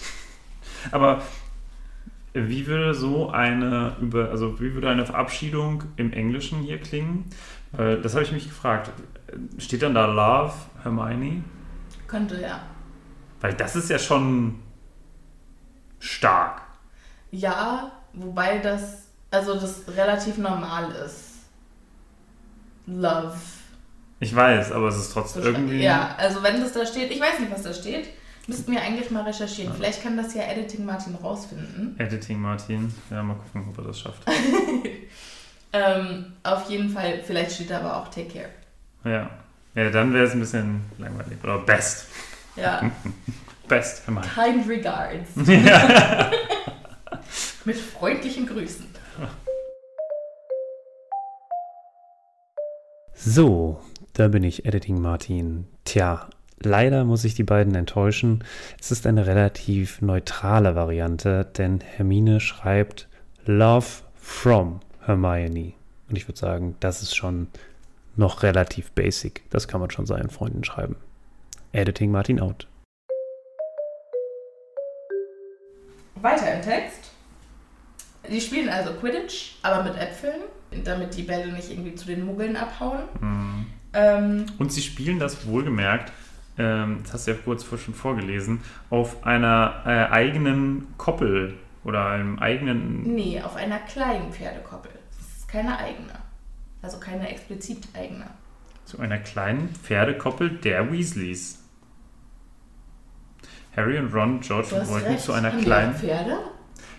Aber 0.90 1.22
wie 2.32 2.66
würde 2.66 2.94
so 2.94 3.30
eine 3.30 3.96
über, 4.00 4.30
also 4.30 4.60
wie 4.60 4.72
würde 4.72 4.88
eine 4.88 5.04
Verabschiedung 5.04 5.84
im 5.96 6.12
Englischen 6.12 6.60
hier 6.60 6.78
klingen? 6.78 7.24
Das 7.72 8.14
habe 8.14 8.24
ich 8.24 8.32
mich 8.32 8.48
gefragt. 8.48 8.90
Steht 9.58 9.82
dann 9.82 9.94
da 9.94 10.06
Love, 10.06 10.54
Hermione? 10.82 11.44
Könnte 12.06 12.40
ja. 12.40 12.60
Weil 13.40 13.54
das 13.54 13.76
ist 13.76 13.90
ja 13.90 13.98
schon 13.98 14.60
stark. 15.98 16.62
Ja, 17.30 17.92
wobei 18.12 18.58
das, 18.58 19.08
also 19.30 19.54
das 19.54 19.84
relativ 19.88 20.38
normal 20.38 20.90
ist. 20.92 21.44
Love. 22.86 23.36
Ich 24.22 24.36
weiß, 24.36 24.72
aber 24.72 24.88
es 24.88 24.96
ist 24.96 25.12
trotzdem 25.12 25.42
irgendwie. 25.42 25.82
Ja, 25.82 26.14
also 26.18 26.42
wenn 26.42 26.60
das 26.60 26.72
da 26.72 26.84
steht, 26.84 27.10
ich 27.10 27.20
weiß 27.20 27.38
nicht, 27.40 27.50
was 27.50 27.62
da 27.62 27.72
steht, 27.72 28.08
müssten 28.46 28.70
wir 28.70 28.82
eigentlich 28.82 29.10
mal 29.10 29.22
recherchieren. 29.22 29.72
Vielleicht 29.74 30.02
kann 30.02 30.16
das 30.18 30.34
ja 30.34 30.42
Editing 30.42 30.84
Martin 30.84 31.14
rausfinden. 31.14 31.98
Editing 31.98 32.38
Martin, 32.38 32.92
ja, 33.10 33.22
mal 33.22 33.36
gucken, 33.36 33.66
ob 33.70 33.78
er 33.78 33.84
das 33.84 33.98
schafft. 33.98 34.22
ähm, 35.72 36.32
auf 36.42 36.68
jeden 36.68 36.90
Fall, 36.90 37.22
vielleicht 37.24 37.52
steht 37.52 37.70
da 37.70 37.78
aber 37.80 37.96
auch 37.96 38.08
Take 38.08 38.28
Care. 38.28 38.50
Ja. 39.04 39.30
Ja, 39.74 39.88
dann 39.90 40.12
wäre 40.12 40.24
es 40.24 40.32
ein 40.32 40.40
bisschen 40.40 40.82
langweilig. 40.98 41.38
Oder 41.42 41.58
Best. 41.58 42.08
Ja. 42.56 42.90
Best, 43.68 44.06
hör 44.06 44.14
mal. 44.14 44.22
Kind 44.22 44.68
regards. 44.68 45.30
Ja. 45.46 46.30
Mit 47.64 47.76
freundlichen 47.76 48.46
Grüßen. 48.46 48.86
So, 53.14 53.80
da 54.14 54.28
bin 54.28 54.44
ich, 54.44 54.64
Editing 54.64 55.00
Martin. 55.00 55.66
Tja, 55.84 56.28
leider 56.58 57.04
muss 57.04 57.24
ich 57.24 57.34
die 57.34 57.44
beiden 57.44 57.74
enttäuschen. 57.74 58.44
Es 58.80 58.90
ist 58.90 59.06
eine 59.06 59.26
relativ 59.26 60.02
neutrale 60.02 60.74
Variante, 60.74 61.44
denn 61.44 61.80
Hermine 61.80 62.40
schreibt 62.40 63.08
Love 63.46 63.86
from 64.14 64.80
Hermione. 65.00 65.74
Und 66.08 66.16
ich 66.16 66.28
würde 66.28 66.38
sagen, 66.38 66.76
das 66.80 67.02
ist 67.02 67.14
schon 67.14 67.48
noch 68.16 68.42
relativ 68.42 68.90
basic. 68.92 69.48
Das 69.50 69.68
kann 69.68 69.80
man 69.80 69.90
schon 69.90 70.06
seinen 70.06 70.30
Freunden 70.30 70.64
schreiben. 70.64 70.96
Editing 71.72 72.10
Martin 72.10 72.40
out. 72.40 72.66
Weiter 76.16 76.54
im 76.54 76.62
Text. 76.62 77.10
Die 78.28 78.40
spielen 78.40 78.68
also 78.68 78.92
Quidditch, 78.94 79.56
aber 79.62 79.82
mit 79.84 79.96
Äpfeln, 79.96 80.42
damit 80.84 81.16
die 81.16 81.22
Bälle 81.22 81.52
nicht 81.52 81.70
irgendwie 81.70 81.94
zu 81.94 82.06
den 82.06 82.24
Muggeln 82.26 82.56
abhauen. 82.56 83.04
Mhm. 83.20 83.66
Ähm, 83.92 84.46
Und 84.58 84.72
sie 84.72 84.82
spielen 84.82 85.18
das 85.18 85.46
wohlgemerkt, 85.46 86.12
ähm, 86.58 87.00
das 87.02 87.14
hast 87.14 87.26
du 87.26 87.30
ja 87.32 87.36
kurz 87.44 87.64
vor 87.64 87.78
schon 87.78 87.94
vorgelesen, 87.94 88.60
auf 88.88 89.24
einer 89.26 89.82
äh, 89.86 90.12
eigenen 90.12 90.86
Koppel 90.96 91.54
oder 91.84 92.06
einem 92.06 92.38
eigenen. 92.38 93.14
Nee, 93.14 93.40
auf 93.40 93.56
einer 93.56 93.78
kleinen 93.78 94.32
Pferdekoppel. 94.32 94.92
Das 95.18 95.38
ist 95.38 95.48
keine 95.48 95.78
eigene. 95.78 96.12
Also 96.82 96.98
keine 96.98 97.28
explizit 97.28 97.88
eigene. 97.94 98.26
Zu 98.84 99.00
einer 99.00 99.18
kleinen 99.18 99.68
Pferdekoppel 99.74 100.50
der 100.50 100.92
Weasleys. 100.92 101.58
Harry 103.76 103.98
und 103.98 104.12
Ron 104.12 104.40
George 104.40 104.68
wollten 104.86 105.12
recht. 105.12 105.24
zu 105.24 105.32
einer 105.32 105.52
Haben 105.52 105.60
kleinen. 105.62 105.94
Pferde? 105.94 106.38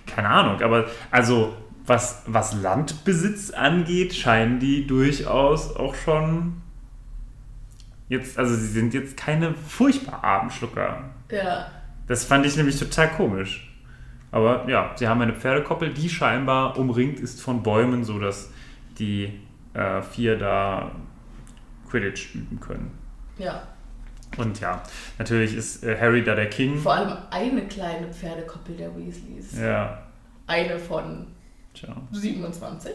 Keine 0.08 0.30
Ahnung, 0.30 0.62
aber 0.62 0.88
also 1.12 1.56
was, 1.86 2.24
was 2.28 2.54
Landbesitz 2.54 3.52
angeht, 3.52 4.14
scheinen 4.14 4.60
die 4.60 4.88
durchaus 4.88 5.76
auch 5.76 5.96
schon 5.96 6.62
jetzt, 8.12 8.38
also 8.38 8.53
sie 8.53 8.68
sind 8.68 8.93
jetzt 8.93 9.16
keine 9.16 9.53
furchtbar 9.53 10.24
armen 10.24 10.51
Schlucker. 10.51 11.09
Ja. 11.32 11.72
Das 12.07 12.26
fand 12.26 12.45
ich 12.45 12.57
nämlich 12.57 12.78
total 12.78 13.09
komisch. 13.09 13.74
Aber 14.32 14.68
ja, 14.70 14.91
sie 14.95 15.07
haben 15.07 15.22
eine 15.22 15.34
Pferdekoppel, 15.34 15.93
die 15.93 16.09
scheinbar 16.09 16.78
umringt 16.78 17.20
ist 17.20 17.41
von 17.41 17.64
Bäumen, 17.64 18.03
sodass 18.03 18.51
die 18.99 19.39
äh, 19.74 20.01
vier 20.01 20.38
da 20.38 20.91
Quidditch 21.89 22.36
üben 22.36 22.59
können. 22.59 22.91
Ja. 23.38 23.64
Und 24.38 24.59
ja, 24.59 24.84
natürlich 25.18 25.55
ist 25.55 25.84
äh, 25.84 25.97
Harry 25.99 26.24
da 26.24 26.36
der 26.36 26.49
King. 26.49 26.78
Vor 26.78 26.93
allem 26.93 27.18
eine 27.32 27.66
kleine 27.68 28.14
Pferdekoppel 28.14 28.76
der 28.76 28.95
Weasleys. 28.95 29.57
Ja. 29.57 30.03
Eine 30.47 30.80
von 30.80 31.28
Tja. 31.74 31.95
27. 32.12 32.91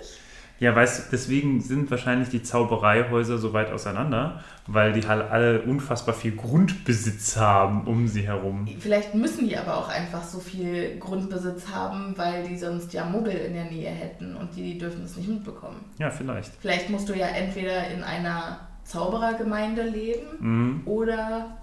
Ja, 0.59 0.75
weißt 0.75 0.99
du, 0.99 1.03
deswegen 1.13 1.61
sind 1.61 1.91
wahrscheinlich 1.91 2.31
die 2.31 2.43
Zaubereihäuser 2.43 3.37
so 3.37 3.53
weit 3.53 3.71
auseinander, 3.71 4.43
weil 4.67 4.95
die 4.95 5.07
halt 5.07 5.31
alle 5.31 5.63
unfassbar 5.63 6.15
viel 6.15 6.35
Grundbesitz 6.35 7.37
haben 7.37 7.87
um 7.87 8.09
sie 8.09 8.23
herum. 8.23 8.67
Vielleicht 8.79 9.15
müssen 9.15 9.49
die 9.49 9.57
aber 9.57 9.77
auch 9.77 9.89
einfach 9.89 10.23
so 10.23 10.41
viel 10.41 10.99
Grundbesitz 10.99 11.69
haben, 11.69 12.15
weil 12.17 12.49
die 12.49 12.57
sonst 12.57 12.95
ja 12.95 13.05
Muggel 13.05 13.35
in 13.35 13.53
der 13.53 13.67
Nähe 13.67 13.91
hätten 13.91 14.35
und 14.35 14.57
die, 14.57 14.63
die 14.63 14.79
dürfen 14.79 15.05
es 15.05 15.17
nicht 15.17 15.29
mitbekommen. 15.29 15.85
Ja, 15.99 16.11
vielleicht. 16.11 16.53
Vielleicht 16.61 16.89
musst 16.89 17.09
du 17.09 17.15
ja 17.15 17.27
entweder 17.27 17.91
in 17.91 18.03
einer 18.03 18.61
Zauberergemeinde 18.85 19.83
leben 19.83 20.27
mhm. 20.39 20.83
oder 20.87 21.59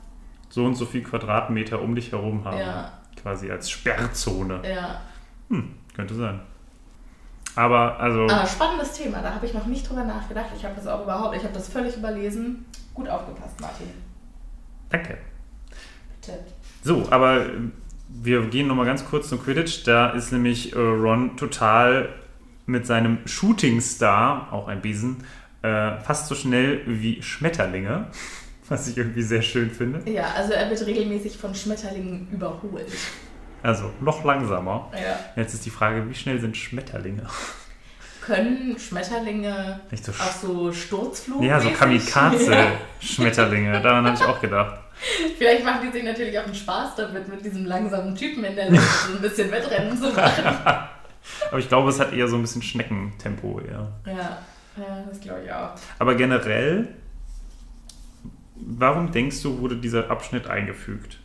so 0.50 0.66
und 0.66 0.76
so 0.76 0.86
viel 0.86 1.02
Quadratmeter 1.02 1.82
um 1.82 1.96
dich 1.96 2.12
herum 2.12 2.46
haben. 2.46 2.60
Ja. 2.60 2.91
Quasi 3.20 3.50
als 3.50 3.72
Sperrzone. 3.72 4.62
Ja. 4.70 5.02
Hm, 5.50 5.74
könnte 5.96 6.14
sein. 6.14 6.41
Aber 7.56 7.99
also. 7.99 8.28
Ah, 8.28 8.45
spannendes 8.47 8.93
Thema, 8.93 9.22
da 9.22 9.36
habe 9.36 9.45
ich 9.45 9.54
noch 9.54 9.66
nicht 9.66 9.88
drüber 9.88 10.04
nachgedacht. 10.04 10.47
Ich 10.58 10.64
habe 10.64 10.76
das 10.76 10.88
auch 10.88 11.04
überhaupt, 11.04 11.36
ich 11.36 11.43
habe 11.43 11.54
das 11.54 11.68
völlig 11.68 11.97
überlesen. 11.97 12.66
Gut 12.93 13.10
aufgepasst, 13.10 13.60
Martin. 13.60 13.88
Danke. 14.89 15.18
Bitte. 16.22 16.39
So, 16.84 17.08
aber 17.10 17.45
wir 18.10 18.41
gehen 18.47 18.68
nochmal 18.68 18.86
ganz 18.86 19.06
kurz 19.06 19.30
zum 19.30 19.41
Quidditch. 19.41 19.84
Da 19.86 20.12
ist 20.12 20.32
nämlich 20.32 20.76
äh, 20.76 20.80
Ron 20.80 21.38
total 21.38 22.10
mit 22.66 22.86
seinem 22.88 23.20
Shooting 23.26 23.82
Star, 23.82 24.51
auch 24.51 24.68
ein 24.68 24.82
Besen, 24.82 25.24
äh, 25.62 25.97
fast 25.99 26.28
so 26.28 26.36
schnell 26.36 26.82
wie 26.86 27.22
Schmetterlinge. 27.22 28.08
Was 28.70 28.88
ich 28.88 28.97
irgendwie 28.97 29.24
sehr 29.24 29.41
schön 29.41 29.70
finde. 29.70 30.10
Ja, 30.10 30.28
also 30.38 30.54
er 30.54 30.70
wird 30.70 30.86
regelmäßig 30.86 31.38
von 31.38 31.54
Schmetterlingen 31.54 32.30
überholt. 32.32 32.88
Also 33.64 33.89
noch 34.01 34.24
langsamer. 34.26 34.91
Ja. 34.93 35.18
Jetzt 35.38 35.53
ist 35.53 35.66
die 35.66 35.70
Frage, 35.70 36.09
wie 36.09 36.14
schnell 36.14 36.38
sind 36.39 36.57
Schmetterlinge? 36.57 37.26
Können 38.22 38.78
Schmetterlinge 38.78 39.80
so 39.91 40.11
auch 40.11 40.32
so 40.32 40.72
Sturzflug? 40.72 41.41
Ja, 41.43 41.59
so 41.59 41.72
Kamikaze-Schmetterlinge. 41.72 43.82
Daran 43.82 44.05
habe 44.05 44.16
ich 44.16 44.24
auch 44.24 44.39
gedacht. 44.39 44.80
Vielleicht 45.38 45.66
machen 45.66 45.82
die 45.86 45.91
sich 45.91 46.03
natürlich 46.03 46.39
auch 46.39 46.45
einen 46.45 46.55
Spaß 46.55 46.95
damit, 46.95 47.28
mit 47.28 47.43
diesem 47.43 47.66
langsamen 47.66 48.16
Typen 48.16 48.45
in 48.45 48.55
der 48.55 48.70
Luft 48.70 49.07
so 49.07 49.14
ein 49.16 49.22
bisschen 49.22 49.51
Wettrennen 49.51 49.97
zu 49.97 50.09
machen. 50.11 50.45
Aber 51.49 51.59
ich 51.59 51.68
glaube, 51.68 51.89
es 51.89 51.99
hat 51.99 52.14
eher 52.14 52.30
so 52.30 52.38
ein 52.38 52.41
bisschen 52.41 52.61
Schneckentempo 52.61 53.59
eher. 53.59 53.91
Ja, 54.05 54.38
ja 54.78 55.03
das 55.09 55.20
glaube 55.20 55.41
ich 55.45 55.51
auch. 55.51 55.72
Aber 55.99 56.16
generell, 56.16 56.88
warum 58.55 59.11
denkst 59.11 59.41
du, 59.41 59.59
wurde 59.59 59.76
dieser 59.76 60.09
Abschnitt 60.09 60.47
eingefügt? 60.47 61.20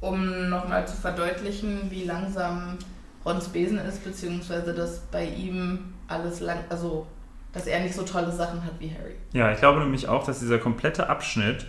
Um 0.00 0.48
nochmal 0.48 0.86
zu 0.86 0.96
verdeutlichen, 0.96 1.90
wie 1.90 2.04
langsam 2.04 2.78
Rons 3.24 3.48
Besen 3.48 3.78
ist, 3.78 4.04
beziehungsweise 4.04 4.72
dass 4.74 5.00
bei 5.00 5.26
ihm 5.26 5.94
alles 6.08 6.40
lang, 6.40 6.58
also 6.68 7.06
dass 7.52 7.66
er 7.66 7.80
nicht 7.80 7.94
so 7.94 8.02
tolle 8.02 8.30
Sachen 8.30 8.62
hat 8.62 8.72
wie 8.78 8.90
Harry. 8.90 9.14
Ja, 9.32 9.50
ich 9.50 9.58
glaube 9.58 9.80
nämlich 9.80 10.08
auch, 10.08 10.24
dass 10.24 10.40
dieser 10.40 10.58
komplette 10.58 11.08
Abschnitt 11.08 11.66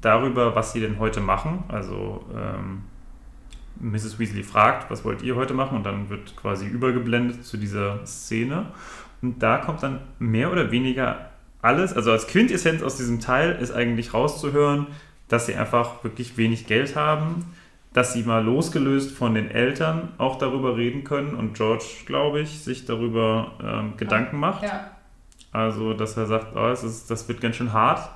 darüber, 0.00 0.54
was 0.54 0.72
sie 0.72 0.80
denn 0.80 0.98
heute 0.98 1.20
machen, 1.20 1.64
also 1.68 2.24
ähm, 2.34 2.82
Mrs. 3.80 4.18
Weasley 4.18 4.42
fragt, 4.42 4.90
was 4.90 5.04
wollt 5.04 5.22
ihr 5.22 5.36
heute 5.36 5.54
machen? 5.54 5.76
Und 5.76 5.84
dann 5.84 6.10
wird 6.10 6.34
quasi 6.36 6.66
übergeblendet 6.66 7.44
zu 7.44 7.56
dieser 7.56 8.04
Szene. 8.06 8.66
Und 9.22 9.42
da 9.42 9.58
kommt 9.58 9.82
dann 9.82 10.00
mehr 10.18 10.50
oder 10.50 10.70
weniger 10.70 11.30
alles, 11.60 11.92
also 11.92 12.12
als 12.12 12.26
Quintessenz 12.26 12.82
aus 12.82 12.96
diesem 12.96 13.20
Teil 13.20 13.56
ist 13.60 13.72
eigentlich 13.72 14.14
rauszuhören, 14.14 14.86
dass 15.28 15.46
sie 15.46 15.54
einfach 15.54 16.04
wirklich 16.04 16.36
wenig 16.36 16.66
Geld 16.66 16.96
haben, 16.96 17.44
dass 17.92 18.12
sie 18.12 18.22
mal 18.22 18.44
losgelöst 18.44 19.16
von 19.16 19.34
den 19.34 19.50
Eltern 19.50 20.12
auch 20.18 20.36
darüber 20.36 20.76
reden 20.76 21.04
können 21.04 21.34
und 21.34 21.54
George, 21.54 21.84
glaube 22.06 22.40
ich, 22.40 22.62
sich 22.62 22.84
darüber 22.84 23.52
ähm, 23.62 23.96
Gedanken 23.96 24.38
macht. 24.38 24.62
Ja. 24.62 24.90
Also, 25.52 25.94
dass 25.94 26.16
er 26.16 26.26
sagt, 26.26 26.54
oh, 26.54 26.68
es 26.68 26.84
ist, 26.84 27.10
das 27.10 27.26
wird 27.28 27.40
ganz 27.40 27.56
schön 27.56 27.72
hart, 27.72 28.10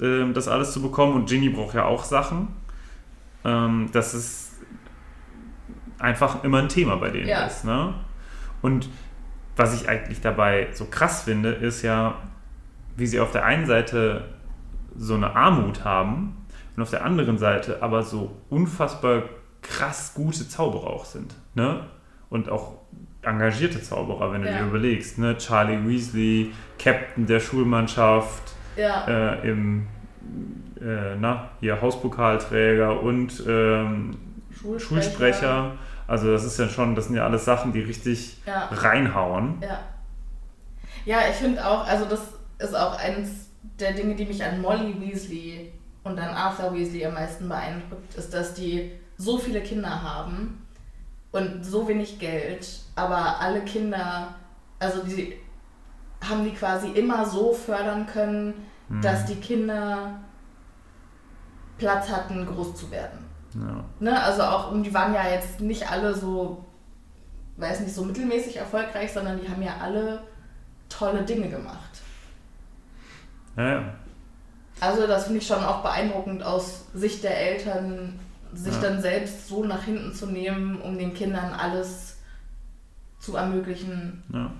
ähm, 0.00 0.32
das 0.32 0.48
alles 0.48 0.72
zu 0.72 0.80
bekommen. 0.80 1.14
Und 1.14 1.28
Ginny 1.28 1.50
braucht 1.50 1.74
ja 1.74 1.84
auch 1.84 2.04
Sachen. 2.04 2.48
Ähm, 3.44 3.90
das 3.92 4.14
ist 4.14 4.54
einfach 5.98 6.42
immer 6.42 6.58
ein 6.58 6.68
Thema 6.68 6.96
bei 6.96 7.10
denen 7.10 7.28
ja. 7.28 7.46
ist. 7.46 7.64
Ne? 7.64 7.94
Und 8.62 8.88
was 9.56 9.80
ich 9.80 9.88
eigentlich 9.88 10.20
dabei 10.20 10.68
so 10.72 10.86
krass 10.86 11.22
finde, 11.22 11.50
ist 11.50 11.82
ja, 11.82 12.14
wie 12.96 13.06
sie 13.06 13.20
auf 13.20 13.30
der 13.30 13.44
einen 13.44 13.66
Seite 13.66 14.24
so 14.96 15.14
eine 15.14 15.36
Armut 15.36 15.84
haben 15.84 16.35
und 16.76 16.82
auf 16.82 16.90
der 16.90 17.04
anderen 17.04 17.38
Seite 17.38 17.82
aber 17.82 18.02
so 18.02 18.36
unfassbar 18.50 19.24
krass 19.62 20.12
gute 20.14 20.48
Zauberer 20.48 20.88
auch 20.88 21.04
sind. 21.04 21.34
Ne? 21.54 21.86
Und 22.28 22.48
auch 22.48 22.74
engagierte 23.22 23.82
Zauberer, 23.82 24.32
wenn 24.32 24.42
du 24.42 24.50
ja. 24.50 24.58
dir 24.58 24.66
überlegst. 24.66 25.18
Ne? 25.18 25.36
Charlie 25.38 25.88
Weasley, 25.88 26.52
Captain 26.78 27.26
der 27.26 27.40
Schulmannschaft, 27.40 28.52
ja. 28.76 29.06
äh, 29.06 29.48
im 29.48 29.86
äh, 30.80 31.16
na, 31.18 31.50
hier 31.60 31.80
Hauspokalträger 31.80 33.00
und 33.00 33.42
ähm, 33.46 34.16
Schulsprecher. 34.50 35.02
Schulsprecher. 35.02 35.72
Also 36.06 36.30
das 36.30 36.44
ist 36.44 36.58
ja 36.58 36.68
schon, 36.68 36.94
das 36.94 37.06
sind 37.06 37.16
ja 37.16 37.24
alles 37.24 37.44
Sachen, 37.44 37.72
die 37.72 37.80
richtig 37.80 38.38
ja. 38.46 38.68
reinhauen. 38.70 39.56
Ja. 39.60 39.80
Ja, 41.04 41.18
ich 41.30 41.36
finde 41.36 41.64
auch, 41.64 41.86
also 41.86 42.04
das 42.04 42.20
ist 42.58 42.74
auch 42.74 42.98
eins 42.98 43.50
der 43.78 43.92
Dinge, 43.92 44.14
die 44.14 44.26
mich 44.26 44.44
an 44.44 44.60
Molly 44.60 44.94
Weasley 45.00 45.72
und 46.06 46.18
an 46.18 46.34
Arthur 46.34 46.74
Weasley 46.74 47.04
am 47.04 47.14
meisten 47.14 47.48
beeindruckt, 47.48 48.14
ist, 48.14 48.32
dass 48.32 48.54
die 48.54 48.92
so 49.18 49.38
viele 49.38 49.60
Kinder 49.62 50.02
haben 50.02 50.66
und 51.32 51.64
so 51.64 51.86
wenig 51.88 52.18
Geld, 52.18 52.66
aber 52.94 53.40
alle 53.40 53.62
Kinder, 53.62 54.34
also 54.78 55.02
die 55.02 55.36
haben 56.26 56.44
die 56.44 56.52
quasi 56.52 56.88
immer 56.88 57.26
so 57.26 57.52
fördern 57.52 58.06
können, 58.06 58.54
Hm. 58.88 59.00
dass 59.00 59.24
die 59.26 59.36
Kinder 59.36 60.20
Platz 61.78 62.08
hatten, 62.08 62.46
groß 62.46 62.74
zu 62.74 62.90
werden. 62.90 63.18
Ja. 63.54 63.84
Ne? 64.00 64.22
Also 64.22 64.42
auch, 64.42 64.72
die 64.82 64.94
waren 64.94 65.14
ja 65.14 65.28
jetzt 65.28 65.60
nicht 65.60 65.90
alle 65.90 66.14
so, 66.14 66.64
weiß 67.56 67.80
nicht, 67.80 67.94
so 67.94 68.04
mittelmäßig 68.04 68.56
erfolgreich, 68.56 69.12
sondern 69.12 69.40
die 69.40 69.48
haben 69.48 69.62
ja 69.62 69.76
alle 69.80 70.22
tolle 70.88 71.22
Dinge 71.22 71.48
gemacht. 71.48 72.00
Ja, 73.56 73.72
ja. 73.72 73.94
Also 74.80 75.06
das 75.06 75.24
finde 75.24 75.40
ich 75.40 75.46
schon 75.46 75.64
auch 75.64 75.82
beeindruckend 75.82 76.42
aus 76.42 76.86
Sicht 76.94 77.22
der 77.24 77.36
Eltern, 77.38 78.18
sich 78.52 78.74
Ja. 78.74 78.80
dann 78.82 79.00
selbst 79.00 79.48
so 79.48 79.64
nach 79.64 79.82
hinten 79.84 80.12
zu 80.12 80.26
nehmen, 80.26 80.80
um 80.80 80.98
den 80.98 81.14
Kindern 81.14 81.52
alles 81.52 82.18
zu 83.18 83.36
ermöglichen. 83.36 84.22
Ja. 84.32 84.50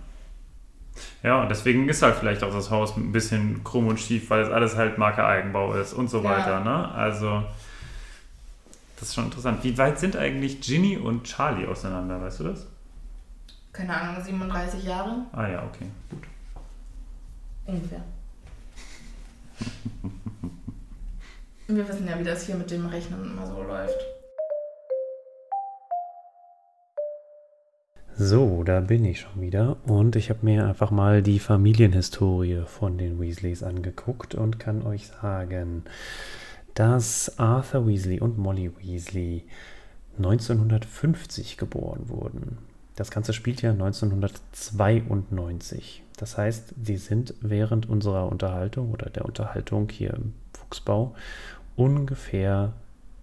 Ja, 1.23 1.43
und 1.43 1.51
deswegen 1.51 1.89
ist 1.91 2.03
halt 2.03 2.17
vielleicht 2.17 2.43
auch 2.43 2.53
das 2.53 2.71
Haus 2.71 2.97
ein 2.97 3.13
bisschen 3.13 3.63
krumm 3.65 3.87
und 3.89 4.01
schief, 4.01 4.31
weil 4.31 4.41
es 4.43 4.51
alles 4.51 4.77
halt 4.77 4.97
Marke 4.97 5.25
Eigenbau 5.25 5.75
ist 5.75 5.93
und 5.93 6.09
so 6.09 6.23
Ja. 6.23 6.31
weiter. 6.31 6.61
Ne? 6.61 6.91
Also, 6.93 7.43
das 8.99 9.09
ist 9.11 9.15
schon 9.15 9.25
interessant. 9.27 9.63
Wie 9.63 9.77
weit 9.77 9.99
sind 9.99 10.17
eigentlich 10.17 10.63
Ginny 10.63 10.97
und 10.97 11.25
Charlie 11.25 11.67
auseinander, 11.67 12.21
weißt 12.23 12.41
du 12.41 12.45
das? 12.45 12.67
Keine 13.75 13.95
Ahnung, 13.95 14.25
37 14.25 14.85
Jahre 14.85 15.27
Ah 15.33 15.47
ja, 15.47 15.63
okay, 15.65 15.87
gut. 16.09 16.23
ungefähr. 17.67 18.01
Wir 21.69 21.89
wissen 21.89 22.07
ja, 22.07 22.19
wie 22.19 22.25
das 22.25 22.47
hier 22.47 22.55
mit 22.55 22.71
dem 22.71 22.87
Rechnen 22.87 23.25
immer 23.25 23.47
so 23.47 23.63
läuft. 23.63 23.99
So, 28.19 28.65
da 28.65 28.81
bin 28.81 29.05
ich 29.05 29.21
schon 29.21 29.43
wieder 29.43 29.77
und 29.85 30.17
ich 30.17 30.31
habe 30.31 30.39
mir 30.43 30.67
einfach 30.67 30.91
mal 30.91 31.23
die 31.23 31.39
Familienhistorie 31.39 32.63
von 32.65 32.97
den 32.97 33.21
Weasleys 33.21 33.63
angeguckt 33.63 34.35
und 34.35 34.59
kann 34.59 34.87
euch 34.87 35.09
sagen, 35.09 35.85
dass 36.73 37.39
Arthur 37.39 37.87
Weasley 37.87 38.21
und 38.21 38.39
Molly 38.39 38.73
Weasley 38.79 39.45
1950 40.17 41.59
geboren 41.59 42.09
wurden. 42.09 42.57
Das 42.95 43.11
Ganze 43.11 43.35
spielt 43.35 43.61
ja 43.61 43.73
1992. 43.73 46.03
Das 46.17 46.39
heißt, 46.39 46.75
sie 46.83 46.97
sind 46.97 47.35
während 47.41 47.89
unserer 47.89 48.31
Unterhaltung 48.31 48.91
oder 48.91 49.11
der 49.11 49.25
Unterhaltung 49.25 49.89
hier 49.91 50.15
im 50.15 50.33
Fuchsbau 50.53 51.15
ungefähr 51.77 52.73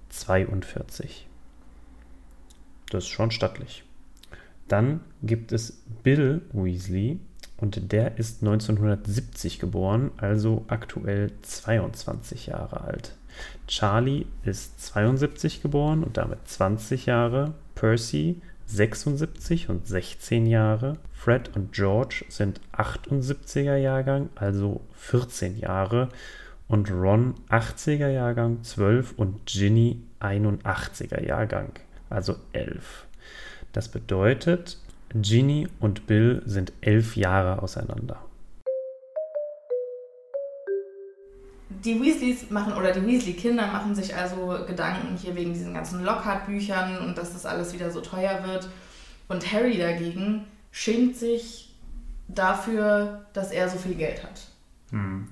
42. 0.09 1.27
Das 2.91 3.05
ist 3.05 3.09
schon 3.09 3.31
stattlich. 3.31 3.83
Dann 4.67 5.01
gibt 5.23 5.51
es 5.51 5.83
Bill 6.03 6.41
Weasley 6.53 7.19
und 7.57 7.91
der 7.91 8.17
ist 8.17 8.41
1970 8.43 9.59
geboren, 9.59 10.11
also 10.17 10.63
aktuell 10.67 11.31
22 11.41 12.47
Jahre 12.47 12.81
alt. 12.81 13.15
Charlie 13.67 14.25
ist 14.43 14.79
72 14.85 15.61
geboren 15.61 16.03
und 16.03 16.17
damit 16.17 16.47
20 16.47 17.07
Jahre. 17.07 17.53
Percy 17.73 18.41
76 18.65 19.69
und 19.69 19.87
16 19.87 20.45
Jahre. 20.45 20.97
Fred 21.13 21.55
und 21.55 21.73
George 21.73 22.25
sind 22.29 22.59
78er 22.75 23.77
Jahrgang, 23.77 24.29
also 24.35 24.81
14 24.95 25.57
Jahre. 25.57 26.09
Und 26.67 26.91
Ron 26.91 27.35
80er 27.49 28.09
Jahrgang 28.09 28.63
12 28.63 29.13
und 29.17 29.45
Ginny 29.45 30.01
81er 30.19 31.23
Jahrgang, 31.23 31.71
also 32.09 32.35
11. 32.53 33.05
Das 33.73 33.89
bedeutet, 33.89 34.77
Ginny 35.13 35.67
und 35.79 36.07
Bill 36.07 36.41
sind 36.45 36.73
elf 36.81 37.15
Jahre 37.15 37.61
auseinander. 37.61 38.23
Die 41.83 42.01
Weasleys 42.01 42.49
machen, 42.49 42.73
oder 42.73 42.91
die 42.91 43.05
Weasley-Kinder 43.05 43.67
machen 43.67 43.95
sich 43.95 44.15
also 44.15 44.57
Gedanken 44.67 45.17
hier 45.17 45.35
wegen 45.35 45.53
diesen 45.53 45.73
ganzen 45.73 46.03
Lockhart-Büchern 46.03 46.99
und 46.99 47.17
dass 47.17 47.33
das 47.33 47.45
alles 47.45 47.73
wieder 47.73 47.91
so 47.91 48.01
teuer 48.01 48.43
wird. 48.45 48.69
Und 49.27 49.51
Harry 49.51 49.77
dagegen 49.77 50.45
schämt 50.71 51.15
sich 51.15 51.73
dafür, 52.27 53.25
dass 53.33 53.51
er 53.51 53.69
so 53.69 53.77
viel 53.77 53.95
Geld 53.95 54.23
hat. 54.23 54.41
Hm. 54.91 55.27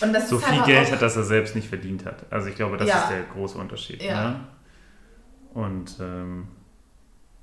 Und 0.00 0.12
das 0.12 0.28
So 0.28 0.38
viel 0.38 0.58
aber 0.58 0.66
Geld 0.66 0.90
hat, 0.92 1.02
dass 1.02 1.16
er 1.16 1.24
selbst 1.24 1.54
nicht 1.54 1.68
verdient 1.68 2.06
hat. 2.06 2.24
Also 2.30 2.48
ich 2.48 2.54
glaube, 2.54 2.76
das 2.76 2.88
Ja. 2.88 3.02
ist 3.02 3.10
der 3.10 3.22
große 3.24 3.58
Unterschied. 3.58 4.02
Ja. 4.02 4.30
Ne? 4.30 4.40
Und 5.54 5.96
ähm, 6.00 6.48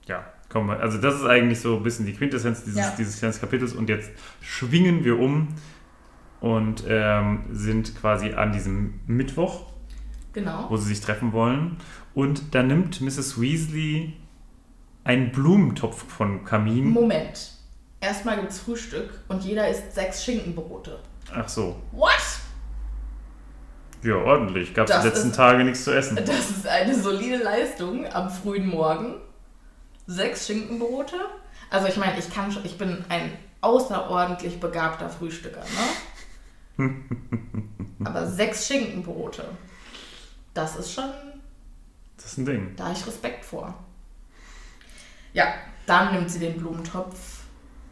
ja, 0.05 0.25
kommen 0.49 0.67
wir. 0.69 0.79
Also 0.79 0.97
das 0.97 1.15
ist 1.15 1.25
eigentlich 1.25 1.59
so 1.59 1.77
ein 1.77 1.83
bisschen 1.83 2.05
die 2.05 2.13
Quintessenz 2.13 2.63
dieses, 2.63 2.79
Ja. 2.79 2.95
dieses 2.97 3.19
kleinen 3.19 3.39
Kapitels. 3.39 3.73
Und 3.73 3.89
jetzt 3.89 4.09
schwingen 4.41 5.03
wir 5.03 5.19
um 5.19 5.49
und 6.41 6.83
ähm, 6.87 7.45
sind 7.51 7.95
quasi 7.99 8.33
an 8.33 8.51
diesem 8.51 8.99
Mittwoch, 9.07 9.65
Genau. 10.33 10.65
wo 10.69 10.77
sie 10.77 10.87
sich 10.89 11.01
treffen 11.01 11.33
wollen. 11.33 11.77
Und 12.13 12.53
da 12.55 12.63
nimmt 12.63 13.01
Mrs. 13.01 13.39
Weasley 13.41 14.13
einen 15.03 15.31
Blumentopf 15.31 16.03
vom 16.11 16.43
Kamin. 16.45 16.89
Moment. 16.91 17.51
Erstmal 17.99 18.39
gibt's 18.39 18.59
Frühstück 18.59 19.21
und 19.27 19.43
jeder 19.43 19.67
isst 19.69 19.93
sechs 19.95 20.23
Schinkenbrote. 20.23 20.99
Ach 21.33 21.49
so. 21.49 21.81
What? 21.91 22.11
Ja, 24.03 24.15
ordentlich. 24.15 24.73
Gab 24.75 24.87
es 24.87 24.91
Das 24.93 25.01
die 25.03 25.07
letzten 25.09 25.29
ist- 25.29 25.35
Tage 25.35 25.63
nichts 25.63 25.83
zu 25.83 25.91
essen. 25.95 26.15
Das 26.17 26.49
ist 26.51 26.67
eine 26.67 26.93
solide 26.93 27.37
Leistung 27.43 28.05
am 28.13 28.29
frühen 28.29 28.67
Morgen. 28.67 29.15
Sechs 30.05 30.45
Schinkenbrote. 30.47 31.15
Also 31.71 31.87
ich 31.87 31.97
meine, 31.97 32.17
ich 32.19 32.29
kann 32.33 32.51
schon, 32.51 32.63
ich 32.63 32.77
bin 32.77 33.03
ein 33.09 33.31
außerordentlich 33.61 34.59
begabter 34.59 35.09
Frühstücker, 35.09 35.59
ne? 35.61 35.65
Aber 38.03 38.27
sechs 38.27 38.67
Schinkenbrote, 38.67 39.45
das 40.53 40.75
ist 40.75 40.93
schon, 40.93 41.09
Das 42.17 42.25
ist 42.33 42.37
ein 42.37 42.45
Ding. 42.45 42.73
da 42.75 42.85
habe 42.85 42.95
ich 42.97 43.05
Respekt 43.07 43.45
vor. 43.45 43.73
Ja, 45.33 45.53
dann 45.85 46.13
nimmt 46.13 46.29
sie 46.31 46.39
den 46.39 46.57
Blumentopf 46.57 47.41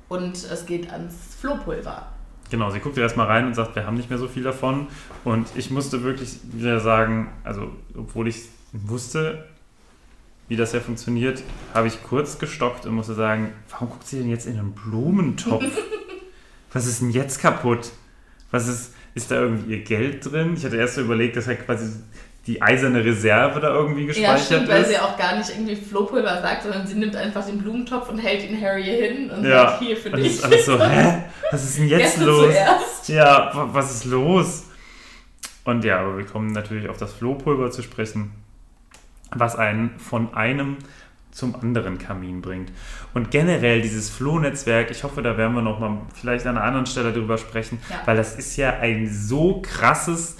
und 0.09 0.35
es 0.35 0.65
geht 0.65 0.91
ans 0.91 1.35
Flohpulver. 1.39 2.11
Genau, 2.51 2.69
sie 2.69 2.79
guckt 2.79 2.97
erstmal 2.97 3.27
rein 3.27 3.45
und 3.47 3.55
sagt, 3.55 3.75
wir 3.75 3.85
haben 3.87 3.97
nicht 3.97 4.09
mehr 4.09 4.19
so 4.19 4.27
viel 4.27 4.43
davon. 4.43 4.87
Und 5.23 5.47
ich 5.55 5.71
musste 5.71 6.03
wirklich 6.03 6.37
wieder 6.43 6.79
sagen, 6.79 7.31
also 7.43 7.71
obwohl 7.97 8.27
ich 8.27 8.49
wusste, 8.71 9.47
wie 10.47 10.55
das 10.55 10.71
ja 10.73 10.79
funktioniert, 10.79 11.41
habe 11.73 11.87
ich 11.87 12.03
kurz 12.03 12.37
gestockt 12.37 12.85
und 12.85 12.93
musste 12.93 13.15
sagen, 13.15 13.51
warum 13.71 13.89
guckt 13.89 14.05
sie 14.07 14.19
denn 14.19 14.29
jetzt 14.29 14.45
in 14.45 14.59
einen 14.59 14.73
Blumentopf? 14.73 15.65
Was 16.71 16.85
ist 16.85 17.01
denn 17.01 17.09
jetzt 17.09 17.39
kaputt? 17.39 17.91
Was 18.55 18.67
ist, 18.67 18.93
ist 19.15 19.29
da 19.31 19.35
irgendwie 19.41 19.73
ihr 19.75 19.83
Geld 19.83 20.25
drin? 20.31 20.53
Ich 20.57 20.63
hatte 20.65 20.77
erst 20.77 20.95
so 20.95 21.01
überlegt, 21.01 21.35
dass 21.35 21.47
halt 21.47 21.65
quasi 21.65 21.91
die 22.47 22.61
eiserne 22.61 23.03
Reserve 23.03 23.59
da 23.59 23.73
irgendwie 23.73 24.01
Ja, 24.01 24.07
gespeichert 24.07 24.45
stimmt, 24.45 24.67
weil 24.69 24.81
ist. 24.83 24.89
sie 24.89 24.99
auch 24.99 25.17
gar 25.17 25.35
nicht 25.37 25.49
irgendwie 25.49 25.75
Flohpulver 25.75 26.41
sagt, 26.41 26.63
sondern 26.63 26.85
sie 26.85 26.93
nimmt 26.95 27.15
einfach 27.15 27.43
den 27.45 27.57
Blumentopf 27.57 28.07
und 28.09 28.19
hält 28.19 28.47
ihn 28.49 28.61
Harry 28.61 28.83
hin 28.83 29.31
und 29.31 29.43
ja, 29.43 29.69
sagt, 29.69 29.79
hier 29.81 29.97
für 29.97 30.09
und 30.09 30.17
das 30.19 30.21
dich. 30.23 30.31
ist 30.37 30.43
alles 30.45 30.65
so, 30.65 30.79
hä? 30.87 31.23
Was 31.51 31.63
ist 31.63 31.77
denn 31.79 31.87
jetzt 31.87 32.19
los? 32.19 32.43
zuerst. 32.53 33.09
Ja, 33.09 33.49
wa- 33.53 33.69
was 33.71 33.91
ist 33.91 34.05
los? 34.05 34.63
Und 35.63 35.83
ja, 35.83 35.99
aber 36.01 36.17
wir 36.19 36.25
kommen 36.25 36.51
natürlich 36.51 36.87
auf 36.87 36.97
das 36.97 37.13
Flohpulver 37.13 37.71
zu 37.71 37.81
sprechen, 37.81 38.31
was 39.31 39.55
einen 39.55 39.97
von 39.97 40.33
einem 40.35 40.77
zum 41.35 41.53
anderen 41.55 41.97
Kamin 41.97 42.41
bringt. 42.41 42.71
Und 43.13 43.29
generell 43.29 43.81
dieses 43.81 44.09
Flohnetzwerk, 44.09 44.89
ich 44.89 45.03
hoffe, 45.03 45.21
da 45.21 45.37
werden 45.37 45.53
wir 45.53 45.61
noch 45.61 45.79
mal 45.79 45.97
vielleicht 46.13 46.47
an 46.47 46.55
einer 46.57 46.65
anderen 46.65 46.85
Stelle 46.85 47.11
drüber 47.11 47.37
sprechen, 47.37 47.77
Ja. 47.89 47.97
weil 48.05 48.15
das 48.15 48.35
ist 48.37 48.55
ja 48.55 48.71
ein 48.79 49.09
so 49.11 49.61
krasses 49.61 50.37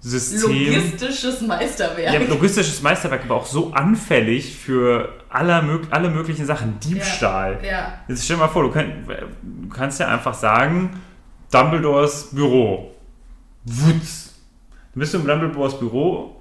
System. 0.00 0.50
Logistisches 0.52 1.40
Meisterwerk. 1.40 2.12
Ja, 2.14 2.20
logistisches 2.20 2.82
Meisterwerk, 2.82 3.22
aber 3.24 3.36
auch 3.36 3.46
so 3.46 3.72
anfällig 3.72 4.54
für 4.56 5.08
aller, 5.30 5.64
alle 5.90 6.10
möglichen 6.10 6.44
Sachen. 6.44 6.78
Diebstahl. 6.80 7.58
ja. 7.64 7.94
Jetzt 8.06 8.24
stell 8.26 8.36
dir 8.36 8.42
mal 8.42 8.48
vor, 8.48 8.62
du, 8.64 8.70
könnt, 8.70 9.08
du 9.08 9.68
kannst 9.70 9.98
ja 10.00 10.08
einfach 10.08 10.34
sagen, 10.34 11.00
Dumbledores 11.50 12.28
Büro. 12.32 12.92
Wutz. 13.64 14.34
Dann 14.92 15.00
bist 15.00 15.14
du 15.14 15.18
im 15.18 15.26
Dumbledores 15.26 15.78
Büro, 15.78 16.40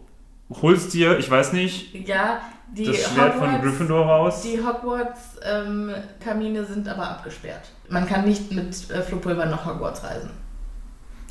holst 0.62 0.94
dir, 0.94 1.18
ich 1.18 1.32
weiß 1.32 1.54
nicht, 1.54 1.94
Ja, 2.08 2.42
die 2.74 2.86
das 2.86 2.98
Schwert 3.04 3.34
von 3.36 3.44
Hogwarts, 3.48 3.64
Gryffindor 3.64 4.06
raus. 4.06 4.42
die 4.42 4.60
Hogwarts-Kamine 4.64 6.66
sind 6.66 6.88
aber 6.88 7.10
abgesperrt. 7.10 7.62
Man 7.90 8.08
kann 8.08 8.26
nicht 8.26 8.52
mit 8.52 8.90
äh, 8.92 9.02
Flohpulver 9.02 9.46
nach 9.46 9.66
Hogwarts 9.66 10.04
reisen. 10.04 10.30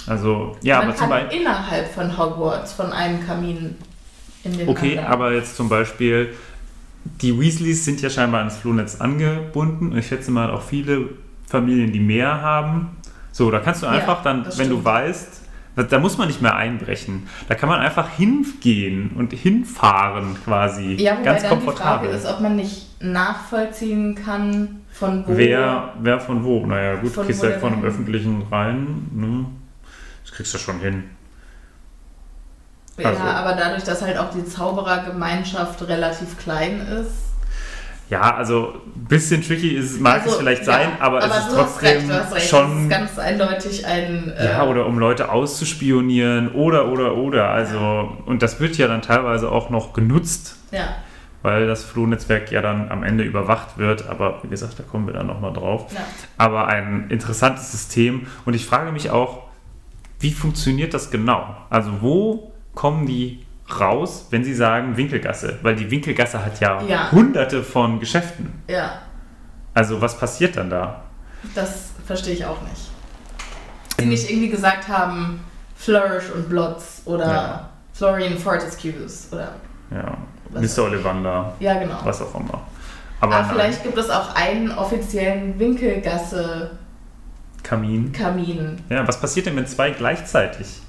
Also, 0.06 0.56
ja, 0.62 0.78
Man 0.78 0.88
aber 0.88 0.96
zum 0.96 1.08
Beispiel. 1.08 1.40
innerhalb 1.40 1.90
von 1.92 2.18
Hogwarts 2.18 2.72
von 2.74 2.92
einem 2.92 3.26
Kamin 3.26 3.76
in 4.44 4.56
den 4.58 4.68
Okay, 4.68 4.98
anderen. 4.98 5.06
aber 5.12 5.32
jetzt 5.32 5.56
zum 5.56 5.68
Beispiel, 5.68 6.34
die 7.22 7.38
Weasleys 7.38 7.84
sind 7.84 8.00
ja 8.02 8.10
scheinbar 8.10 8.40
ans 8.40 8.56
Flohnetz 8.56 9.00
angebunden 9.00 9.92
und 9.92 9.98
ich 9.98 10.06
schätze 10.06 10.30
mal 10.30 10.50
auch 10.50 10.62
viele 10.62 11.08
Familien, 11.48 11.92
die 11.92 12.00
mehr 12.00 12.40
haben. 12.42 12.96
So, 13.32 13.50
da 13.50 13.60
kannst 13.60 13.82
du 13.82 13.86
Ja, 13.86 13.92
einfach 13.92 14.22
dann, 14.22 14.44
das 14.44 14.58
wenn 14.58 14.68
du 14.68 14.74
stimmt. 14.74 14.84
weißt, 14.84 15.40
Da 15.76 15.98
muss 15.98 16.18
man 16.18 16.28
nicht 16.28 16.40
mehr 16.40 16.54
einbrechen. 16.54 17.28
Da 17.48 17.56
kann 17.56 17.68
man 17.68 17.80
einfach 17.80 18.08
hingehen 18.10 19.10
und 19.16 19.32
hinfahren 19.32 20.36
quasi. 20.44 20.94
Ja, 20.94 21.14
wobei 21.14 21.24
Ganz 21.24 21.42
dann 21.42 21.50
komfortabel. 21.50 22.08
die 22.08 22.14
Frage 22.14 22.28
ist, 22.28 22.32
ob 22.32 22.40
man 22.40 22.56
nicht 22.56 23.02
nachvollziehen 23.02 24.14
kann, 24.14 24.82
von 24.92 25.24
wo. 25.26 25.36
wer, 25.36 25.94
wer 26.00 26.20
von 26.20 26.44
wo? 26.44 26.64
Naja, 26.64 26.94
gut, 26.96 27.10
Von 27.12 27.26
gehst 27.26 27.42
halt 27.42 27.56
von 27.60 27.72
einem 27.72 27.84
öffentlichen 27.84 28.42
rein. 28.50 29.08
Ne? 29.12 29.46
Das 30.22 30.32
kriegst 30.32 30.54
du 30.54 30.58
schon 30.58 30.78
hin. 30.78 31.04
Ja, 32.96 33.08
also- 33.08 33.22
aber 33.22 33.54
dadurch, 33.54 33.82
dass 33.82 34.02
halt 34.02 34.16
auch 34.18 34.30
die 34.30 34.44
Zauberergemeinschaft 34.44 35.82
relativ 35.88 36.38
klein 36.38 36.78
ist. 36.80 37.33
Ja, 38.10 38.34
also 38.36 38.74
ein 38.96 39.06
bisschen 39.06 39.42
tricky 39.42 39.70
ist, 39.70 40.00
mag 40.00 40.18
es 40.18 40.24
Also, 40.26 40.38
vielleicht 40.38 40.66
ja, 40.66 40.72
sein, 40.72 40.88
aber, 41.00 41.18
es 41.20 41.36
ist 41.36 41.54
trotzdem 41.54 42.10
recht, 42.10 42.48
schon. 42.48 42.82
Ist 42.84 42.90
ganz 42.90 43.18
eindeutig 43.18 43.86
ein. 43.86 44.30
äh, 44.36 44.44
Ja, 44.50 44.64
oder 44.64 44.86
um 44.86 44.98
Leute 44.98 45.30
auszuspionieren 45.32 46.52
oder, 46.52 46.88
oder, 46.88 47.16
oder. 47.16 47.48
Also, 47.50 48.12
und 48.26 48.42
das 48.42 48.60
wird 48.60 48.76
ja 48.76 48.88
dann 48.88 49.00
teilweise 49.02 49.50
auch 49.50 49.70
noch 49.70 49.94
genutzt, 49.94 50.56
ja. 50.70 50.96
weil 51.42 51.66
das 51.66 51.82
Flohnetzwerk 51.82 52.52
ja 52.52 52.60
dann 52.60 52.90
am 52.90 53.02
Ende 53.02 53.24
überwacht 53.24 53.78
wird. 53.78 54.06
Aber 54.08 54.40
wie 54.42 54.48
gesagt, 54.48 54.78
da 54.78 54.82
kommen 54.82 55.06
wir 55.06 55.14
dann 55.14 55.26
nochmal 55.26 55.54
drauf. 55.54 55.86
ja. 55.94 56.00
Aber 56.36 56.68
ein 56.68 57.06
interessantes 57.08 57.72
System. 57.72 58.26
Und 58.44 58.54
ich 58.54 58.66
frage 58.66 58.92
mich 58.92 59.10
auch, 59.10 59.44
wie 60.20 60.32
funktioniert 60.32 60.92
das 60.92 61.10
genau? 61.10 61.56
Also, 61.70 61.90
wo 62.02 62.52
kommen 62.74 63.06
die 63.06 63.43
raus, 63.80 64.26
wenn 64.30 64.42
sie 64.44 64.54
sagen 64.54 64.96
Winkelgasse? 64.96 65.58
Weil 65.62 65.76
die 65.76 65.90
Winkelgasse 65.90 66.44
hat 66.44 66.60
ja, 66.60 66.82
Ja. 66.82 67.10
hunderte 67.12 67.62
von 67.62 68.00
Geschäften. 68.00 68.52
ja, 68.68 68.98
Also, 69.74 70.00
was 70.00 70.18
passiert 70.18 70.56
dann 70.56 70.70
da? 70.70 71.02
das 71.54 71.90
verstehe 72.06 72.34
ich 72.34 72.44
auch 72.44 72.60
nicht. 72.62 72.90
Die 74.00 74.06
nicht 74.06 74.28
irgendwie 74.30 74.48
gesagt 74.48 74.88
haben, 74.88 75.40
Flourish 75.76 76.30
und 76.34 76.48
Blotz 76.48 77.02
oder 77.04 77.26
Ja. 77.26 77.68
Florian 77.92 78.36
Fortescues 78.38 79.28
oder. 79.32 79.50
Ja, 79.90 80.16
Mr. 80.50 80.84
Ollivander, 80.84 81.52
Ja, 81.60 81.74
genau. 81.78 81.98
was 82.04 82.22
auch 82.22 82.34
immer. 82.34 82.62
Aber 83.20 83.40
nein, 83.40 83.46
vielleicht 83.52 83.82
gibt 83.82 83.96
es 83.98 84.08
auch 84.10 84.34
einen 84.34 84.70
offiziellen 84.72 85.58
Winkelgasse-Kamin. 85.58 88.12
Kamin. 88.12 88.78
Ja, 88.88 89.06
was 89.06 89.20
passiert 89.20 89.46
denn, 89.46 89.56
wenn 89.56 89.66
zwei 89.66 89.90
gleichzeitig 89.90 90.80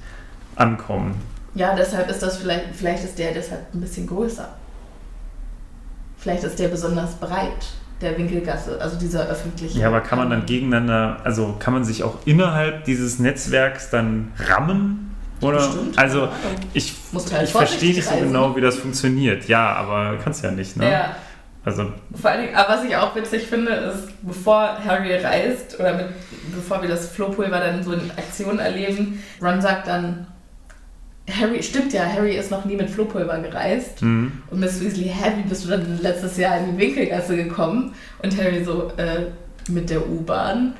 ankommen? 0.56 1.16
Ja, 1.56 1.74
deshalb 1.76 2.10
ist 2.10 2.22
das 2.22 2.38
vielleicht, 2.38 2.76
vielleicht 2.76 3.04
ist 3.04 3.18
der 3.18 3.34
deshalb 3.34 3.74
ein 3.74 3.82
bisschen 3.82 4.06
größer. 4.08 4.48
Vielleicht 6.18 6.44
ist 6.44 6.60
der 6.60 6.68
besonders 6.68 7.16
breit, 7.16 7.66
der 8.02 8.18
Winkelgasse, 8.18 8.78
also 8.82 8.98
dieser 8.98 9.28
öffentliche. 9.28 9.80
Ja, 9.80 9.88
aber 9.88 10.02
kann 10.02 10.18
man 10.18 10.30
dann 10.30 10.40
Kamin. 10.40 10.48
gegeneinander, 10.48 11.18
also 11.24 11.56
kann 11.60 11.74
man 11.74 11.86
sich 11.86 12.04
auch 12.04 12.18
innerhalb 12.26 12.84
dieses 12.86 13.20
Netzwerks 13.20 13.90
dann 13.90 14.32
rammen? 14.38 15.16
Oder? 15.42 15.58
Bestimmt, 15.58 15.98
Also 16.00 16.30
ich, 16.74 16.94
halt 17.32 17.44
ich 17.44 17.52
verstehe 17.52 17.94
nicht 17.94 18.08
so 18.08 18.16
genau, 18.18 18.56
wie 18.56 18.62
das 18.62 18.78
funktioniert. 18.78 19.48
Ja, 19.48 19.74
aber 19.74 20.18
kannst 20.24 20.44
ja 20.44 20.52
nicht, 20.52 20.78
ne? 20.78 20.92
Ja, 20.92 21.16
Also 21.64 21.92
vor 22.20 22.32
allen 22.32 22.46
Dingen, 22.46 22.56
aber 22.56 22.70
was 22.76 22.84
ich 22.86 22.96
auch 22.96 23.16
witzig 23.16 23.44
finde, 23.48 23.72
ist, 23.72 24.08
bevor 24.24 24.78
Harry 24.84 25.16
reist, 25.16 25.80
oder 25.80 25.94
mit, 25.94 26.08
bevor 26.54 26.82
wir 26.82 26.90
das 26.90 27.10
Flohpulver 27.10 27.60
dann 27.60 27.84
so 27.84 27.92
in 27.94 28.12
Aktion 28.18 28.60
erleben, 28.60 29.22
Ron 29.42 29.62
sagt 29.62 29.88
dann, 29.88 30.28
Harry, 31.30 31.64
stimmt 31.64 31.92
ja, 31.92 32.04
Harry 32.06 32.36
ist 32.38 32.52
noch 32.52 32.66
nie 32.66 32.76
mit 32.76 32.90
Flohpulver 32.90 33.40
gereist. 33.40 34.02
mhm. 34.02 34.44
Und 34.52 34.60
Miss 34.60 34.80
Weasley, 34.84 35.06
hä, 35.06 35.32
wie 35.38 35.50
bist 35.50 35.66
du 35.66 35.70
dann 35.70 36.00
letztes 36.02 36.38
Jahr 36.38 36.60
in 36.60 36.72
die 36.72 36.78
Winkelgasse 36.78 37.36
gekommen? 37.36 37.96
Und 38.22 38.38
Harry 38.38 38.64
so, 38.64 38.92
äh, 38.98 39.28
mit 39.70 39.90
der 39.90 40.08
U-Bahn. 40.08 40.76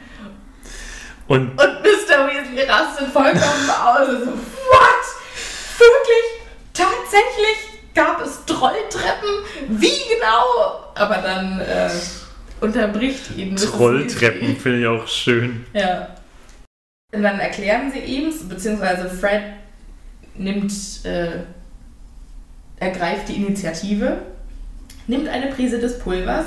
und 1.28 1.50
Und 1.50 1.58
Mr. 1.58 2.28
Weasley 2.28 2.64
rastet 2.70 3.08
vollkommen 3.08 3.70
aus. 3.70 4.08
So, 4.08 4.32
what? 4.32 5.06
Wirklich? 5.80 6.26
Tatsächlich 6.74 7.82
gab 7.96 8.22
es 8.24 8.46
Trolltreppen? 8.46 9.30
Wie 9.70 9.88
genau? 10.14 10.92
Aber 10.94 11.16
dann 11.16 11.60
äh, 11.62 11.90
unterbricht 12.62 13.36
ihn 13.36 13.54
Mrs. 13.54 13.72
Trolltreppen 13.72 14.58
finde 14.58 14.80
ich 14.82 14.88
auch 14.88 15.08
schön. 15.08 15.66
Ja. 15.74 16.10
Und 17.14 17.24
dann 17.24 17.40
erklären 17.40 17.92
sie 17.92 18.00
ihm, 18.00 18.32
beziehungsweise 18.48 19.10
Fred 19.10 19.42
nimmt, 20.38 20.74
äh, 21.06 21.40
ergreift 22.78 23.30
die 23.30 23.36
Initiative, 23.36 24.20
nimmt 25.08 25.28
eine 25.28 25.48
Prise 25.48 25.80
des 25.80 26.00
Pulvers, 26.00 26.46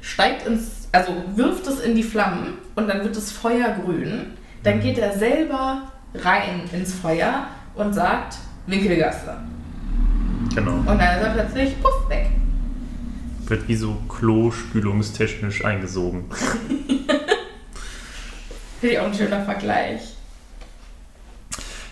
steigt 0.00 0.46
ins, 0.46 0.88
also 0.92 1.12
wirft 1.34 1.66
es 1.66 1.80
in 1.80 1.94
die 1.94 2.02
Flammen 2.02 2.54
und 2.74 2.88
dann 2.88 3.02
wird 3.04 3.16
es 3.16 3.32
feuergrün. 3.32 4.32
Dann 4.62 4.80
geht 4.80 4.98
er 4.98 5.16
selber 5.16 5.90
rein 6.14 6.62
ins 6.72 6.92
Feuer 6.94 7.46
und 7.74 7.94
sagt 7.94 8.36
Winkelgasse. 8.66 9.36
Genau. 10.54 10.72
Und 10.72 10.86
dann 10.86 11.18
ist 11.18 11.24
er 11.24 11.30
plötzlich 11.32 11.80
puff 11.82 12.08
weg. 12.08 12.30
Wird 13.46 13.68
wie 13.68 13.76
so 13.76 13.96
klospülungstechnisch 14.08 15.64
eingesogen. 15.64 16.24
Finde 18.80 18.94
ich 18.94 18.98
auch 18.98 19.06
ein 19.06 19.14
schöner 19.14 19.44
Vergleich. 19.44 20.16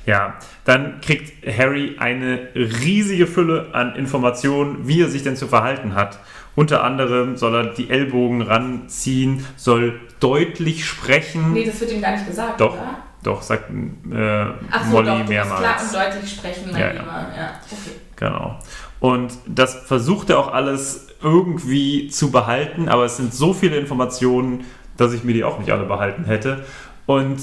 Ja, 0.06 0.38
dann 0.68 1.00
kriegt 1.00 1.46
Harry 1.46 1.96
eine 1.98 2.48
riesige 2.54 3.26
Fülle 3.26 3.68
an 3.72 3.96
Informationen, 3.96 4.86
wie 4.86 5.00
er 5.00 5.08
sich 5.08 5.22
denn 5.22 5.34
zu 5.34 5.48
verhalten 5.48 5.94
hat. 5.94 6.18
Unter 6.56 6.84
anderem 6.84 7.38
soll 7.38 7.54
er 7.54 7.64
die 7.72 7.88
Ellbogen 7.88 8.42
ranziehen, 8.42 9.46
soll 9.56 9.98
deutlich 10.20 10.84
sprechen. 10.84 11.54
Nee, 11.54 11.64
das 11.64 11.80
wird 11.80 11.92
ihm 11.92 12.02
gar 12.02 12.10
nicht 12.12 12.26
gesagt, 12.26 12.60
Doch, 12.60 12.74
oder? 12.74 12.98
doch, 13.22 13.40
sagt 13.40 13.70
äh, 13.70 14.44
Ach 14.70 14.84
so, 14.84 14.90
Molly 14.90 15.06
doch, 15.22 15.26
mehrmals. 15.26 15.60
klar 15.60 15.76
und 15.80 15.94
deutlich 15.94 16.30
sprechen, 16.30 16.68
mein 16.70 16.80
Ja, 16.82 16.86
ja. 16.88 16.92
Lieber. 16.92 17.26
Ja, 17.34 17.60
okay. 17.64 17.90
Genau. 18.16 18.58
Und 19.00 19.32
das 19.46 19.74
versucht 19.74 20.28
er 20.28 20.38
auch 20.38 20.52
alles 20.52 21.06
irgendwie 21.22 22.08
zu 22.08 22.30
behalten, 22.30 22.90
aber 22.90 23.06
es 23.06 23.16
sind 23.16 23.32
so 23.32 23.54
viele 23.54 23.76
Informationen, 23.78 24.66
dass 24.98 25.14
ich 25.14 25.24
mir 25.24 25.32
die 25.32 25.44
auch 25.44 25.58
nicht 25.58 25.70
alle 25.70 25.86
behalten 25.86 26.26
hätte. 26.26 26.66
Und 27.06 27.38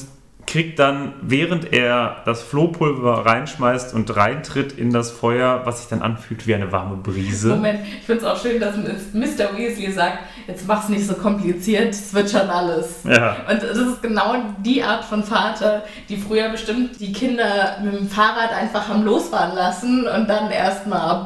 kriegt 0.48 0.80
dann, 0.80 1.14
während 1.22 1.74
er 1.74 2.18
das 2.26 2.43
Flohpulver 2.43 3.26
reinschmeißt 3.26 3.93
und 3.93 4.16
reintritt 4.16 4.74
in 4.74 4.91
das 4.91 5.12
Feuer, 5.12 5.62
was 5.66 5.80
sich 5.80 5.88
dann 5.88 6.02
anfühlt 6.02 6.46
wie 6.48 6.56
eine 6.56 6.72
warme 6.72 6.98
Brise. 6.98 7.50
Moment, 7.50 7.80
ich 8.00 8.06
finde 8.06 8.22
es 8.22 8.28
auch 8.28 8.39
schön, 8.41 8.60
dass 8.60 8.76
Mr. 8.76 9.58
Weasley 9.58 9.91
sagt, 9.91 10.20
jetzt 10.48 10.68
mach's 10.68 10.89
nicht 10.89 11.08
so 11.08 11.16
kompliziert, 11.16 11.89
es 11.89 12.14
wird 12.14 12.30
schon 12.30 12.50
alles. 12.50 13.04
Ja, 13.04 13.38
Und 13.50 13.64
das 13.64 13.78
ist 13.78 14.02
genau 14.02 14.36
die 14.60 14.84
Art 14.84 15.04
von 15.04 15.24
Vater, 15.24 15.84
die 16.10 16.18
früher 16.18 16.50
bestimmt 16.50 17.00
die 17.00 17.12
Kinder 17.12 17.78
mit 17.84 17.93
dem 17.93 18.08
Fahrrad 18.08 18.54
einfach 18.54 18.88
haben 18.88 19.04
losfahren 19.04 19.56
lassen 19.56 20.08
und 20.08 20.30
dann 20.30 20.52
erstmal 20.52 21.26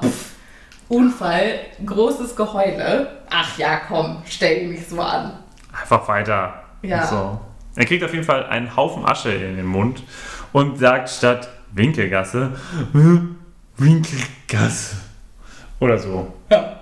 Unfall, 0.87 1.59
großes 1.85 2.35
Geheule. 2.35 3.07
Ach 3.29 3.57
ja, 3.57 3.81
komm, 3.87 4.23
stell 4.25 4.61
dich 4.61 4.69
nicht 4.69 4.89
so 4.89 4.99
an. 5.01 5.33
einfach 5.79 6.07
weiter. 6.07 6.63
Ja. 6.81 7.05
So. 7.05 7.39
Er 7.75 7.85
kriegt 7.85 8.03
auf 8.03 8.13
jeden 8.13 8.25
Fall 8.25 8.45
einen 8.45 8.75
Haufen 8.75 9.05
Asche 9.05 9.31
in 9.31 9.55
den 9.57 9.65
Mund 9.65 10.03
und 10.53 10.79
sagt 10.79 11.09
statt 11.09 11.49
Winkelgasse, 11.71 12.51
"Äh, 12.93 13.19
Winkelgasse. 13.77 14.97
Oder 15.79 15.97
so. 15.97 16.33
Ja. 16.49 16.79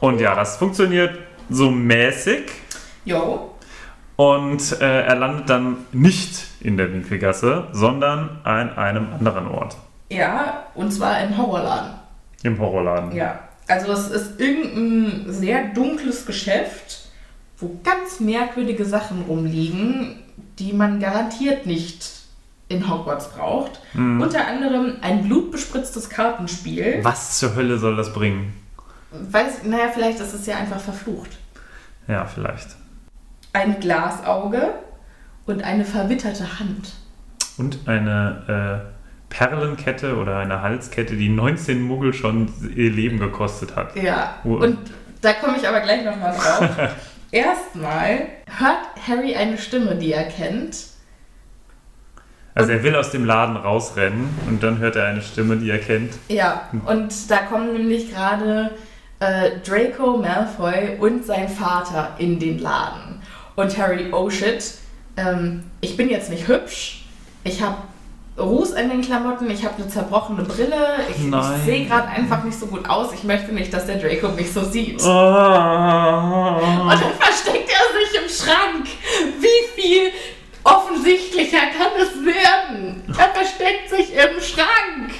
Und 0.00 0.20
ja, 0.20 0.34
das 0.34 0.56
funktioniert 0.56 1.18
so 1.48 1.70
mäßig. 1.70 2.50
Jo. 3.04 3.52
Und 4.16 4.80
äh, 4.80 5.02
er 5.02 5.14
landet 5.16 5.48
dann 5.48 5.76
nicht 5.92 6.46
in 6.60 6.76
der 6.76 6.92
Winkelgasse, 6.92 7.68
sondern 7.72 8.40
an 8.44 8.76
einem 8.76 9.12
anderen 9.12 9.46
Ort. 9.48 9.76
Ja, 10.10 10.64
und 10.74 10.90
zwar 10.92 11.20
im 11.22 11.36
Horrorladen. 11.36 11.92
Im 12.42 12.58
Horrorladen. 12.58 13.12
Ja, 13.14 13.40
also 13.68 13.92
es 13.92 14.08
ist 14.10 14.40
irgendein 14.40 15.32
sehr 15.32 15.64
dunkles 15.74 16.24
Geschäft, 16.26 17.05
wo 17.58 17.78
ganz 17.82 18.20
merkwürdige 18.20 18.84
Sachen 18.84 19.22
rumliegen, 19.22 20.16
die 20.58 20.72
man 20.72 21.00
garantiert 21.00 21.66
nicht 21.66 22.10
in 22.68 22.90
Hogwarts 22.90 23.30
braucht. 23.30 23.80
Unter 23.94 24.46
anderem 24.46 24.96
ein 25.00 25.22
blutbespritztes 25.22 26.10
Kartenspiel. 26.10 27.00
Was 27.02 27.38
zur 27.38 27.54
Hölle 27.54 27.78
soll 27.78 27.96
das 27.96 28.12
bringen? 28.12 28.52
Weiß, 29.10 29.62
naja, 29.64 29.88
vielleicht 29.94 30.20
ist 30.20 30.34
es 30.34 30.46
ja 30.46 30.56
einfach 30.56 30.80
verflucht. 30.80 31.30
Ja, 32.08 32.24
vielleicht. 32.26 32.68
Ein 33.52 33.80
Glasauge 33.80 34.74
und 35.46 35.62
eine 35.62 35.84
verwitterte 35.84 36.58
Hand. 36.58 36.92
Und 37.56 37.88
eine 37.88 38.84
äh, 38.90 38.96
Perlenkette 39.28 40.16
oder 40.16 40.38
eine 40.38 40.60
Halskette, 40.60 41.16
die 41.16 41.28
19 41.28 41.80
Muggel 41.80 42.12
schon 42.12 42.52
ihr 42.74 42.90
Leben 42.90 43.18
gekostet 43.18 43.76
hat. 43.76 43.96
Ja, 43.96 44.40
und 44.44 44.78
da 45.22 45.32
komme 45.34 45.56
ich 45.56 45.66
aber 45.66 45.80
gleich 45.80 46.04
nochmal 46.04 46.34
drauf. 46.34 46.90
Erstmal 47.30 48.28
hört 48.58 49.08
Harry 49.08 49.34
eine 49.34 49.58
Stimme, 49.58 49.96
die 49.96 50.12
er 50.12 50.24
kennt. 50.24 50.76
Also 52.54 52.72
er 52.72 52.82
will 52.82 52.96
aus 52.96 53.10
dem 53.10 53.24
Laden 53.26 53.56
rausrennen 53.56 54.28
und 54.48 54.62
dann 54.62 54.78
hört 54.78 54.96
er 54.96 55.06
eine 55.06 55.20
Stimme, 55.20 55.56
die 55.56 55.70
er 55.70 55.78
kennt. 55.78 56.14
Ja, 56.28 56.68
und 56.86 57.12
da 57.30 57.38
kommen 57.38 57.74
nämlich 57.74 58.10
gerade 58.10 58.70
äh, 59.20 59.50
Draco 59.64 60.16
Malfoy 60.16 60.96
und 60.98 61.26
sein 61.26 61.48
Vater 61.48 62.14
in 62.18 62.38
den 62.38 62.58
Laden. 62.58 63.20
Und 63.56 63.76
Harry, 63.76 64.10
oh 64.12 64.30
shit, 64.30 64.74
ähm, 65.16 65.64
ich 65.80 65.96
bin 65.96 66.08
jetzt 66.08 66.30
nicht 66.30 66.48
hübsch, 66.48 67.04
Ich 67.44 67.62
habe 67.62 67.76
Ruß 68.38 68.72
in 68.72 68.90
den 68.90 69.00
Klamotten, 69.00 69.50
ich 69.50 69.64
habe 69.64 69.76
eine 69.76 69.88
zerbrochene 69.88 70.42
Brille, 70.42 70.98
ich, 71.08 71.26
ich 71.26 71.64
sehe 71.64 71.86
gerade 71.86 72.08
einfach 72.08 72.44
nicht 72.44 72.58
so 72.58 72.66
gut 72.66 72.86
aus. 72.88 73.12
Ich 73.14 73.24
möchte 73.24 73.52
nicht, 73.52 73.72
dass 73.72 73.86
der 73.86 73.96
Draco 73.96 74.28
mich 74.28 74.52
so 74.52 74.62
sieht. 74.62 75.02
Oh. 75.02 75.06
Und 75.06 76.90
dann 76.90 77.14
versteckt 77.18 77.70
er 77.70 77.86
sich 77.98 78.22
im 78.22 78.28
Schrank. 78.28 78.86
Wie 79.40 79.80
viel 79.80 80.12
offensichtlicher 80.64 81.66
kann 81.78 81.92
es 81.98 82.14
werden? 82.24 83.02
Er 83.08 83.28
versteckt 83.28 83.88
sich 83.88 84.12
im 84.12 84.40
Schrank. 84.40 85.12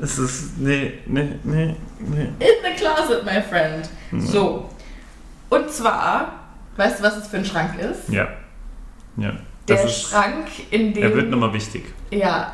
Es 0.00 0.16
ist. 0.16 0.58
Nee, 0.58 1.00
nee, 1.06 1.28
nee, 1.42 1.74
nee. 1.98 2.28
In 2.38 2.56
the 2.62 2.70
closet, 2.76 3.24
my 3.24 3.42
friend. 3.42 3.88
So. 4.30 4.70
Und 5.48 5.70
zwar, 5.72 6.34
weißt 6.76 7.00
du, 7.00 7.02
was 7.02 7.16
es 7.16 7.26
für 7.26 7.38
ein 7.38 7.44
Schrank 7.44 7.80
ist? 7.80 8.08
Ja. 8.08 8.28
Ja. 9.16 9.32
Der 9.68 9.84
ist, 9.84 10.02
Schrank, 10.02 10.46
in 10.70 10.92
dem. 10.94 11.02
er 11.02 11.14
wird 11.14 11.30
nochmal 11.30 11.52
wichtig. 11.52 11.84
Ja. 12.10 12.52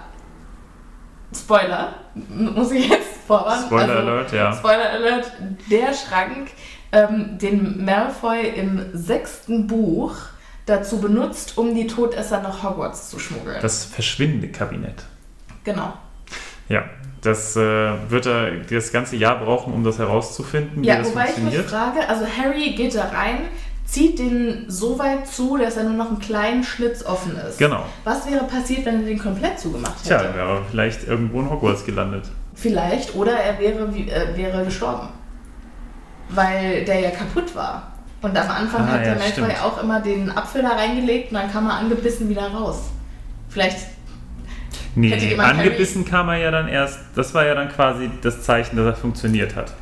Spoiler. 1.35 1.95
Muss 2.29 2.71
ich 2.71 2.89
jetzt 2.89 3.19
vorwarnen? 3.27 3.65
Spoiler 3.67 3.97
Also, 3.97 4.09
Alert, 4.11 4.33
ja. 4.33 4.53
Spoiler 4.53 4.91
Alert. 4.91 5.33
Der 5.71 5.93
Schrank, 5.93 6.51
ähm, 6.93 7.39
den 7.39 7.85
Malfoy 7.85 8.49
im 8.49 8.81
sechsten 8.93 9.67
Buch 9.67 10.15
dazu 10.67 11.01
benutzt, 11.01 11.59
um 11.59 11.75
die 11.75 11.87
Todesser 11.87 12.41
nach 12.41 12.63
Hogwarts 12.63 13.11
zu 13.11 13.19
schmuggeln. 13.19 13.59
Das 13.61 13.85
Verschwindekabinett. 13.85 15.05
genau. 15.65 15.95
Ja. 16.69 16.85
Das 17.21 17.57
äh, 17.57 17.61
wird 18.11 18.27
er 18.27 18.51
das 18.71 18.93
ganze 18.93 19.17
Jahr 19.17 19.39
brauchen, 19.39 19.73
um 19.73 19.83
das 19.83 19.99
herauszufinden, 19.99 20.83
wie 20.83 20.87
Ja, 20.89 20.99
das 20.99 21.09
wobei 21.09 21.23
ich 21.23 21.39
mich 21.39 21.55
funktioniert. 21.57 21.71
frage, 21.71 22.07
also 22.07 22.27
Harry 22.27 22.73
geht 22.73 22.95
da 22.95 23.05
rein, 23.07 23.39
zieht 23.85 24.19
den 24.19 24.65
so 24.69 24.99
weit 24.99 25.27
zu, 25.27 25.57
dass 25.57 25.77
er 25.77 25.85
nur 25.85 25.93
noch 25.95 26.09
einen 26.09 26.19
kleinen 26.19 26.65
Schlitz 26.65 27.05
offen 27.05 27.37
ist. 27.37 27.59
Genau. 27.59 27.85
Was 28.05 28.29
wäre 28.31 28.45
passiert, 28.45 28.87
wenn 28.87 29.01
er 29.03 29.07
den 29.07 29.19
komplett 29.19 29.59
zugemacht 29.61 29.95
hätte? 29.99 30.09
Tja, 30.09 30.23
dann 30.23 30.35
wäre 30.35 30.49
er 30.57 30.63
vielleicht 30.71 31.07
irgendwo 31.07 31.41
in 31.41 31.51
Hogwarts 31.51 31.85
gelandet. 31.85 32.25
Vielleicht, 32.55 33.15
oder 33.15 33.33
er 33.33 33.59
wäre, 33.59 33.87
äh, 33.89 34.37
wäre 34.37 34.65
gestorben. 34.65 35.09
Weil 36.31 36.85
der 36.85 37.01
ja 37.01 37.11
kaputt 37.11 37.55
war. 37.55 37.93
Und 38.23 38.37
am 38.37 38.49
Anfang 38.51 38.83
Ah, 38.85 38.93
hat 38.93 39.01
ja, 39.01 39.15
der 39.15 39.15
Malfoy 39.17 39.33
stimmt. 39.33 39.63
auch 39.63 39.83
immer 39.83 40.01
den 40.01 40.31
Apfel 40.35 40.63
da 40.63 40.71
reingelegt 40.71 41.31
und 41.31 41.35
dann 41.39 41.51
kam 41.53 41.67
er 41.67 41.75
angebissen 41.77 42.29
wieder 42.29 42.49
raus. 42.49 42.91
Vielleicht, 43.51 43.77
Nee, 44.97 45.37
angebissen 45.37 46.05
kam 46.05 46.29
er 46.29 46.37
ja 46.37 46.51
dann 46.53 46.69
erst. 46.69 47.01
Das 47.17 47.35
war 47.35 47.45
ja 47.45 47.55
dann 47.55 47.69
quasi 47.69 48.09
das 48.23 48.43
Zeichen, 48.43 48.77
dass 48.77 48.87
er 48.87 48.95
funktioniert 48.95 49.55
hat. 49.57 49.75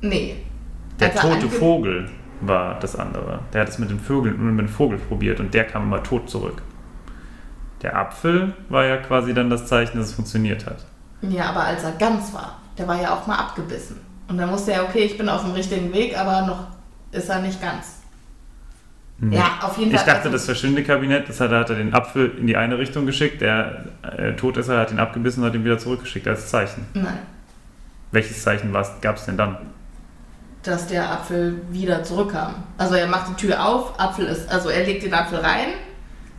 nee. 0.00 0.36
Der 1.02 1.14
er 1.14 1.20
tote 1.20 1.48
Vogel 1.48 2.08
war 2.40 2.78
das 2.80 2.96
andere. 2.96 3.40
Der 3.52 3.62
hat 3.62 3.68
es 3.68 3.78
mit 3.78 3.90
den 3.90 4.00
Vögeln 4.00 4.54
mit 4.56 4.66
dem 4.66 4.72
Vogel 4.72 4.98
probiert 4.98 5.40
und 5.40 5.52
der 5.54 5.64
kam 5.64 5.84
immer 5.84 6.02
tot 6.02 6.28
zurück. 6.28 6.62
Der 7.82 7.96
Apfel 7.96 8.52
war 8.68 8.84
ja 8.84 8.96
quasi 8.98 9.34
dann 9.34 9.50
das 9.50 9.66
Zeichen, 9.66 9.98
dass 9.98 10.08
es 10.08 10.14
funktioniert 10.14 10.66
hat. 10.66 10.84
Ja, 11.22 11.46
aber 11.50 11.64
als 11.64 11.84
er 11.84 11.92
ganz 11.92 12.32
war, 12.32 12.58
der 12.78 12.86
war 12.88 13.00
ja 13.00 13.14
auch 13.14 13.26
mal 13.26 13.36
abgebissen. 13.36 14.00
Und 14.28 14.38
dann 14.38 14.50
wusste 14.50 14.72
er, 14.72 14.84
okay, 14.84 15.00
ich 15.00 15.18
bin 15.18 15.28
auf 15.28 15.42
dem 15.42 15.52
richtigen 15.52 15.92
Weg, 15.92 16.18
aber 16.18 16.46
noch 16.46 16.66
ist 17.12 17.28
er 17.28 17.40
nicht 17.40 17.60
ganz. 17.60 17.98
Nee. 19.18 19.36
Ja, 19.36 19.58
auf 19.62 19.78
jeden 19.78 19.90
Fall. 19.92 20.00
Ich 20.00 20.06
dachte, 20.06 20.18
also- 20.22 20.30
das 20.32 20.46
Verschwindekabinett, 20.46 21.28
das 21.28 21.40
hat, 21.40 21.52
da 21.52 21.60
hat 21.60 21.70
er 21.70 21.76
den 21.76 21.94
Apfel 21.94 22.32
in 22.38 22.46
die 22.46 22.56
eine 22.56 22.78
Richtung 22.78 23.06
geschickt, 23.06 23.40
der 23.40 23.84
äh, 24.16 24.32
Todesser 24.32 24.78
hat 24.78 24.90
ihn 24.90 24.98
abgebissen 24.98 25.42
und 25.42 25.48
hat 25.48 25.54
ihn 25.54 25.64
wieder 25.64 25.78
zurückgeschickt 25.78 26.26
als 26.26 26.48
Zeichen. 26.48 26.86
Nein, 26.94 27.18
Welches 28.10 28.42
Zeichen 28.42 28.72
gab 28.72 29.16
es 29.16 29.24
denn 29.26 29.36
dann? 29.36 29.58
Dass 30.62 30.86
der 30.86 31.10
Apfel 31.10 31.60
wieder 31.70 32.04
zurückkam. 32.04 32.54
Also 32.78 32.94
er 32.94 33.06
macht 33.06 33.30
die 33.30 33.46
Tür 33.46 33.66
auf, 33.66 33.98
Apfel 33.98 34.26
ist, 34.26 34.48
also 34.50 34.68
er 34.68 34.84
legt 34.84 35.02
den 35.02 35.12
Apfel 35.12 35.38
rein, 35.38 35.68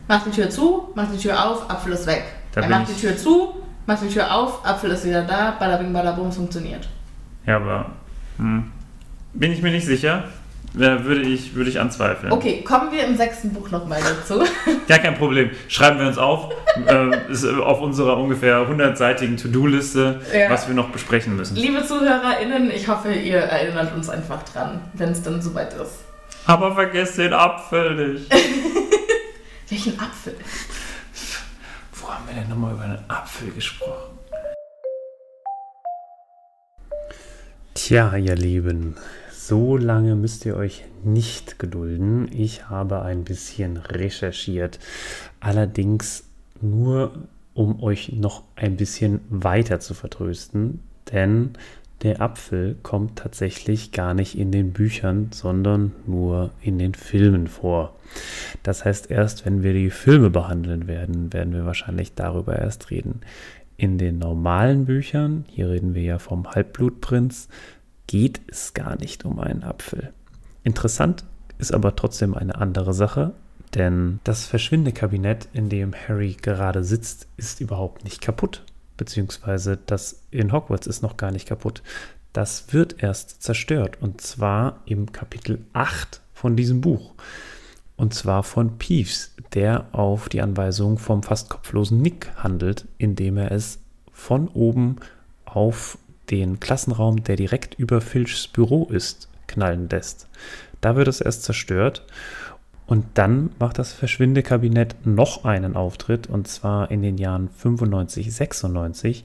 macht 0.08 0.26
die 0.26 0.30
Tür 0.30 0.50
zu, 0.50 0.88
macht 0.94 1.12
die 1.12 1.18
Tür 1.18 1.44
auf, 1.44 1.70
Apfel 1.70 1.92
ist 1.92 2.06
weg. 2.06 2.24
Da 2.52 2.62
er 2.62 2.68
macht 2.68 2.88
die 2.88 3.00
Tür 3.00 3.16
zu, 3.16 3.54
macht 3.86 4.02
die 4.02 4.08
Tür 4.08 4.34
auf, 4.34 4.64
Apfel 4.64 4.90
ist 4.90 5.04
wieder 5.04 5.22
da, 5.22 5.52
badabing, 5.58 5.92
badabum, 5.92 6.28
es 6.28 6.36
funktioniert. 6.36 6.88
Ja, 7.46 7.56
aber 7.56 7.92
hm, 8.38 8.72
bin 9.34 9.52
ich 9.52 9.62
mir 9.62 9.70
nicht 9.70 9.86
sicher. 9.86 10.24
Würde, 10.76 11.22
ich, 11.22 11.54
würde 11.54 11.70
ich 11.70 11.78
anzweifeln. 11.78 12.32
Okay, 12.32 12.62
kommen 12.62 12.90
wir 12.90 13.04
im 13.06 13.16
sechsten 13.16 13.52
Buch 13.52 13.70
nochmal 13.70 14.00
dazu. 14.02 14.42
Gar 14.88 14.98
kein 14.98 15.14
Problem. 15.14 15.50
Schreiben 15.68 16.00
wir 16.00 16.08
uns 16.08 16.18
auf. 16.18 16.52
äh, 16.88 17.30
ist 17.30 17.46
auf 17.46 17.80
unserer 17.80 18.16
ungefähr 18.18 18.58
100-seitigen 18.68 19.36
To-Do-Liste, 19.40 20.20
Ja. 20.36 20.50
was 20.50 20.66
wir 20.66 20.74
noch 20.74 20.88
besprechen 20.90 21.36
müssen. 21.36 21.54
Liebe 21.54 21.86
ZuhörerInnen, 21.86 22.72
ich 22.72 22.88
hoffe, 22.88 23.12
ihr 23.12 23.38
erinnert 23.38 23.94
uns 23.94 24.08
einfach 24.10 24.42
dran, 24.42 24.80
wenn 24.94 25.10
es 25.10 25.22
dann 25.22 25.40
soweit 25.40 25.72
ist. 25.74 26.00
Aber 26.46 26.74
vergesst 26.74 27.18
den 27.18 27.32
Apfel 27.32 27.94
nicht. 28.14 28.34
Welchen 29.68 29.98
Apfel? 30.00 30.34
Wo 31.92 32.08
haben 32.10 32.24
wir 32.26 32.34
denn 32.34 32.48
nochmal 32.48 32.72
über 32.74 32.82
einen 32.82 32.98
Apfel 33.08 33.52
gesprochen? 33.52 34.18
Tja, 37.74 38.16
ihr 38.16 38.34
Lieben, 38.36 38.96
so 39.46 39.76
lange 39.76 40.14
müsst 40.14 40.46
ihr 40.46 40.56
euch 40.56 40.84
nicht 41.04 41.58
gedulden. 41.58 42.30
Ich 42.32 42.70
habe 42.70 43.02
ein 43.02 43.24
bisschen 43.24 43.76
recherchiert. 43.76 44.78
Allerdings 45.38 46.24
nur, 46.62 47.12
um 47.52 47.82
euch 47.82 48.12
noch 48.12 48.44
ein 48.56 48.76
bisschen 48.76 49.20
weiter 49.28 49.80
zu 49.80 49.92
vertrösten, 49.92 50.80
denn 51.12 51.50
der 52.02 52.22
Apfel 52.22 52.76
kommt 52.82 53.16
tatsächlich 53.16 53.92
gar 53.92 54.14
nicht 54.14 54.38
in 54.38 54.50
den 54.50 54.72
Büchern, 54.72 55.28
sondern 55.32 55.92
nur 56.06 56.50
in 56.62 56.78
den 56.78 56.94
Filmen 56.94 57.46
vor. 57.46 57.94
Das 58.62 58.86
heißt, 58.86 59.10
erst 59.10 59.44
wenn 59.44 59.62
wir 59.62 59.74
die 59.74 59.90
Filme 59.90 60.30
behandeln 60.30 60.86
werden, 60.86 61.34
werden 61.34 61.52
wir 61.52 61.66
wahrscheinlich 61.66 62.14
darüber 62.14 62.58
erst 62.58 62.90
reden. 62.90 63.20
In 63.76 63.98
den 63.98 64.18
normalen 64.18 64.86
Büchern, 64.86 65.44
hier 65.48 65.68
reden 65.68 65.94
wir 65.94 66.02
ja 66.02 66.18
vom 66.18 66.48
Halbblutprinz, 66.48 67.48
geht 68.14 68.42
es 68.46 68.74
gar 68.74 68.94
nicht 68.94 69.24
um 69.24 69.40
einen 69.40 69.64
Apfel. 69.64 70.12
Interessant 70.62 71.24
ist 71.58 71.74
aber 71.74 71.96
trotzdem 71.96 72.36
eine 72.36 72.54
andere 72.54 72.94
Sache, 72.94 73.34
denn 73.74 74.20
das 74.22 74.46
Verschwindekabinett, 74.46 75.48
in 75.52 75.68
dem 75.68 75.92
Harry 75.92 76.36
gerade 76.40 76.84
sitzt, 76.84 77.26
ist 77.36 77.60
überhaupt 77.60 78.04
nicht 78.04 78.20
kaputt. 78.20 78.62
Beziehungsweise 78.96 79.80
das 79.84 80.22
in 80.30 80.52
Hogwarts 80.52 80.86
ist 80.86 81.02
noch 81.02 81.16
gar 81.16 81.32
nicht 81.32 81.48
kaputt. 81.48 81.82
Das 82.32 82.72
wird 82.72 83.02
erst 83.02 83.42
zerstört 83.42 83.98
und 84.00 84.20
zwar 84.20 84.82
im 84.86 85.10
Kapitel 85.10 85.64
8 85.72 86.20
von 86.32 86.54
diesem 86.54 86.80
Buch. 86.80 87.14
Und 87.96 88.14
zwar 88.14 88.44
von 88.44 88.78
Peeves, 88.78 89.34
der 89.54 89.88
auf 89.90 90.28
die 90.28 90.40
Anweisung 90.40 90.98
vom 90.98 91.24
fast 91.24 91.50
kopflosen 91.50 92.00
Nick 92.00 92.30
handelt, 92.36 92.86
indem 92.96 93.38
er 93.38 93.50
es 93.50 93.80
von 94.12 94.46
oben 94.46 94.98
auf 95.46 95.98
den 96.30 96.60
Klassenraum, 96.60 97.24
der 97.24 97.36
direkt 97.36 97.74
über 97.78 98.00
Filchs 98.00 98.48
Büro 98.48 98.86
ist, 98.86 99.28
knallen 99.46 99.88
lässt. 99.88 100.28
Da 100.80 100.96
wird 100.96 101.08
es 101.08 101.20
erst 101.20 101.44
zerstört 101.44 102.04
und 102.86 103.06
dann 103.14 103.50
macht 103.58 103.78
das 103.78 103.92
Verschwindekabinett 103.92 105.06
noch 105.06 105.44
einen 105.44 105.76
Auftritt 105.76 106.28
und 106.28 106.48
zwar 106.48 106.90
in 106.90 107.02
den 107.02 107.16
Jahren 107.16 107.48
95, 107.48 108.32
96. 108.34 109.24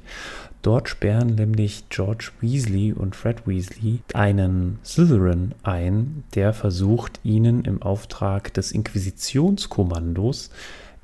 Dort 0.62 0.90
sperren 0.90 1.36
nämlich 1.36 1.88
George 1.90 2.32
Weasley 2.42 2.94
und 2.94 3.16
Fred 3.16 3.48
Weasley 3.48 4.02
einen 4.14 4.80
Slytherin 4.84 5.56
ein, 5.64 6.24
der 6.36 6.54
versucht, 6.54 7.20
ihnen 7.24 7.64
im 7.64 7.82
Auftrag 7.82 8.54
des 8.54 8.72
Inquisitionskommandos 8.72 10.52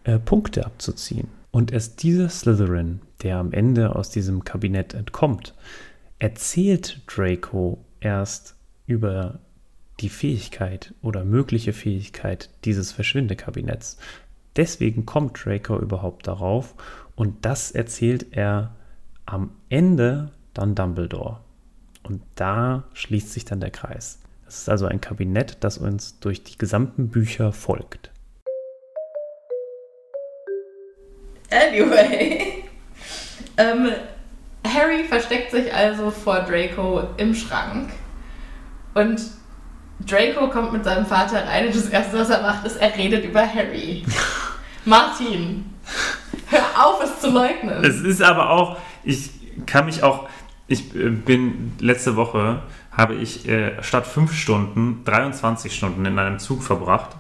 äh, 0.04 0.20
Punkte 0.20 0.66
abzuziehen. 0.66 1.30
Und 1.56 1.72
erst 1.72 2.04
dieser 2.04 2.28
Slytherin, 2.28 3.00
der 3.24 3.38
am 3.38 3.54
Ende 3.54 3.96
aus 3.96 4.10
diesem 4.10 4.44
Kabinett 4.44 4.94
entkommt, 4.94 5.54
erzählt 6.20 7.04
Draco 7.08 7.78
erst 8.02 8.58
über 8.88 9.40
die 10.02 10.10
Fähigkeit 10.10 10.94
oder 11.02 11.24
mögliche 11.24 11.72
Fähigkeit 11.72 12.50
dieses 12.66 12.92
Verschwindekabinetts. 12.92 13.96
Deswegen 14.58 15.06
kommt 15.06 15.46
Draco 15.46 15.80
überhaupt 15.80 16.28
darauf 16.28 16.76
und 17.16 17.46
das 17.46 17.72
erzählt 17.72 18.36
er 18.36 18.76
am 19.26 19.52
Ende 19.70 20.34
dann 20.54 20.76
Dumbledore. 20.76 21.40
Und 22.04 22.22
da 22.36 22.84
schließt 22.92 23.32
sich 23.32 23.46
dann 23.46 23.62
der 23.62 23.72
Kreis. 23.72 24.20
Das 24.44 24.58
ist 24.58 24.68
also 24.68 24.88
ein 24.88 25.00
Kabinett, 25.00 25.64
das 25.64 25.78
uns 25.78 26.20
durch 26.20 26.44
die 26.44 26.58
gesamten 26.58 27.08
Bücher 27.08 27.54
folgt. 27.54 28.12
Anyway. 31.50 32.64
ähm, 33.58 33.90
Harry 34.66 35.04
versteckt 35.04 35.52
sich 35.52 35.74
also 35.74 36.12
vor 36.12 36.40
Draco 36.42 37.04
im 37.18 37.36
Schrank. 37.36 37.90
Und 38.94 39.22
Draco 40.00 40.50
kommt 40.50 40.74
mit 40.74 40.84
seinem 40.84 41.06
Vater 41.06 41.46
rein 41.48 41.68
und 41.68 41.76
das 41.76 41.90
Erste, 41.90 42.20
was 42.20 42.30
er 42.30 42.42
macht, 42.42 42.66
ist, 42.66 42.78
er 42.78 42.96
redet 42.98 43.24
über 43.26 43.42
Harry. 43.42 44.04
Martin, 44.86 45.74
hör 46.50 46.64
auf, 46.86 47.04
es 47.04 47.20
zu 47.20 47.30
leugnen. 47.30 47.84
Es 47.84 48.02
ist 48.02 48.22
aber 48.22 48.50
auch, 48.50 48.78
ich 49.04 49.30
kann 49.66 49.86
mich 49.86 50.04
auch, 50.04 50.28
ich 50.68 50.96
äh, 50.96 51.10
bin 51.10 51.74
letzte 51.80 52.16
Woche 52.16 52.64
habe 52.92 53.16
ich 53.16 53.48
äh, 53.48 53.82
statt 53.84 54.08
fünf 54.08 54.34
Stunden 54.34 55.04
23 55.04 55.76
Stunden 55.76 56.06
in 56.06 56.18
einem 56.18 56.40
Zug 56.40 56.64
verbracht 56.64 57.16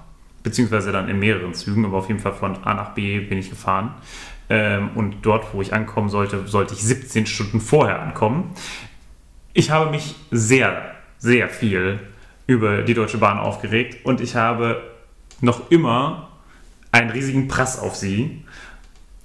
beziehungsweise 0.46 0.94
dann 0.94 1.10
in 1.10 1.20
mehreren 1.20 1.54
Zügen, 1.54 1.84
aber 1.84 1.98
auf 1.98 2.08
jeden 2.08 2.22
Fall 2.22 2.32
von 2.34 2.64
A 2.64 2.74
nach 2.74 2.92
B 2.94 3.20
bin 3.20 3.38
ich 3.38 3.50
gefahren. 3.50 3.96
Ähm, 4.48 4.92
und 4.96 5.18
dort, 5.24 5.54
wo 5.54 5.62
ich 5.62 5.74
ankommen 5.74 6.08
sollte, 6.08 6.48
sollte 6.48 6.74
ich 6.76 6.84
17 6.84 7.26
Stunden 7.26 7.60
vorher 7.60 8.00
ankommen. 8.02 8.54
Ich 9.54 9.72
habe 9.72 9.90
mich 9.90 10.16
sehr, 10.32 10.92
sehr 11.18 11.50
viel 11.50 12.00
über 12.48 12.84
die 12.84 12.94
Deutsche 12.94 13.18
Bahn 13.18 13.40
aufgeregt 13.40 14.06
und 14.06 14.22
ich 14.22 14.36
habe 14.36 14.82
noch 15.42 15.72
immer 15.72 16.30
einen 16.92 17.10
riesigen 17.10 17.48
Prass 17.48 17.80
auf 17.80 17.96
sie. 17.96 18.44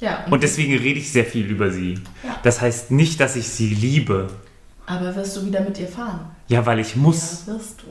Ja, 0.01 0.25
Und 0.31 0.43
deswegen 0.43 0.75
rede 0.79 0.99
ich 0.99 1.13
sehr 1.13 1.27
viel 1.27 1.47
über 1.47 1.71
sie. 1.71 1.95
Ja. 2.25 2.39
Das 2.43 2.63
heißt 2.63 2.91
nicht, 2.91 3.21
dass 3.21 3.37
ich 3.37 3.49
sie 3.49 3.75
liebe. 3.75 4.29
aber 4.87 5.15
wirst 5.15 5.37
du 5.37 5.45
wieder 5.45 5.61
mit 5.61 5.79
ihr 5.79 5.89
fahren? 5.89 6.31
Ja, 6.49 6.65
weil 6.65 6.79
ich 6.81 6.97
muss. 6.97 7.45
Ja, 7.47 7.53
wirst 7.53 7.83
du. 7.83 7.87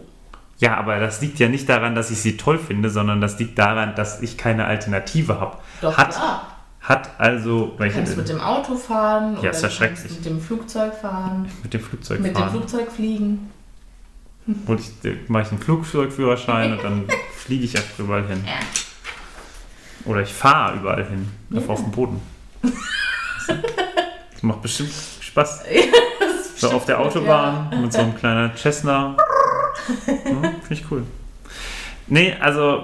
Ja, 0.60 0.76
aber 0.78 1.00
das 1.00 1.22
liegt 1.22 1.40
ja 1.40 1.48
nicht 1.50 1.68
daran, 1.70 1.96
dass 1.96 2.12
ich 2.12 2.22
sie 2.22 2.36
toll 2.38 2.60
finde, 2.60 2.90
sondern 2.90 3.22
das 3.22 3.40
liegt 3.40 3.58
daran, 3.58 3.96
dass 3.96 4.22
ich 4.22 4.38
keine 4.38 4.66
Alternative 4.66 5.40
habe. 5.40 5.58
Doch, 5.82 5.98
hat, 5.98 6.12
klar. 6.12 6.48
hat 6.82 7.10
also. 7.18 7.74
Du 7.78 7.90
kannst 7.90 8.18
mit 8.18 8.28
dem 8.30 8.42
Auto 8.42 8.76
fahren 8.76 9.34
Ja, 9.36 9.40
oder 9.40 9.50
ist 9.52 9.64
ja 9.64 9.70
schrecklich. 9.70 10.12
mit 10.12 10.26
dem 10.26 10.42
Flugzeug 10.42 10.94
fahren, 10.96 11.50
mit 11.64 11.74
dem 11.74 11.80
Flugzeug 11.82 12.20
mit 12.20 12.32
dem 12.32 12.36
fahren. 12.36 12.52
Flugzeug 12.52 12.92
fliegen. 12.92 13.50
Und 14.66 14.80
ich 14.80 15.30
mache 15.30 15.44
ich 15.44 15.50
einen 15.52 15.62
Flugzeugführerschein 15.62 16.74
und 16.74 16.84
dann 16.84 17.06
fliege 17.38 17.64
ich 17.66 17.78
einfach 17.78 18.00
überall 18.00 18.26
hin. 18.28 18.44
Ja. 18.46 18.54
Oder 20.06 20.22
ich 20.22 20.34
fahre 20.34 20.76
überall 20.78 21.06
hin. 21.06 21.30
Einfach 21.52 21.68
Ja. 21.68 21.74
auf 21.74 21.82
dem 21.84 21.92
Boden. 21.92 22.22
Das 24.34 24.44
macht 24.44 24.62
bestimmt 24.62 24.92
Spaß. 25.22 25.64
Das 25.64 26.62
So 26.62 26.72
auf 26.72 26.86
der 26.86 27.00
Autobahn 27.00 27.82
mit 27.82 27.92
so 27.92 28.00
einem 28.00 28.16
kleinen 28.16 28.56
Cessna. 28.56 29.18
Hm, 30.06 30.42
Finde 30.42 30.74
ich 30.74 30.92
cool. 30.92 31.04
Nee, 32.08 32.36
also. 32.40 32.84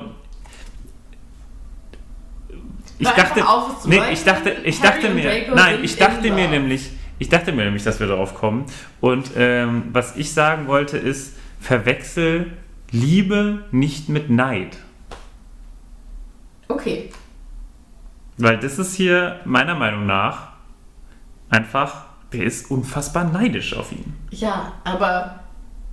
Ich 2.98 3.10
dachte, 3.10 3.46
auf, 3.48 3.86
nee, 3.88 4.00
ich 4.12 4.24
dachte, 4.24 4.52
ich 4.64 4.82
Harry 4.82 5.02
dachte 5.02 5.14
mir, 5.14 5.54
nein, 5.54 5.84
ich 5.84 5.98
dachte 5.98 6.32
mir 6.32 6.48
nämlich, 6.48 6.92
ich 7.20 7.28
dachte 7.28 7.52
mir 7.52 7.66
nämlich, 7.66 7.84
dass 7.84 8.00
wir 8.00 8.08
darauf 8.08 8.36
kommen. 8.36 8.66
Und 9.02 9.32
ähm, 9.36 9.90
was 9.92 10.16
ich 10.16 10.34
sagen 10.34 10.68
wollte 10.68 10.98
ist, 10.98 11.36
verwechsel 11.60 12.54
Liebe 12.92 13.66
nicht 13.72 14.08
mit 14.08 14.30
Neid. 14.30 14.78
Okay, 16.68 17.12
Weil 18.38 18.58
das 18.60 18.80
ist 18.80 18.96
hier 18.96 19.40
meiner 19.46 19.76
Meinung 19.76 20.06
nach 20.06 20.50
einfach, 21.50 22.06
der 22.34 22.44
ist 22.44 22.72
unfassbar 22.72 23.24
neidisch 23.26 23.76
auf 23.76 23.92
ihn. 23.92 24.14
ja, 24.32 24.74
aber 24.84 25.40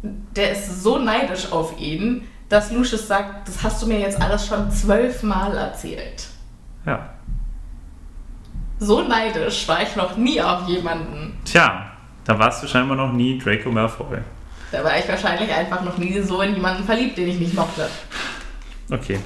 der 0.03 0.53
ist 0.53 0.83
so 0.83 0.99
neidisch 0.99 1.51
auf 1.53 1.79
ihn, 1.79 2.27
dass 2.49 2.71
Lucius 2.71 3.07
sagt, 3.07 3.49
das 3.49 3.63
hast 3.63 3.83
du 3.83 3.87
mir 3.87 4.01
jetzt 4.01 4.21
alles 4.21 4.47
schon 4.47 4.71
zwölfmal 4.71 5.57
erzählt. 5.57 6.27
Ja. 6.85 7.11
So 8.79 9.03
neidisch 9.03 9.67
war 9.69 9.83
ich 9.83 9.95
noch 9.97 10.17
nie 10.17 10.41
auf 10.43 10.69
jemanden. 10.69 11.39
Tja, 11.45 11.93
da 12.25 12.39
warst 12.39 12.63
du 12.63 12.67
scheinbar 12.67 12.97
noch 12.97 13.13
nie 13.13 13.39
Draco 13.39 13.71
Malfoy. 13.71 14.19
Da 14.73 14.83
war 14.83 14.99
ich 14.99 15.09
wahrscheinlich 15.09 15.53
einfach 15.53 15.83
noch 15.83 15.99
nie 15.99 16.21
so 16.21 16.41
in 16.43 16.55
jemanden 16.55 16.85
verliebt, 16.85 17.17
den 17.17 17.29
ich 17.29 17.39
nicht 17.39 17.55
mochte. 17.55 17.89
Okay. 18.91 19.19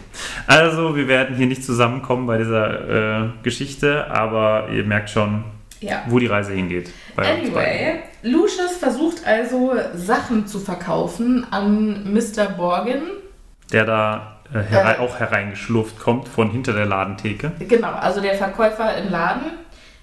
Also, 0.47 0.95
wir 0.95 1.09
werden 1.09 1.37
hier 1.37 1.47
nicht 1.47 1.65
zusammenkommen 1.65 2.27
bei 2.27 2.39
dieser 2.39 3.25
äh, 3.25 3.29
Geschichte, 3.43 4.09
aber 4.11 4.69
ihr 4.71 4.85
merkt 4.85 5.11
schon, 5.11 5.45
Ja. 5.81 6.03
wo 6.09 6.19
die 6.19 6.27
Reise 6.27 6.53
hingeht. 6.53 6.91
Anyway, 7.17 8.01
Lucius 8.23 8.77
versucht 8.79 9.27
also 9.27 9.75
Sachen 9.95 10.47
zu 10.47 10.59
verkaufen 10.59 11.47
an 11.51 12.13
Mr. 12.15 12.47
Borgin. 12.57 13.03
Der 13.73 13.85
da 13.85 14.39
äh, 14.55 14.61
herei 14.61 14.95
Äh. 14.95 14.99
auch 14.99 15.19
hereingeschlurft 15.19 15.99
kommt 15.99 16.29
von 16.29 16.51
hinter 16.51 16.73
der 16.73 16.87
Ladentheke. 16.87 17.53
Genau, 17.59 17.93
also 17.93 18.21
der 18.21 18.35
Verkäufer 18.37 18.97
im 18.97 19.11
Laden, 19.11 19.51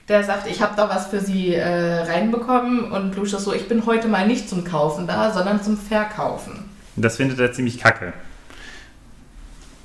der 0.09 0.23
sagt, 0.23 0.47
ich 0.47 0.61
habe 0.61 0.73
da 0.75 0.89
was 0.89 1.07
für 1.07 1.19
Sie 1.21 1.55
äh, 1.55 1.63
reinbekommen 2.03 2.91
und 2.91 3.15
Lucius 3.15 3.43
so, 3.43 3.53
ich 3.53 3.67
bin 3.67 3.85
heute 3.85 4.07
mal 4.07 4.27
nicht 4.27 4.49
zum 4.49 4.63
Kaufen 4.65 5.07
da, 5.07 5.31
sondern 5.31 5.63
zum 5.63 5.77
Verkaufen. 5.77 6.69
Das 6.97 7.17
findet 7.17 7.39
er 7.39 7.51
ziemlich 7.53 7.79
kacke. 7.79 8.13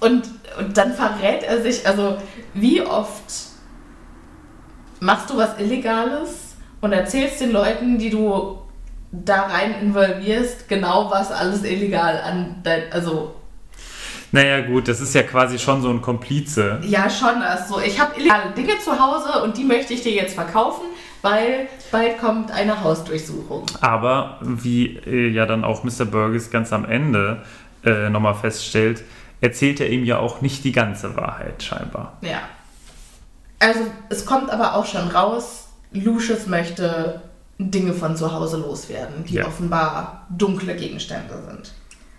Und, 0.01 0.29
und 0.59 0.77
dann 0.77 0.93
verrät 0.95 1.43
er 1.45 1.63
sich, 1.63 1.87
also 1.87 2.19
wie 2.55 2.83
oft 2.83 3.23
machst 5.01 5.31
du 5.31 5.37
was 5.37 5.59
Illegales 5.59 6.57
und 6.81 6.93
erzählst 6.93 7.41
den 7.41 7.53
Leuten, 7.53 7.99
die 7.99 8.11
du 8.11 8.59
da 9.11 9.43
rein 9.43 9.75
involvierst, 9.81 10.69
genau 10.69 11.11
was 11.11 11.33
alles 11.33 11.65
illegal 11.65 12.21
an 12.21 12.57
dein, 12.63 12.93
also 12.93 13.35
Naja, 14.33 14.61
gut, 14.61 14.89
das 14.89 15.01
ist 15.01 15.15
ja 15.15 15.23
quasi 15.23 15.59
schon 15.59 15.81
so 15.81 15.89
ein 15.89 16.03
Komplize. 16.03 16.79
ja 16.83 17.09
schon, 17.09 17.43
also 17.43 17.81
ich 17.81 17.99
habe 17.99 18.19
illegale 18.19 18.51
Dinge 18.57 18.79
zu 18.85 18.99
Hause 18.99 19.43
und 19.43 19.57
die 19.57 19.65
möchte 19.65 19.95
ich 19.95 20.03
dir 20.03 20.13
jetzt 20.13 20.35
verkaufen, 20.35 20.85
weil 21.23 21.69
bald 21.91 22.19
kommt 22.19 22.51
eine 22.51 22.85
Hausdurchsuchung. 22.85 23.65
Aber 23.81 24.39
wie 24.43 24.99
äh, 25.07 25.29
ja 25.29 25.47
dann 25.47 25.65
auch 25.65 25.85
Mr. 25.85 26.05
Burgess 26.05 26.51
ganz 26.51 26.73
am 26.73 26.85
Ende 26.85 27.43
äh, 27.85 28.11
nochmal 28.11 28.35
feststellt, 28.35 29.03
erzählt 29.41 29.81
er 29.81 29.89
ihm 29.89 30.05
ja 30.05 30.19
auch 30.19 30.43
nicht 30.43 30.65
die 30.65 30.73
ganze 30.73 31.17
Wahrheit, 31.17 31.63
scheinbar. 31.63 32.19
Ja. 32.21 32.41
Also 33.59 33.81
es 34.09 34.25
kommt 34.25 34.51
aber 34.51 34.75
auch 34.75 34.87
schon 34.87 35.09
raus, 35.09 35.69
Lucius 35.93 36.47
möchte 36.47 37.23
Dinge 37.59 37.93
von 37.93 38.17
zu 38.17 38.33
Hause 38.33 38.59
loswerden, 38.59 39.25
die 39.25 39.37
Ja. 39.37 39.47
offenbar 39.47 40.27
dunkle 40.31 40.77
Gegenstände 40.77 41.35
sind. 41.49 41.73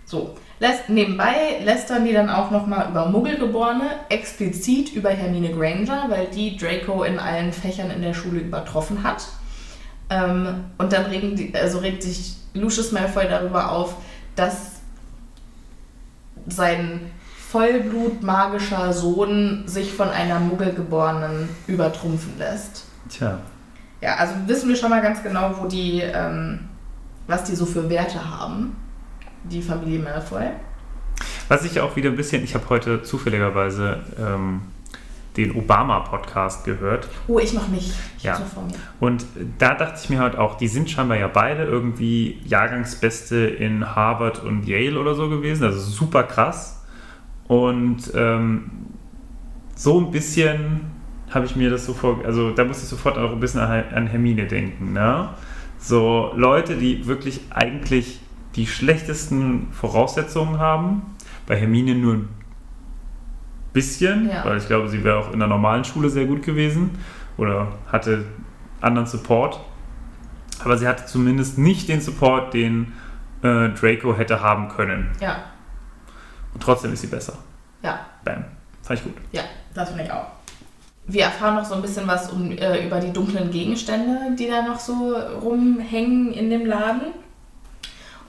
So, 0.04 0.36
lässt, 0.58 0.88
nebenbei 0.88 1.60
lästern 1.64 2.04
die 2.04 2.12
dann 2.12 2.28
auch 2.28 2.50
nochmal 2.50 2.90
über 2.90 3.06
Muggelgeborene, 3.06 3.90
explizit 4.08 4.92
über 4.92 5.10
Hermine 5.10 5.52
Granger, 5.52 6.06
weil 6.08 6.26
die 6.26 6.56
Draco 6.56 7.04
in 7.04 7.18
allen 7.18 7.52
Fächern 7.52 7.90
in 7.90 8.02
der 8.02 8.12
Schule 8.12 8.40
übertroffen 8.40 9.02
hat. 9.02 9.24
Ähm, 10.10 10.64
und 10.78 10.92
dann 10.92 11.06
regen 11.06 11.36
die, 11.36 11.54
also 11.54 11.78
regt 11.78 12.02
sich 12.02 12.34
Lucius 12.52 12.90
Malfoy 12.90 13.28
darüber 13.28 13.70
auf, 13.70 13.94
dass 14.34 14.80
sein 16.48 17.12
Vollblut-magischer 17.50 18.92
Sohn 18.92 19.64
sich 19.66 19.92
von 19.92 20.08
einer 20.08 20.38
Muggelgeborenen 20.38 21.48
übertrumpfen 21.66 22.38
lässt. 22.38 22.86
Tja. 23.08 23.38
Ja, 24.00 24.16
also 24.16 24.34
wissen 24.46 24.68
wir 24.68 24.76
schon 24.76 24.90
mal 24.90 25.02
ganz 25.02 25.22
genau, 25.22 25.56
wo 25.60 25.66
die, 25.66 26.00
ähm, 26.00 26.60
was 27.26 27.44
die 27.44 27.56
so 27.56 27.66
für 27.66 27.90
Werte 27.90 28.30
haben, 28.30 28.76
die 29.44 29.60
Familie 29.60 29.98
Malfoy. 29.98 30.50
Was 31.48 31.64
ich 31.64 31.80
auch 31.80 31.96
wieder 31.96 32.10
ein 32.10 32.16
bisschen, 32.16 32.44
ich 32.44 32.54
habe 32.54 32.68
heute 32.68 33.02
zufälligerweise 33.02 33.98
ähm, 34.18 34.62
den 35.36 35.54
Obama-Podcast 35.56 36.64
gehört. 36.64 37.08
Oh, 37.26 37.38
ich 37.38 37.52
noch 37.52 37.68
nicht. 37.68 37.92
Ich 38.18 38.24
Ja. 38.24 38.40
Und 39.00 39.24
da 39.58 39.74
dachte 39.74 40.00
ich 40.02 40.08
mir 40.08 40.20
halt 40.20 40.36
auch, 40.36 40.56
die 40.56 40.68
sind 40.68 40.90
scheinbar 40.90 41.16
ja 41.16 41.28
beide 41.28 41.64
irgendwie 41.64 42.40
Jahrgangsbeste 42.44 43.36
in 43.36 43.94
Harvard 43.94 44.42
und 44.42 44.66
Yale 44.66 44.98
oder 44.98 45.14
so 45.14 45.28
gewesen. 45.28 45.64
Also 45.64 45.80
super 45.80 46.22
krass. 46.22 46.79
Und 47.50 48.12
ähm, 48.14 48.70
so 49.74 49.98
ein 50.00 50.12
bisschen 50.12 50.82
habe 51.30 51.46
ich 51.46 51.56
mir 51.56 51.68
das 51.68 51.84
so 51.84 51.94
vor, 51.94 52.20
also 52.24 52.52
da 52.52 52.64
muss 52.64 52.80
ich 52.80 52.88
sofort 52.88 53.18
auch 53.18 53.32
ein 53.32 53.40
bisschen 53.40 53.58
an, 53.58 53.82
an 53.92 54.06
Hermine 54.06 54.46
denken. 54.46 54.92
Ne? 54.92 55.30
So 55.76 56.30
Leute, 56.36 56.76
die 56.76 57.08
wirklich 57.08 57.40
eigentlich 57.50 58.20
die 58.54 58.68
schlechtesten 58.68 59.66
Voraussetzungen 59.72 60.60
haben. 60.60 61.02
Bei 61.48 61.56
Hermine 61.56 61.96
nur 61.96 62.14
ein 62.14 62.28
bisschen, 63.72 64.28
Ja. 64.30 64.44
weil 64.44 64.58
ich 64.58 64.68
glaube, 64.68 64.88
sie 64.88 65.02
wäre 65.02 65.18
auch 65.18 65.32
in 65.32 65.40
der 65.40 65.48
normalen 65.48 65.82
Schule 65.82 66.08
sehr 66.08 66.26
gut 66.26 66.44
gewesen 66.44 66.90
oder 67.36 67.66
hatte 67.90 68.26
anderen 68.80 69.08
Support. 69.08 69.58
Aber 70.62 70.78
sie 70.78 70.86
hatte 70.86 71.04
zumindest 71.06 71.58
nicht 71.58 71.88
den 71.88 72.00
Support, 72.00 72.54
den 72.54 72.92
äh, 73.42 73.70
Draco 73.70 74.16
hätte 74.16 74.40
haben 74.40 74.68
können. 74.68 75.10
Ja, 75.20 75.38
Und 76.54 76.62
trotzdem 76.62 76.92
ist 76.92 77.00
sie 77.00 77.06
besser. 77.06 77.34
ja, 77.82 78.00
Bam. 78.24 78.44
Fand 78.82 78.98
ich 79.00 79.04
gut. 79.04 79.14
ja, 79.32 79.42
das 79.74 79.88
finde 79.88 80.04
ich 80.04 80.12
auch. 80.12 80.26
Wir 81.06 81.24
erfahren 81.24 81.56
noch 81.56 81.64
so 81.64 81.74
ein 81.74 81.82
bisschen 81.82 82.06
was 82.06 82.30
um, 82.30 82.50
äh, 82.52 82.86
über 82.86 83.00
die 83.00 83.12
dunklen 83.12 83.50
Gegenstände, 83.50 84.34
die 84.38 84.48
da 84.48 84.62
noch 84.62 84.78
so 84.78 85.14
rumhängen 85.42 86.32
in 86.32 86.50
dem 86.50 86.66
Laden. 86.66 87.12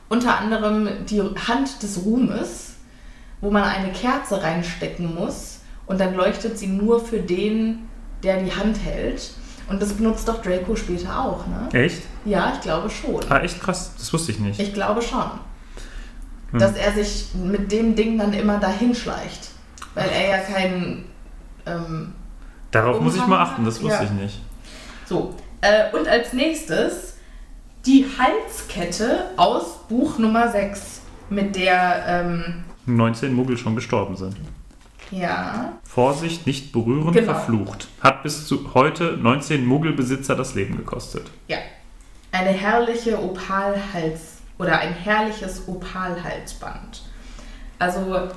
Unter 0.09 0.39
anderem 0.39 0.89
die 1.05 1.21
Hand 1.21 1.81
des 1.83 2.03
Ruhmes, 2.03 2.75
wo 3.39 3.49
man 3.49 3.63
eine 3.63 3.91
Kerze 3.91 4.41
reinstecken 4.41 5.15
muss 5.15 5.59
und 5.85 5.99
dann 5.99 6.15
leuchtet 6.15 6.57
sie 6.57 6.67
nur 6.67 7.03
für 7.03 7.19
den, 7.19 7.87
der 8.23 8.41
die 8.43 8.51
Hand 8.53 8.77
hält. 8.83 9.31
Und 9.69 9.81
das 9.81 9.93
benutzt 9.93 10.27
doch 10.27 10.41
Draco 10.41 10.75
später 10.75 11.17
auch, 11.17 11.45
ne? 11.47 11.69
Echt? 11.71 12.01
Ja, 12.25 12.51
ich 12.53 12.61
glaube 12.61 12.89
schon. 12.89 13.21
Ah, 13.29 13.39
echt 13.39 13.61
krass. 13.61 13.93
Das 13.97 14.11
wusste 14.11 14.31
ich 14.33 14.39
nicht. 14.39 14.59
Ich 14.59 14.73
glaube 14.73 15.01
schon. 15.01 15.23
Hm. 16.51 16.59
Dass 16.59 16.75
er 16.75 16.91
sich 16.91 17.27
mit 17.35 17.71
dem 17.71 17.95
Ding 17.95 18.17
dann 18.17 18.33
immer 18.33 18.59
dahin 18.59 18.93
schleicht. 18.95 19.49
Weil 19.93 20.09
er 20.09 20.29
ja 20.29 20.37
kein. 20.39 21.05
Ähm, 21.65 22.13
Darauf 22.71 23.01
muss 23.01 23.15
ich 23.15 23.25
mal 23.27 23.39
achten, 23.41 23.65
das 23.65 23.81
wusste 23.81 23.97
ja. 23.97 24.03
ich 24.03 24.11
nicht. 24.11 24.39
so. 25.05 25.35
Äh, 25.61 25.95
und 25.95 26.07
als 26.07 26.33
nächstes 26.33 27.17
die 27.85 28.05
Halskette 28.17 29.25
aus 29.37 29.79
Buch 29.89 30.17
Nummer 30.17 30.49
6, 30.51 31.01
mit 31.29 31.55
der. 31.55 32.03
Ähm, 32.07 32.63
19 32.85 33.33
Muggel 33.33 33.57
schon 33.57 33.75
gestorben 33.75 34.15
sind. 34.15 34.35
Ja. 35.11 35.73
Vorsicht, 35.83 36.47
nicht 36.47 36.71
berühren, 36.71 37.11
Genau. 37.11 37.33
verflucht. 37.33 37.87
Hat 38.01 38.23
bis 38.23 38.47
zu 38.47 38.73
heute 38.73 39.17
19 39.17 39.65
Muggelbesitzer 39.65 40.35
das 40.35 40.55
Leben 40.55 40.77
gekostet. 40.77 41.29
Ja. 41.47 41.57
Eine 42.31 42.49
herrliche 42.49 43.21
Opalhals 43.21 44.30
oder 44.57 44.79
ein 44.79 44.93
herrliches 44.93 45.67
Opalhalsband. 45.67 47.03
Also, 47.79 48.29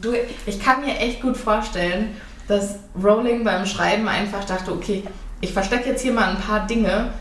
du, 0.00 0.14
ich 0.46 0.60
kann 0.60 0.80
mir 0.80 0.98
echt 0.98 1.20
gut 1.20 1.36
vorstellen, 1.36 2.16
dass 2.48 2.78
Rowling 3.00 3.44
beim 3.44 3.66
Schreiben 3.66 4.08
einfach 4.08 4.44
dachte, 4.44 4.72
okay, 4.72 5.04
ich 5.40 5.52
verstecke 5.52 5.90
jetzt 5.90 6.02
hier 6.02 6.12
mal 6.12 6.30
ein 6.30 6.40
paar 6.40 6.66
Dinge 6.66 7.12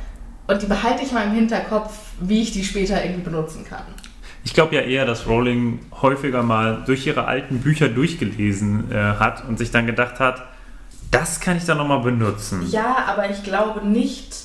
und 0.47 0.61
die 0.61 0.65
behalte 0.65 1.03
ich 1.03 1.11
mal 1.11 1.25
im 1.25 1.33
Hinterkopf, 1.33 1.93
wie 2.19 2.41
ich 2.41 2.51
die 2.51 2.63
später 2.63 3.03
irgendwie 3.03 3.21
benutzen 3.21 3.65
kann. 3.65 3.83
Ich 4.43 4.53
glaube 4.53 4.75
ja 4.75 4.81
eher, 4.81 5.05
dass 5.05 5.27
Rowling 5.27 5.79
häufiger 6.01 6.41
mal 6.41 6.83
durch 6.85 7.05
ihre 7.05 7.25
alten 7.25 7.59
Bücher 7.59 7.89
durchgelesen 7.89 8.91
äh, 8.91 8.95
hat 8.95 9.47
und 9.47 9.59
sich 9.59 9.69
dann 9.71 9.85
gedacht 9.85 10.19
hat, 10.19 10.43
das 11.11 11.39
kann 11.39 11.57
ich 11.57 11.65
dann 11.65 11.77
nochmal 11.77 11.99
benutzen. 11.99 12.67
Ja, 12.69 12.97
aber 13.07 13.29
ich 13.29 13.43
glaube 13.43 13.85
nicht, 13.85 14.35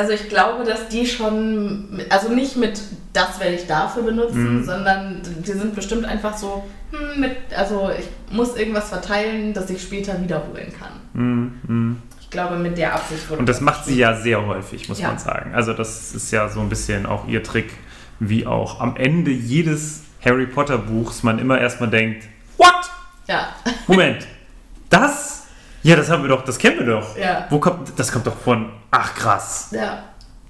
also 0.00 0.12
ich 0.12 0.28
glaube, 0.30 0.64
dass 0.64 0.88
die 0.88 1.06
schon, 1.06 2.00
also 2.08 2.30
nicht 2.30 2.56
mit 2.56 2.80
das 3.12 3.38
werde 3.40 3.56
ich 3.56 3.66
dafür 3.66 4.04
benutzen, 4.04 4.64
sondern 4.64 5.20
die 5.46 5.52
sind 5.52 5.74
bestimmt 5.74 6.04
einfach 6.04 6.36
so, 6.36 6.64
hm, 6.92 7.20
mit, 7.20 7.36
also 7.56 7.90
ich 7.98 8.06
muss 8.34 8.56
irgendwas 8.56 8.88
verteilen, 8.88 9.52
das 9.52 9.68
ich 9.68 9.82
später 9.82 10.20
wiederholen 10.22 10.72
kann. 10.78 12.00
Ich 12.20 12.30
glaube, 12.30 12.56
mit 12.56 12.78
der 12.78 12.94
Absicht 12.94 13.28
wurde 13.28 13.40
Und 13.40 13.48
das 13.48 13.60
macht 13.60 13.84
sie 13.84 13.98
ja 13.98 14.14
sehr 14.14 14.46
häufig, 14.46 14.88
muss 14.88 15.00
Ja. 15.00 15.08
man 15.08 15.18
sagen. 15.18 15.52
Also 15.54 15.72
das 15.72 16.14
ist 16.14 16.30
ja 16.30 16.48
so 16.48 16.60
ein 16.60 16.68
bisschen 16.68 17.04
auch 17.04 17.26
ihr 17.26 17.42
Trick, 17.42 17.72
wie 18.20 18.46
auch 18.46 18.80
am 18.80 18.96
Ende 18.96 19.32
jedes 19.32 20.02
Harry 20.24 20.46
Potter 20.46 20.78
Buchs 20.78 21.22
man 21.22 21.38
immer 21.40 21.60
erstmal 21.60 21.90
denkt, 21.90 22.24
what? 22.56 22.90
Ja, 23.26 23.48
Moment, 23.88 24.26
das? 24.88 25.39
Ja, 25.82 25.96
das 25.96 26.10
haben 26.10 26.22
wir 26.22 26.28
doch, 26.28 26.44
das 26.44 26.58
kennen 26.58 26.78
wir 26.80 26.86
doch. 26.86 27.16
Ja. 27.16 27.46
Wo 27.50 27.58
kommt, 27.58 27.92
das 27.98 28.12
kommt 28.12 28.26
doch 28.26 28.36
von, 28.36 28.70
ach 28.90 29.14
krass. 29.14 29.70
ja. 29.72 30.04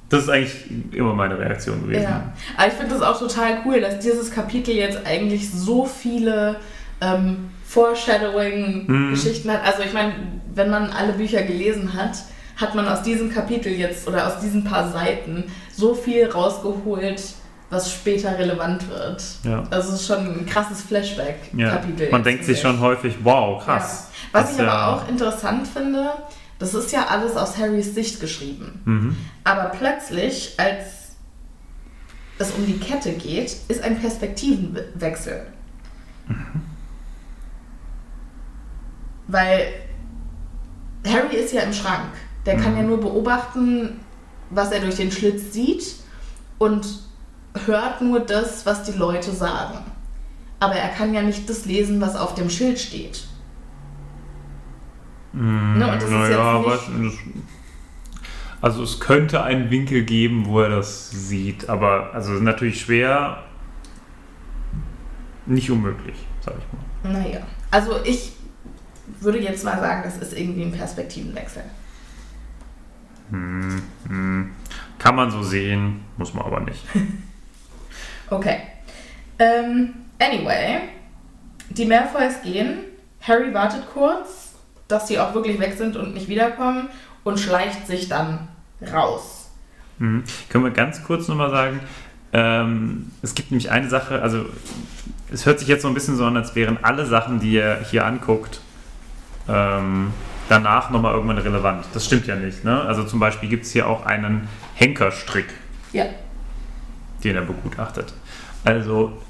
Das 0.09 0.25
ist 0.25 0.29
eigentlich 0.29 0.55
immer 0.91 1.15
meine 1.15 1.39
Reaktion 1.39 1.83
gewesen. 1.85 2.03
Ja, 2.03 2.33
aber 2.57 2.67
ich 2.67 2.73
finde 2.73 2.95
das 2.95 3.01
auch 3.03 3.17
total 3.17 3.59
cool, 3.65 3.81
dass 3.81 4.01
dieses 4.01 4.33
Kapitel 4.33 4.75
jetzt 4.75 5.07
eigentlich 5.07 5.49
so 5.53 5.87
viele 5.87 6.57
ähm, 7.01 7.51
Foreshadowing-Geschichten 7.65 9.51
hat. 9.53 9.65
Also 9.65 9.83
ich 9.83 9.93
meine, 9.93 10.15
wenn 10.53 10.69
man 10.71 10.91
alle 10.91 11.13
Bücher 11.13 11.43
gelesen 11.43 11.95
hat, 11.95 12.17
hat 12.57 12.75
man 12.75 12.89
aus 12.89 13.03
diesem 13.03 13.33
Kapitel 13.33 13.73
jetzt 13.73 14.07
oder 14.09 14.27
aus 14.27 14.41
diesen 14.41 14.65
paar 14.65 14.91
Seiten 14.91 15.45
so 15.73 15.95
viel 15.95 16.27
rausgeholt, 16.29 17.23
was 17.71 17.93
später 17.93 18.37
relevant 18.37 18.89
wird. 18.91 19.23
Ja. 19.45 19.63
Also 19.71 19.91
es 19.95 20.01
ist 20.01 20.07
schon 20.09 20.27
ein 20.27 20.45
krasses 20.47 20.81
Ja. 20.81 20.87
Flashback-Kapitel. 20.89 22.11
Man 22.11 22.21
jetzt, 22.21 22.27
denkt 22.27 22.45
sich 22.45 22.61
schon 22.61 22.81
häufig, 22.81 23.15
wow, 23.23 23.65
krass. 23.65 24.09
Ja. 24.10 24.10
Was 24.33 24.43
Das 24.45 24.53
ich 24.53 24.59
ja- 24.59 24.69
aber 24.73 25.03
auch 25.03 25.09
interessant 25.09 25.67
finde, 25.67 26.13
das 26.59 26.75
ist 26.75 26.93
ja 26.93 27.07
alles 27.07 27.37
aus 27.37 27.57
Harrys 27.59 27.95
Sicht 27.95 28.21
geschrieben. 28.21 28.81
Mhm. 28.85 29.17
Aber 29.45 29.71
plötzlich, 29.71 30.55
als 30.59 31.17
es 32.39 32.51
um 32.53 32.65
die 32.67 32.79
Kette 32.79 33.13
geht, 33.13 33.57
ist 33.69 33.83
ein 33.83 33.99
Perspektivenwechsel. 34.01 35.47
Weil 39.27 39.73
Harry 41.07 41.37
ist 41.37 41.53
ja 41.53 41.63
im 41.63 41.73
Schrank. 41.73 42.11
Der 42.47 42.57
kann 42.57 42.77
ja 42.77 42.83
nur 42.83 43.01
beobachten, 43.01 44.01
was 44.51 44.73
er 44.73 44.81
durch 44.81 44.97
den 44.97 45.13
Schlitz 45.13 45.53
sieht 45.53 45.95
und 46.59 46.87
hört 47.67 48.01
nur 48.01 48.21
das, 48.21 48.65
was 48.67 48.83
die 48.85 48.93
Leute 48.97 49.33
sagen. 49.33 49.79
Aber 50.59 50.75
er 50.75 50.89
kann 50.89 51.15
ja 51.15 51.23
nicht 51.23 51.49
das 51.49 51.65
lesen, 51.67 52.01
was 52.01 52.17
auf 52.17 52.35
dem 52.35 52.51
Schild 52.51 52.79
steht. 52.79 53.25
Ne, 55.33 55.85
und 55.85 55.95
das 55.95 56.05
ist 56.05 56.11
Naja, 56.11 56.61
jetzt 56.67 56.89
nicht- 56.91 57.19
also 58.61 58.83
es 58.83 59.01
könnte 59.01 59.43
einen 59.43 59.71
Winkel 59.71 60.03
geben, 60.05 60.45
wo 60.47 60.61
er 60.61 60.69
das 60.71 61.11
sieht, 61.11 61.69
aber 61.69 62.13
also 62.13 62.33
natürlich 62.33 62.81
schwer, 62.81 63.45
nicht 65.47 65.71
unmöglich, 65.71 66.17
sag 66.45 66.55
ich 66.59 67.13
mal. 67.13 67.21
Naja, 67.21 67.41
also 67.71 68.03
ich 68.05 68.33
würde 69.21 69.39
jetzt 69.39 69.65
mal 69.65 69.79
sagen, 69.81 70.03
das 70.05 70.19
ist 70.19 70.37
irgendwie 70.39 70.63
ein 70.65 70.73
Perspektivenwechsel. 70.73 71.63
Kann 74.99 75.15
man 75.17 75.31
so 75.31 75.43
sehen, 75.43 76.01
muss 76.17 76.35
man 76.35 76.45
aber 76.45 76.61
nicht. 76.61 76.85
Okay. 78.33 78.59
Ähm, 79.41 79.93
anyway, 80.21 80.83
die 81.71 81.85
Malfoys 81.85 82.41
gehen. 82.45 82.79
Harry 83.21 83.53
wartet 83.53 83.83
kurz, 83.93 84.50
dass 84.91 85.09
sie 85.09 85.19
auch 85.19 85.35
wirklich 85.35 85.59
weg 85.59 85.75
sind 85.77 85.97
und 85.97 86.15
nicht 86.15 86.29
wiederkommen 86.29 86.89
und 87.25 87.39
schleicht 87.39 87.87
sich 87.87 88.09
dann 88.09 88.49
raus. 88.93 89.51
Mhm. 89.99 90.25
Können 90.49 90.65
wir 90.65 90.71
ganz 90.71 91.03
kurz 91.05 91.29
nochmal 91.29 91.51
sagen, 91.51 91.81
ähm, 92.33 93.11
es 93.23 93.35
gibt 93.35 93.51
nämlich 93.51 93.71
eine 93.71 93.89
Sache, 93.89 94.23
also 94.23 94.47
es 95.33 95.47
hört 95.47 95.59
sich 95.59 95.69
jetzt 95.69 95.83
so 95.83 95.89
ein 95.89 95.95
bisschen 95.95 96.17
so 96.17 96.25
an, 96.25 96.37
als 96.37 96.55
wären 96.55 96.79
alle 96.83 97.07
Sachen, 97.07 97.41
die 97.41 97.57
er 97.57 97.83
hier 97.85 98.07
anguckt, 98.07 98.61
ähm, 99.49 100.13
danach 100.49 100.91
nochmal 100.91 101.15
irgendwann 101.15 101.39
relevant. 101.39 101.87
Das 101.93 102.07
stimmt 102.07 102.27
ja 102.27 102.37
nicht. 102.37 102.65
Ne? 102.65 102.81
Also 102.83 103.05
zum 103.05 103.21
Beispiel 103.21 103.49
gibt 103.49 103.65
es 103.65 103.73
hier 103.73 103.89
auch 103.89 104.07
einen 104.07 104.49
Henkerstrick. 104.75 105.47
Ja. 105.93 106.05
den 107.25 107.35
er 107.35 107.43
begutachtet. 107.43 108.15
Also 108.65 109.21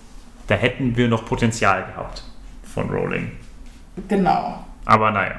da 0.47 0.55
hätten 0.55 0.95
wir 0.95 1.09
noch 1.09 1.25
Potenzial 1.25 1.87
gehabt 1.87 2.23
von 2.63 2.91
Rowling. 2.91 3.33
Genau. 4.09 4.65
Aber 4.85 5.11
naja. 5.11 5.37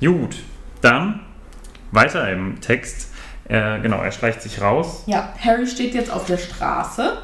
Gut, 0.00 0.36
dann 0.80 1.20
weiter 1.90 2.30
im 2.30 2.60
Text. 2.60 3.10
Äh, 3.48 3.80
genau, 3.80 4.02
er 4.02 4.12
schleicht 4.12 4.42
sich 4.42 4.60
raus. 4.60 5.04
Ja, 5.06 5.32
Harry 5.42 5.66
steht 5.66 5.94
jetzt 5.94 6.10
auf 6.10 6.26
der 6.26 6.38
Straße. 6.38 7.18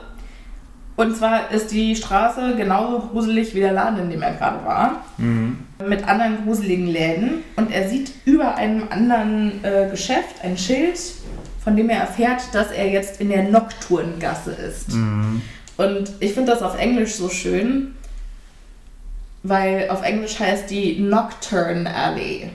Und 0.96 1.16
zwar 1.16 1.50
ist 1.50 1.72
die 1.72 1.96
Straße 1.96 2.54
genauso 2.56 3.08
gruselig 3.08 3.54
wie 3.54 3.60
der 3.60 3.72
Laden, 3.72 3.98
in 3.98 4.10
dem 4.10 4.22
er 4.22 4.32
gerade 4.34 4.64
war. 4.64 5.04
Mit 5.88 6.06
anderen 6.06 6.44
gruseligen 6.44 6.86
Läden. 6.86 7.42
Und 7.56 7.72
er 7.72 7.88
sieht 7.88 8.12
über 8.24 8.54
einem 8.54 8.88
anderen 8.90 9.64
äh, 9.64 9.88
Geschäft 9.90 10.42
ein 10.42 10.56
Schild, 10.56 10.98
von 11.62 11.76
dem 11.76 11.90
er 11.90 11.98
erfährt, 11.98 12.42
dass 12.52 12.70
er 12.70 12.88
jetzt 12.88 13.20
in 13.20 13.28
der 13.28 13.42
Nocturngasse 13.42 14.52
ist. 14.52 14.92
Und 15.76 16.12
ich 16.20 16.32
finde 16.32 16.52
das 16.52 16.62
auf 16.62 16.78
Englisch 16.78 17.14
so 17.14 17.28
schön, 17.28 17.96
weil 19.42 19.90
auf 19.90 20.02
Englisch 20.02 20.38
heißt 20.38 20.70
die 20.70 21.00
Nocturne 21.00 21.92
Alley. 21.92 22.50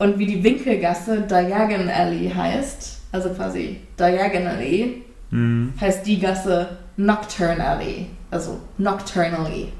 Und 0.00 0.18
wie 0.18 0.24
die 0.24 0.42
Winkelgasse 0.42 1.20
Diagon 1.20 1.90
Alley 1.90 2.32
heißt, 2.34 3.02
also 3.12 3.28
quasi 3.34 3.80
Diagonally, 3.98 5.02
heißt 5.78 6.06
die 6.06 6.18
Gasse 6.18 6.78
Nocturne 6.96 7.62
Alley, 7.62 8.06
also 8.30 8.62
Nocturnally. 8.78 9.74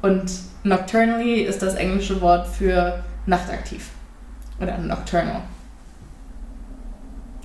Und 0.00 0.32
Nocturnally 0.62 1.42
ist 1.42 1.60
das 1.60 1.74
englische 1.74 2.22
Wort 2.22 2.46
für 2.46 3.04
nachtaktiv. 3.26 3.90
Oder 4.60 4.78
Nocturnal. 4.78 5.42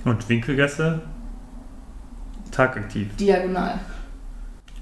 Und 0.06 0.26
Winkelgasse 0.26 1.02
tagaktiv. 2.50 3.14
Diagonal. 3.16 3.78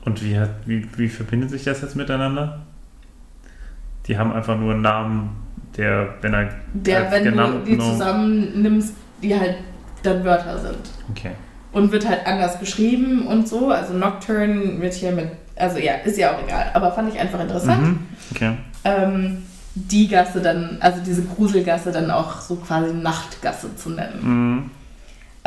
Und 0.04 0.24
wie, 0.24 0.38
hat, 0.38 0.50
wie, 0.66 0.86
wie 0.96 1.08
verbindet 1.08 1.50
sich 1.50 1.64
das 1.64 1.82
jetzt 1.82 1.96
miteinander? 1.96 2.60
Die 4.06 4.16
haben 4.16 4.32
einfach 4.32 4.56
nur 4.56 4.72
einen 4.72 4.82
Namen, 4.82 5.47
der, 5.78 6.14
wenn 6.20 6.34
er 6.34 6.50
Der, 6.74 7.10
wenn 7.10 7.24
du 7.24 7.30
genannt- 7.30 7.66
die 7.66 7.76
no- 7.76 7.90
zusammennimmst, 7.92 8.94
die 9.22 9.38
halt 9.38 9.56
dann 10.02 10.24
Wörter 10.24 10.58
sind. 10.58 10.78
Okay. 11.10 11.30
Und 11.72 11.92
wird 11.92 12.08
halt 12.08 12.26
anders 12.26 12.58
geschrieben 12.60 13.26
und 13.26 13.48
so. 13.48 13.70
Also 13.70 13.94
Nocturne 13.94 14.80
wird 14.80 14.94
hier 14.94 15.12
mit. 15.12 15.28
Also 15.56 15.78
ja, 15.78 15.94
ist 16.04 16.18
ja 16.18 16.32
auch 16.34 16.42
egal. 16.44 16.70
Aber 16.74 16.92
fand 16.92 17.12
ich 17.12 17.18
einfach 17.20 17.40
interessant. 17.40 17.82
Mhm. 17.82 17.98
Okay. 18.34 18.52
Ähm, 18.84 19.42
die 19.74 20.08
Gasse 20.08 20.40
dann, 20.40 20.78
also 20.80 21.00
diese 21.04 21.22
Gruselgasse 21.22 21.92
dann 21.92 22.10
auch 22.10 22.40
so 22.40 22.56
quasi 22.56 22.92
Nachtgasse 22.94 23.74
zu 23.76 23.90
nennen. 23.90 24.18
Mhm. 24.22 24.70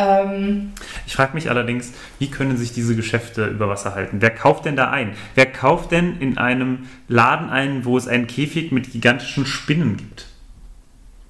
Ähm, 0.02 0.72
Ich 1.06 1.16
frage 1.16 1.34
mich 1.34 1.49
allerdings, 1.49 1.93
wie 2.20 2.30
können 2.30 2.58
sich 2.58 2.74
diese 2.74 2.95
Geschäfte 2.95 3.45
über 3.45 3.70
Wasser 3.70 3.93
halten? 3.93 4.18
Wer 4.20 4.32
kauft 4.32 4.66
denn 4.66 4.76
da 4.76 4.89
ein? 4.89 5.14
Wer 5.36 5.45
kauft 5.45 5.91
denn 5.91 6.20
in 6.20 6.38
einem 6.38 6.88
Laden 7.08 7.49
ein, 7.49 7.86
wo 7.86 7.97
es 7.97 8.08
einen 8.08 8.28
Käfig 8.28 8.72
mit 8.72 8.91
gigantischen 8.91 9.45
Spinnen 9.45 9.97
gibt? 9.97 10.26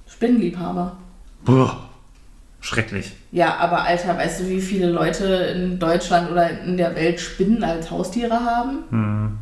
Spinnenliebhaber. 0.08 0.96
Boah, 1.44 1.88
schrecklich. 2.60 3.12
Ja, 3.32 3.56
aber 3.56 3.82
Alter, 3.82 4.16
weißt 4.16 4.40
du, 4.40 4.48
wie 4.48 4.60
viele 4.60 4.90
Leute 4.90 5.24
in 5.26 5.78
Deutschland 5.78 6.30
oder 6.30 6.62
in 6.62 6.76
der 6.76 6.94
Welt 6.94 7.18
Spinnen 7.20 7.64
als 7.64 7.90
Haustiere 7.90 8.38
haben? 8.40 9.38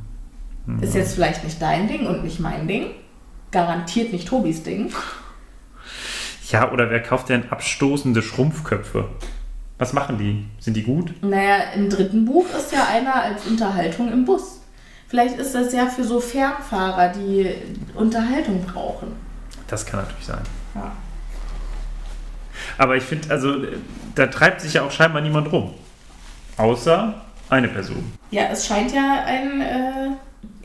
Ist 0.80 0.94
jetzt 0.94 1.14
vielleicht 1.14 1.44
nicht 1.44 1.60
dein 1.60 1.86
Ding 1.88 2.06
und 2.06 2.24
nicht 2.24 2.40
mein 2.40 2.66
Ding. 2.66 2.86
Garantiert 3.50 4.12
nicht 4.12 4.28
Tobis 4.28 4.62
Ding. 4.62 4.90
Ja, 6.50 6.72
oder 6.72 6.90
wer 6.90 7.02
kauft 7.02 7.28
denn 7.28 7.50
abstoßende 7.50 8.22
Schrumpfköpfe? 8.22 9.08
Was 9.78 9.92
machen 9.92 10.18
die? 10.18 10.46
Sind 10.58 10.74
die 10.74 10.82
gut? 10.82 11.14
Naja, 11.22 11.72
im 11.74 11.88
dritten 11.88 12.24
Buch 12.24 12.46
ist 12.56 12.72
ja 12.72 12.86
einer 12.92 13.14
als 13.14 13.46
Unterhaltung 13.46 14.12
im 14.12 14.24
Bus. 14.24 14.60
Vielleicht 15.08 15.38
ist 15.38 15.54
das 15.54 15.72
ja 15.72 15.86
für 15.86 16.04
so 16.04 16.20
Fernfahrer, 16.20 17.08
die 17.08 17.50
Unterhaltung 17.94 18.64
brauchen. 18.64 19.12
Das 19.68 19.86
kann 19.86 20.00
natürlich 20.00 20.26
sein. 20.26 20.42
Ja. 20.74 20.92
Aber 22.78 22.96
ich 22.96 23.04
finde, 23.04 23.30
also 23.30 23.56
da 24.14 24.26
treibt 24.26 24.60
sich 24.60 24.74
ja 24.74 24.82
auch 24.82 24.90
scheinbar 24.90 25.22
niemand 25.22 25.50
rum. 25.52 25.74
Außer 26.56 27.14
eine 27.48 27.68
Person. 27.68 28.12
Ja, 28.30 28.44
es 28.52 28.66
scheint 28.66 28.92
ja 28.92 29.24
ein 29.24 29.60
äh, 29.60 30.10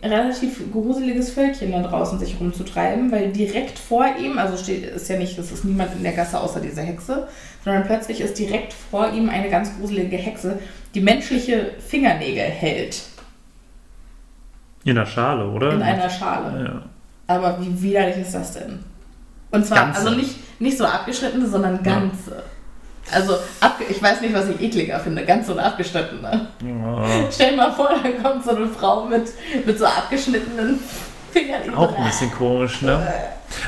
relativ 0.05 0.71
gruseliges 0.71 1.31
Völkchen 1.31 1.71
da 1.71 1.81
draußen 1.81 2.19
sich 2.19 2.39
rumzutreiben, 2.39 3.11
weil 3.11 3.31
direkt 3.31 3.79
vor 3.79 4.05
ihm, 4.19 4.37
also 4.37 4.57
steht, 4.57 4.85
ist 4.85 5.09
ja 5.09 5.17
nicht, 5.17 5.37
es 5.37 5.51
ist 5.51 5.65
niemand 5.65 5.95
in 5.95 6.03
der 6.03 6.13
Gasse 6.13 6.39
außer 6.39 6.59
dieser 6.59 6.83
Hexe, 6.83 7.27
sondern 7.63 7.83
plötzlich 7.85 8.21
ist 8.21 8.37
direkt 8.37 8.73
vor 8.73 9.11
ihm 9.11 9.29
eine 9.29 9.49
ganz 9.49 9.75
gruselige 9.77 10.17
Hexe, 10.17 10.59
die 10.93 11.01
menschliche 11.01 11.71
Fingernägel 11.79 12.43
hält 12.43 13.03
In 14.83 14.95
der 14.95 15.05
Schale, 15.05 15.49
oder? 15.49 15.73
in 15.73 15.81
einer 15.81 16.09
Schale. 16.09 16.63
Ja. 16.63 16.81
Aber 17.27 17.59
wie 17.59 17.81
widerlich 17.81 18.17
ist 18.17 18.35
das 18.35 18.53
denn? 18.53 18.79
Und 19.51 19.65
zwar, 19.65 19.77
Ganze. 19.85 19.99
also 19.99 20.11
nicht, 20.15 20.61
nicht 20.61 20.77
so 20.77 20.85
abgeschnittene, 20.85 21.47
sondern 21.47 21.81
ganze. 21.81 22.43
Also, 23.11 23.37
ich 23.89 24.01
weiß 24.01 24.21
nicht, 24.21 24.33
was 24.33 24.49
ich 24.49 24.59
ekliger 24.61 24.99
finde, 24.99 25.25
ganz 25.25 25.49
oder 25.49 25.65
abgeschnittene. 25.65 26.47
Ja. 26.63 27.05
Stell 27.31 27.51
dir 27.51 27.57
mal 27.57 27.71
vor, 27.71 27.89
da 27.89 28.09
kommt 28.09 28.43
so 28.43 28.51
eine 28.51 28.67
Frau 28.67 29.05
mit, 29.05 29.29
mit 29.65 29.77
so 29.77 29.85
abgeschnittenen 29.85 30.79
Fingern. 31.31 31.73
Auch 31.75 31.97
ein 31.97 32.05
bisschen 32.05 32.31
komisch, 32.31 32.81
ne? 32.81 33.07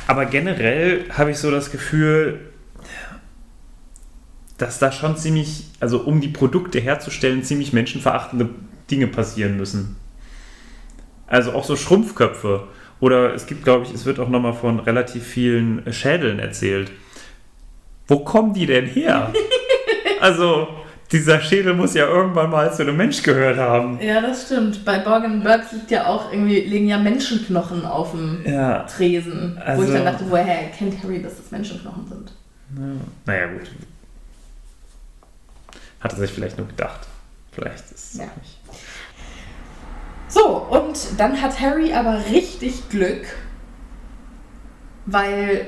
Aber 0.07 0.25
generell 0.25 1.05
habe 1.15 1.31
ich 1.31 1.37
so 1.37 1.51
das 1.51 1.71
Gefühl, 1.71 2.39
dass 4.57 4.79
da 4.79 4.91
schon 4.91 5.17
ziemlich, 5.17 5.65
also 5.79 5.99
um 5.99 6.19
die 6.19 6.29
Produkte 6.29 6.79
herzustellen, 6.79 7.43
ziemlich 7.43 7.73
menschenverachtende 7.73 8.49
Dinge 8.89 9.07
passieren 9.07 9.55
müssen. 9.57 9.97
Also 11.27 11.51
auch 11.51 11.63
so 11.63 11.75
Schrumpfköpfe. 11.75 12.67
Oder 12.99 13.35
es 13.35 13.45
gibt, 13.45 13.63
glaube 13.63 13.85
ich, 13.85 13.93
es 13.93 14.05
wird 14.05 14.19
auch 14.19 14.29
nochmal 14.29 14.53
von 14.53 14.79
relativ 14.79 15.23
vielen 15.23 15.93
Schädeln 15.93 16.39
erzählt. 16.39 16.91
Wo 18.07 18.19
kommen 18.19 18.53
die 18.53 18.65
denn 18.65 18.85
her? 18.87 19.33
also, 20.21 20.67
dieser 21.11 21.39
Schädel 21.41 21.73
muss 21.73 21.93
ja 21.93 22.05
irgendwann 22.05 22.49
mal 22.49 22.73
zu 22.73 22.81
einem 22.83 22.97
Mensch 22.97 23.21
gehört 23.23 23.57
haben. 23.57 23.99
Ja, 24.01 24.21
das 24.21 24.45
stimmt. 24.45 24.83
Bei 24.85 24.99
Borgen 24.99 25.41
Burks 25.43 25.71
liegt 25.71 25.91
ja 25.91 26.07
auch 26.07 26.31
irgendwie, 26.31 26.61
liegen 26.61 26.87
ja 26.87 26.97
Menschenknochen 26.97 27.85
auf 27.85 28.11
dem 28.11 28.43
Ja. 28.45 28.83
Tresen. 28.83 29.55
wo 29.57 29.61
Also- 29.61 29.83
ich 29.83 29.91
dann 29.93 30.05
dachte, 30.05 30.25
woher 30.29 30.61
erkennt 30.63 31.01
Harry, 31.03 31.21
dass 31.21 31.37
das 31.37 31.51
Menschenknochen 31.51 32.07
sind? 32.07 32.31
Naja, 33.25 33.47
gut. 33.47 33.71
Hat 36.01 36.11
er 36.13 36.19
sich 36.19 36.31
vielleicht 36.31 36.57
nur 36.57 36.67
gedacht. 36.67 37.07
Vielleicht 37.53 37.85
ist 37.91 38.13
es 38.13 38.19
Ja. 38.19 38.25
nicht. 38.41 38.57
So, 40.29 40.45
und 40.45 40.97
dann 41.17 41.41
hat 41.41 41.59
Harry 41.59 41.93
aber 41.93 42.21
richtig 42.29 42.89
Glück, 42.89 43.25
weil 45.05 45.67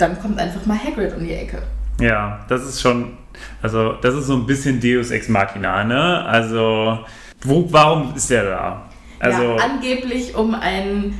dann 0.00 0.20
kommt 0.20 0.38
einfach 0.38 0.64
mal 0.66 0.78
Hagrid 0.78 1.14
um 1.16 1.24
die 1.24 1.32
Ecke. 1.34 1.62
Ja, 2.00 2.40
das 2.48 2.64
ist 2.64 2.80
schon, 2.80 3.18
also 3.62 3.92
das 3.94 4.14
ist 4.14 4.26
so 4.26 4.34
ein 4.34 4.46
bisschen 4.46 4.80
Deus 4.80 5.10
Ex 5.10 5.28
Machina, 5.28 5.84
ne? 5.84 6.24
Also, 6.24 6.98
wo, 7.42 7.66
warum 7.70 8.14
ist 8.14 8.30
der 8.30 8.44
da? 8.50 8.82
Also, 9.18 9.42
ja, 9.42 9.56
angeblich 9.56 10.34
um 10.34 10.54
einen 10.54 11.18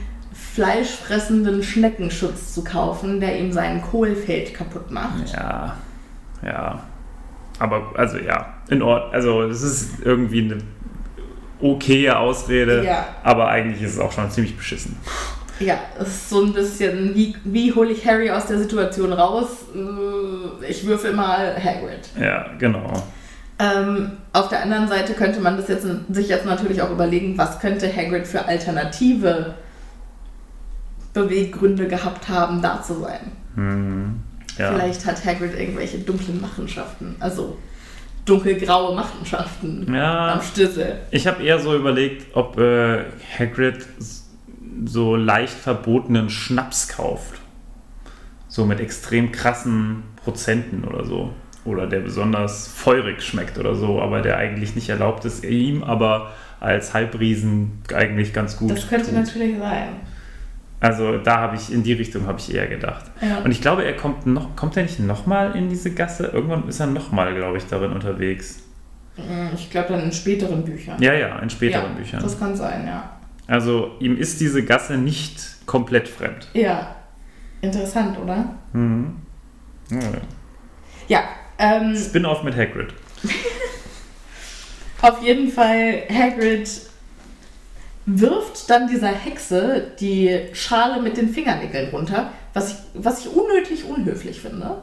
fleischfressenden 0.54 1.62
Schneckenschutz 1.62 2.54
zu 2.54 2.64
kaufen, 2.64 3.20
der 3.20 3.38
ihm 3.38 3.52
sein 3.52 3.82
Kohlfeld 3.82 4.54
kaputt 4.54 4.90
macht. 4.90 5.32
ja, 5.32 5.76
ja. 6.44 6.80
Aber, 7.58 7.92
also 7.94 8.16
ja, 8.16 8.54
in 8.70 8.80
Ordnung. 8.80 9.12
Also, 9.12 9.42
es 9.42 9.60
ist 9.62 10.00
irgendwie 10.02 10.44
eine 10.44 10.58
okaye 11.60 12.16
Ausrede, 12.16 12.84
Ja. 12.84 13.04
aber 13.22 13.48
eigentlich 13.48 13.82
ist 13.82 13.92
es 13.94 13.98
auch 13.98 14.12
schon 14.12 14.30
ziemlich 14.30 14.56
beschissen. 14.56 14.96
Ja, 15.60 15.78
es 16.00 16.08
ist 16.08 16.30
so 16.30 16.42
ein 16.42 16.52
bisschen, 16.54 17.14
wie, 17.14 17.36
wie 17.44 17.72
hole 17.74 17.90
ich 17.90 18.06
Harry 18.06 18.30
aus 18.30 18.46
der 18.46 18.58
Situation 18.58 19.12
raus? 19.12 19.48
Äh, 19.74 20.66
Ich 20.70 20.86
würfel 20.86 21.12
mal 21.12 21.54
Hagrid. 21.62 22.08
Ja, 22.18 22.46
genau. 22.58 22.90
Ähm, 23.58 24.12
auf 24.32 24.48
der 24.48 24.62
anderen 24.62 24.88
Seite 24.88 25.12
könnte 25.12 25.38
man 25.40 25.58
das 25.58 25.68
jetzt, 25.68 25.86
sich 26.10 26.28
jetzt 26.28 26.46
natürlich 26.46 26.80
auch 26.80 26.90
überlegen, 26.90 27.36
was 27.36 27.60
könnte 27.60 27.94
Hagrid 27.94 28.26
für 28.26 28.46
alternative 28.46 29.54
Beweggründe 31.12 31.86
gehabt 31.88 32.28
haben, 32.28 32.62
da 32.62 32.82
zu 32.82 32.94
sein. 33.00 33.32
Hm, 33.56 34.20
ja. 34.56 34.72
Vielleicht 34.72 35.04
hat 35.04 35.24
Hagrid 35.24 35.58
irgendwelche 35.58 35.98
dunklen 35.98 36.40
Machenschaften, 36.40 37.16
also 37.20 37.58
dunkelgraue 38.24 38.94
Machenschaften 38.94 39.92
Ja. 39.92 40.34
am 40.34 40.42
Stüssel. 40.42 40.98
Ich 41.10 41.26
habe 41.26 41.42
eher 41.42 41.58
so 41.58 41.74
überlegt, 41.76 42.34
ob 42.36 42.58
äh, 42.58 43.04
Hagrid 43.38 43.84
so 44.84 45.16
leicht 45.16 45.54
verbotenen 45.54 46.30
Schnaps 46.30 46.88
kauft. 46.88 47.40
So 48.48 48.64
mit 48.66 48.80
extrem 48.80 49.30
krassen 49.32 50.02
Prozenten 50.24 50.84
oder 50.84 51.04
so. 51.04 51.32
Oder 51.64 51.86
der 51.86 52.00
besonders 52.00 52.68
feurig 52.68 53.22
schmeckt 53.22 53.58
oder 53.58 53.74
so, 53.74 54.00
aber 54.00 54.22
der 54.22 54.38
eigentlich 54.38 54.74
nicht 54.74 54.88
erlaubt 54.88 55.24
ist, 55.26 55.44
ihm 55.44 55.82
aber 55.82 56.30
als 56.58 56.94
Halbriesen 56.94 57.82
eigentlich 57.94 58.32
ganz 58.32 58.56
gut. 58.56 58.70
Das 58.70 58.88
könnte 58.88 59.06
tut. 59.06 59.14
natürlich 59.14 59.58
sein. 59.58 59.88
Also 60.80 61.18
da 61.18 61.36
habe 61.40 61.56
ich, 61.56 61.70
in 61.72 61.82
die 61.82 61.92
Richtung 61.92 62.26
habe 62.26 62.38
ich 62.38 62.54
eher 62.54 62.66
gedacht. 62.66 63.04
Ja. 63.20 63.40
Und 63.44 63.50
ich 63.50 63.60
glaube, 63.60 63.84
er 63.84 63.94
kommt 63.94 64.24
noch, 64.26 64.56
kommt 64.56 64.76
er 64.78 64.84
nicht 64.84 64.98
nochmal 65.00 65.54
in 65.54 65.68
diese 65.68 65.92
Gasse? 65.92 66.28
Irgendwann 66.28 66.66
ist 66.68 66.80
er 66.80 66.86
nochmal, 66.86 67.34
glaube 67.34 67.58
ich, 67.58 67.66
darin 67.66 67.92
unterwegs. 67.92 68.62
Mm, 69.18 69.54
Ich 69.54 69.70
glaube 69.70 69.88
dann 69.92 70.04
in 70.04 70.12
späteren 70.12 70.64
Büchern. 70.64 71.00
Ja, 71.02 71.12
ja, 71.12 71.38
in 71.40 71.50
späteren 71.50 71.92
Ja, 71.92 71.98
Büchern. 71.98 72.22
Das 72.22 72.38
kann 72.38 72.56
sein, 72.56 72.86
ja. 72.86 73.10
Also 73.50 73.90
ihm 73.98 74.16
ist 74.16 74.40
diese 74.40 74.64
Gasse 74.64 74.96
nicht 74.96 75.66
komplett 75.66 76.06
fremd. 76.06 76.46
Ja, 76.54 76.94
interessant, 77.60 78.16
oder? 78.16 78.54
Mhm. 78.72 79.16
Ja. 79.90 79.98
Ja, 81.08 81.24
ähm, 81.58 81.96
Spin-off 81.96 82.44
mit 82.44 82.54
Hagrid. 82.56 82.94
auf 85.02 85.20
jeden 85.20 85.50
Fall 85.50 86.04
Hagrid 86.08 86.70
wirft 88.06 88.70
dann 88.70 88.86
dieser 88.86 89.08
Hexe 89.08 89.94
die 89.98 90.42
Schale 90.52 91.02
mit 91.02 91.16
den 91.16 91.28
Fingernägeln 91.28 91.90
runter, 91.90 92.30
was 92.54 92.70
ich, 92.70 92.76
was 92.94 93.26
ich 93.26 93.32
unnötig 93.32 93.84
unhöflich 93.84 94.40
finde. 94.40 94.76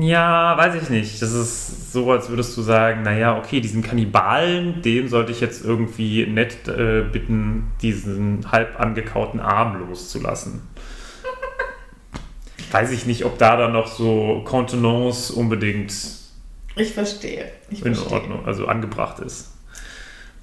Ja, 0.00 0.56
weiß 0.56 0.82
ich 0.82 0.90
nicht. 0.90 1.22
Das 1.22 1.32
ist 1.32 1.92
so, 1.92 2.10
als 2.10 2.28
würdest 2.28 2.56
du 2.56 2.62
sagen, 2.62 3.02
naja, 3.02 3.38
okay, 3.38 3.60
diesen 3.60 3.82
Kannibalen, 3.82 4.82
den 4.82 5.08
sollte 5.08 5.32
ich 5.32 5.40
jetzt 5.40 5.64
irgendwie 5.64 6.26
nett 6.26 6.68
äh, 6.68 7.04
bitten, 7.10 7.72
diesen 7.80 8.50
halb 8.52 8.78
angekauten 8.78 9.40
Arm 9.40 9.78
loszulassen. 9.78 10.62
weiß 12.70 12.90
ich 12.90 13.06
nicht, 13.06 13.24
ob 13.24 13.38
da 13.38 13.56
dann 13.56 13.72
noch 13.72 13.86
so 13.86 14.42
Kontenance 14.44 15.32
unbedingt 15.32 15.94
Ich 16.76 16.92
verstehe. 16.92 17.50
Ich 17.70 17.84
in 17.84 17.94
verstehe. 17.94 18.18
Ordnung, 18.18 18.46
also 18.46 18.66
angebracht 18.66 19.20
ist. 19.20 19.52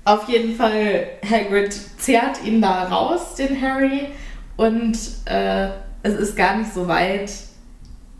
Auf 0.05 0.27
jeden 0.27 0.55
Fall, 0.55 1.07
Hagrid 1.27 1.73
zerrt 1.97 2.43
ihn 2.43 2.61
da 2.61 2.83
raus, 2.85 3.35
den 3.35 3.59
Harry, 3.59 4.07
und 4.55 4.97
äh, 5.25 5.69
es 6.03 6.13
ist 6.13 6.35
gar 6.35 6.57
nicht 6.57 6.73
so 6.73 6.87
weit, 6.87 7.31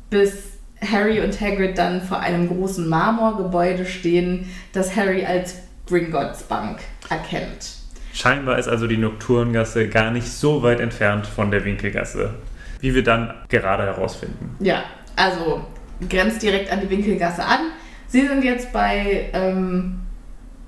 bis 0.09 0.54
Harry 0.89 1.21
und 1.21 1.39
Hagrid 1.39 1.77
dann 1.77 2.01
vor 2.01 2.19
einem 2.19 2.47
großen 2.47 2.87
Marmorgebäude 2.87 3.85
stehen, 3.85 4.49
das 4.73 4.95
Harry 4.95 5.25
als 5.25 5.55
Gringotts 5.87 6.43
Bank 6.43 6.79
erkennt. 7.09 7.75
Scheinbar 8.13 8.57
ist 8.57 8.67
also 8.67 8.87
die 8.87 8.97
Nocturngasse 8.97 9.89
gar 9.89 10.11
nicht 10.11 10.27
so 10.27 10.63
weit 10.63 10.79
entfernt 10.79 11.27
von 11.27 11.51
der 11.51 11.65
Winkelgasse, 11.65 12.33
wie 12.79 12.95
wir 12.95 13.03
dann 13.03 13.33
gerade 13.49 13.83
herausfinden. 13.83 14.55
Ja, 14.59 14.83
also 15.15 15.65
grenzt 16.09 16.41
direkt 16.41 16.71
an 16.71 16.81
die 16.81 16.89
Winkelgasse 16.89 17.43
an. 17.43 17.71
Sie 18.07 18.25
sind 18.25 18.43
jetzt 18.43 18.71
bei 18.71 19.29
ähm, 19.33 19.99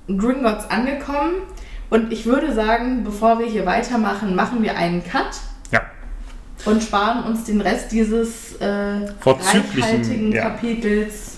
Gringotts 0.08 0.70
angekommen 0.70 1.36
und 1.90 2.12
ich 2.12 2.26
würde 2.26 2.54
sagen, 2.54 3.04
bevor 3.04 3.40
wir 3.40 3.46
hier 3.46 3.66
weitermachen, 3.66 4.36
machen 4.36 4.62
wir 4.62 4.76
einen 4.76 5.04
Cut. 5.04 5.40
Und 6.68 6.84
sparen 6.84 7.24
uns 7.24 7.46
den 7.46 7.62
Rest 7.62 7.92
dieses 7.92 8.56
äh, 8.58 8.66
reichhaltigen 9.26 10.32
ja. 10.32 10.50
Kapitels. 10.50 11.38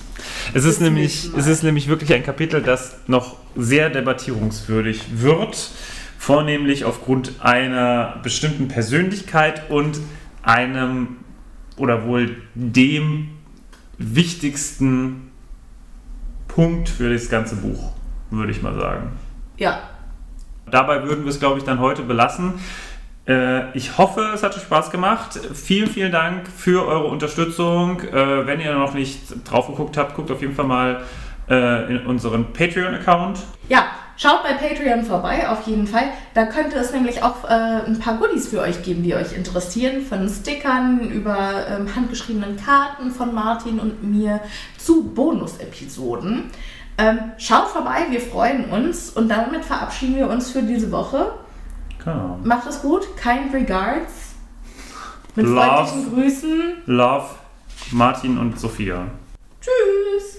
Es 0.53 0.65
ist, 0.65 0.81
nämlich, 0.81 1.30
es 1.38 1.47
ist 1.47 1.64
nämlich 1.64 1.88
wirklich 1.88 2.14
ein 2.14 2.23
Kapitel, 2.23 2.61
das 2.61 2.97
noch 3.07 3.38
sehr 3.56 3.89
debattierungswürdig 3.89 5.22
wird, 5.22 5.69
vornehmlich 6.18 6.84
aufgrund 6.84 7.34
einer 7.39 8.19
bestimmten 8.23 8.68
Persönlichkeit 8.68 9.69
und 9.69 9.99
einem 10.41 11.18
oder 11.77 12.06
wohl 12.06 12.38
dem 12.56 13.30
wichtigsten 13.97 15.31
Punkt 16.47 16.89
für 16.89 17.14
das 17.14 17.30
ganze 17.30 17.56
Buch, 17.56 17.93
würde 18.31 18.51
ich 18.51 18.61
mal 18.61 18.73
sagen. 18.73 19.11
Ja, 19.57 19.89
Dabei 20.72 21.03
würden 21.03 21.23
wir 21.23 21.30
es, 21.30 21.39
glaube 21.39 21.60
ich, 21.60 21.65
dann 21.65 21.80
heute 21.80 22.03
belassen. 22.03 22.53
Äh, 23.30 23.77
Ich 23.77 23.97
hoffe, 23.97 24.31
es 24.34 24.43
hat 24.43 24.56
euch 24.57 24.64
Spaß 24.64 24.89
gemacht. 24.89 25.39
Vielen, 25.53 25.88
vielen 25.88 26.11
Dank 26.11 26.47
für 26.47 26.85
eure 26.88 27.06
Unterstützung. 27.07 28.01
Äh, 28.01 28.45
Wenn 28.47 28.60
ihr 28.60 28.73
noch 28.73 28.93
nicht 28.93 29.22
drauf 29.49 29.68
geguckt 29.68 29.95
habt, 29.97 30.15
guckt 30.15 30.31
auf 30.31 30.41
jeden 30.41 30.56
Fall 30.56 30.65
mal 30.65 31.03
äh, 31.47 31.95
in 31.95 32.06
unseren 32.07 32.51
Patreon-Account. 32.53 33.39
ja, 33.69 33.85
Schaut 34.22 34.43
bei 34.43 34.51
Patreon 34.51 35.06
vorbei, 35.06 35.47
auf 35.47 35.65
jeden 35.65 35.88
Fall. 35.88 36.03
Da 36.34 36.45
könnte 36.45 36.77
es 36.77 36.91
nämlich 36.91 37.23
auch 37.23 37.45
ein 37.45 37.99
paar 37.99 38.18
Goodies 38.18 38.49
für 38.49 38.60
euch 38.60 38.84
geben, 38.84 39.01
die 39.01 39.15
euch 39.15 39.31
interessieren. 39.31 40.01
Von 40.01 40.27
Stickern 40.27 40.99
über 41.10 41.65
ähm, 41.69 41.95
handgeschriebenen 41.95 42.57
Karten 42.57 43.11
von 43.11 43.34
Martin 43.34 43.80
und 43.80 44.03
mir 44.03 44.41
zu 44.77 45.14
Bonus-Episoden. 45.14 46.51
Ähm, 46.97 47.19
schaut 47.38 47.69
vorbei, 47.69 48.07
wir 48.10 48.19
freuen 48.19 48.65
uns. 48.65 49.10
Und 49.10 49.30
damit 49.30 49.64
verabschieden 49.64 50.18
wir 50.18 50.30
uns 50.30 50.51
für 50.51 50.64
diese 50.64 50.91
Woche. 50.91 51.31
Genau. 52.14 52.40
Macht 52.44 52.68
es 52.68 52.81
gut, 52.81 53.07
kind 53.18 53.53
regards. 53.53 54.34
Mit 55.36 55.45
Love. 55.45 55.61
freundlichen 55.61 56.14
Grüßen. 56.14 56.73
Love, 56.86 57.26
Martin 57.91 58.38
und 58.38 58.60
Sophia. 58.60 59.06
Tschüss. 59.61 60.39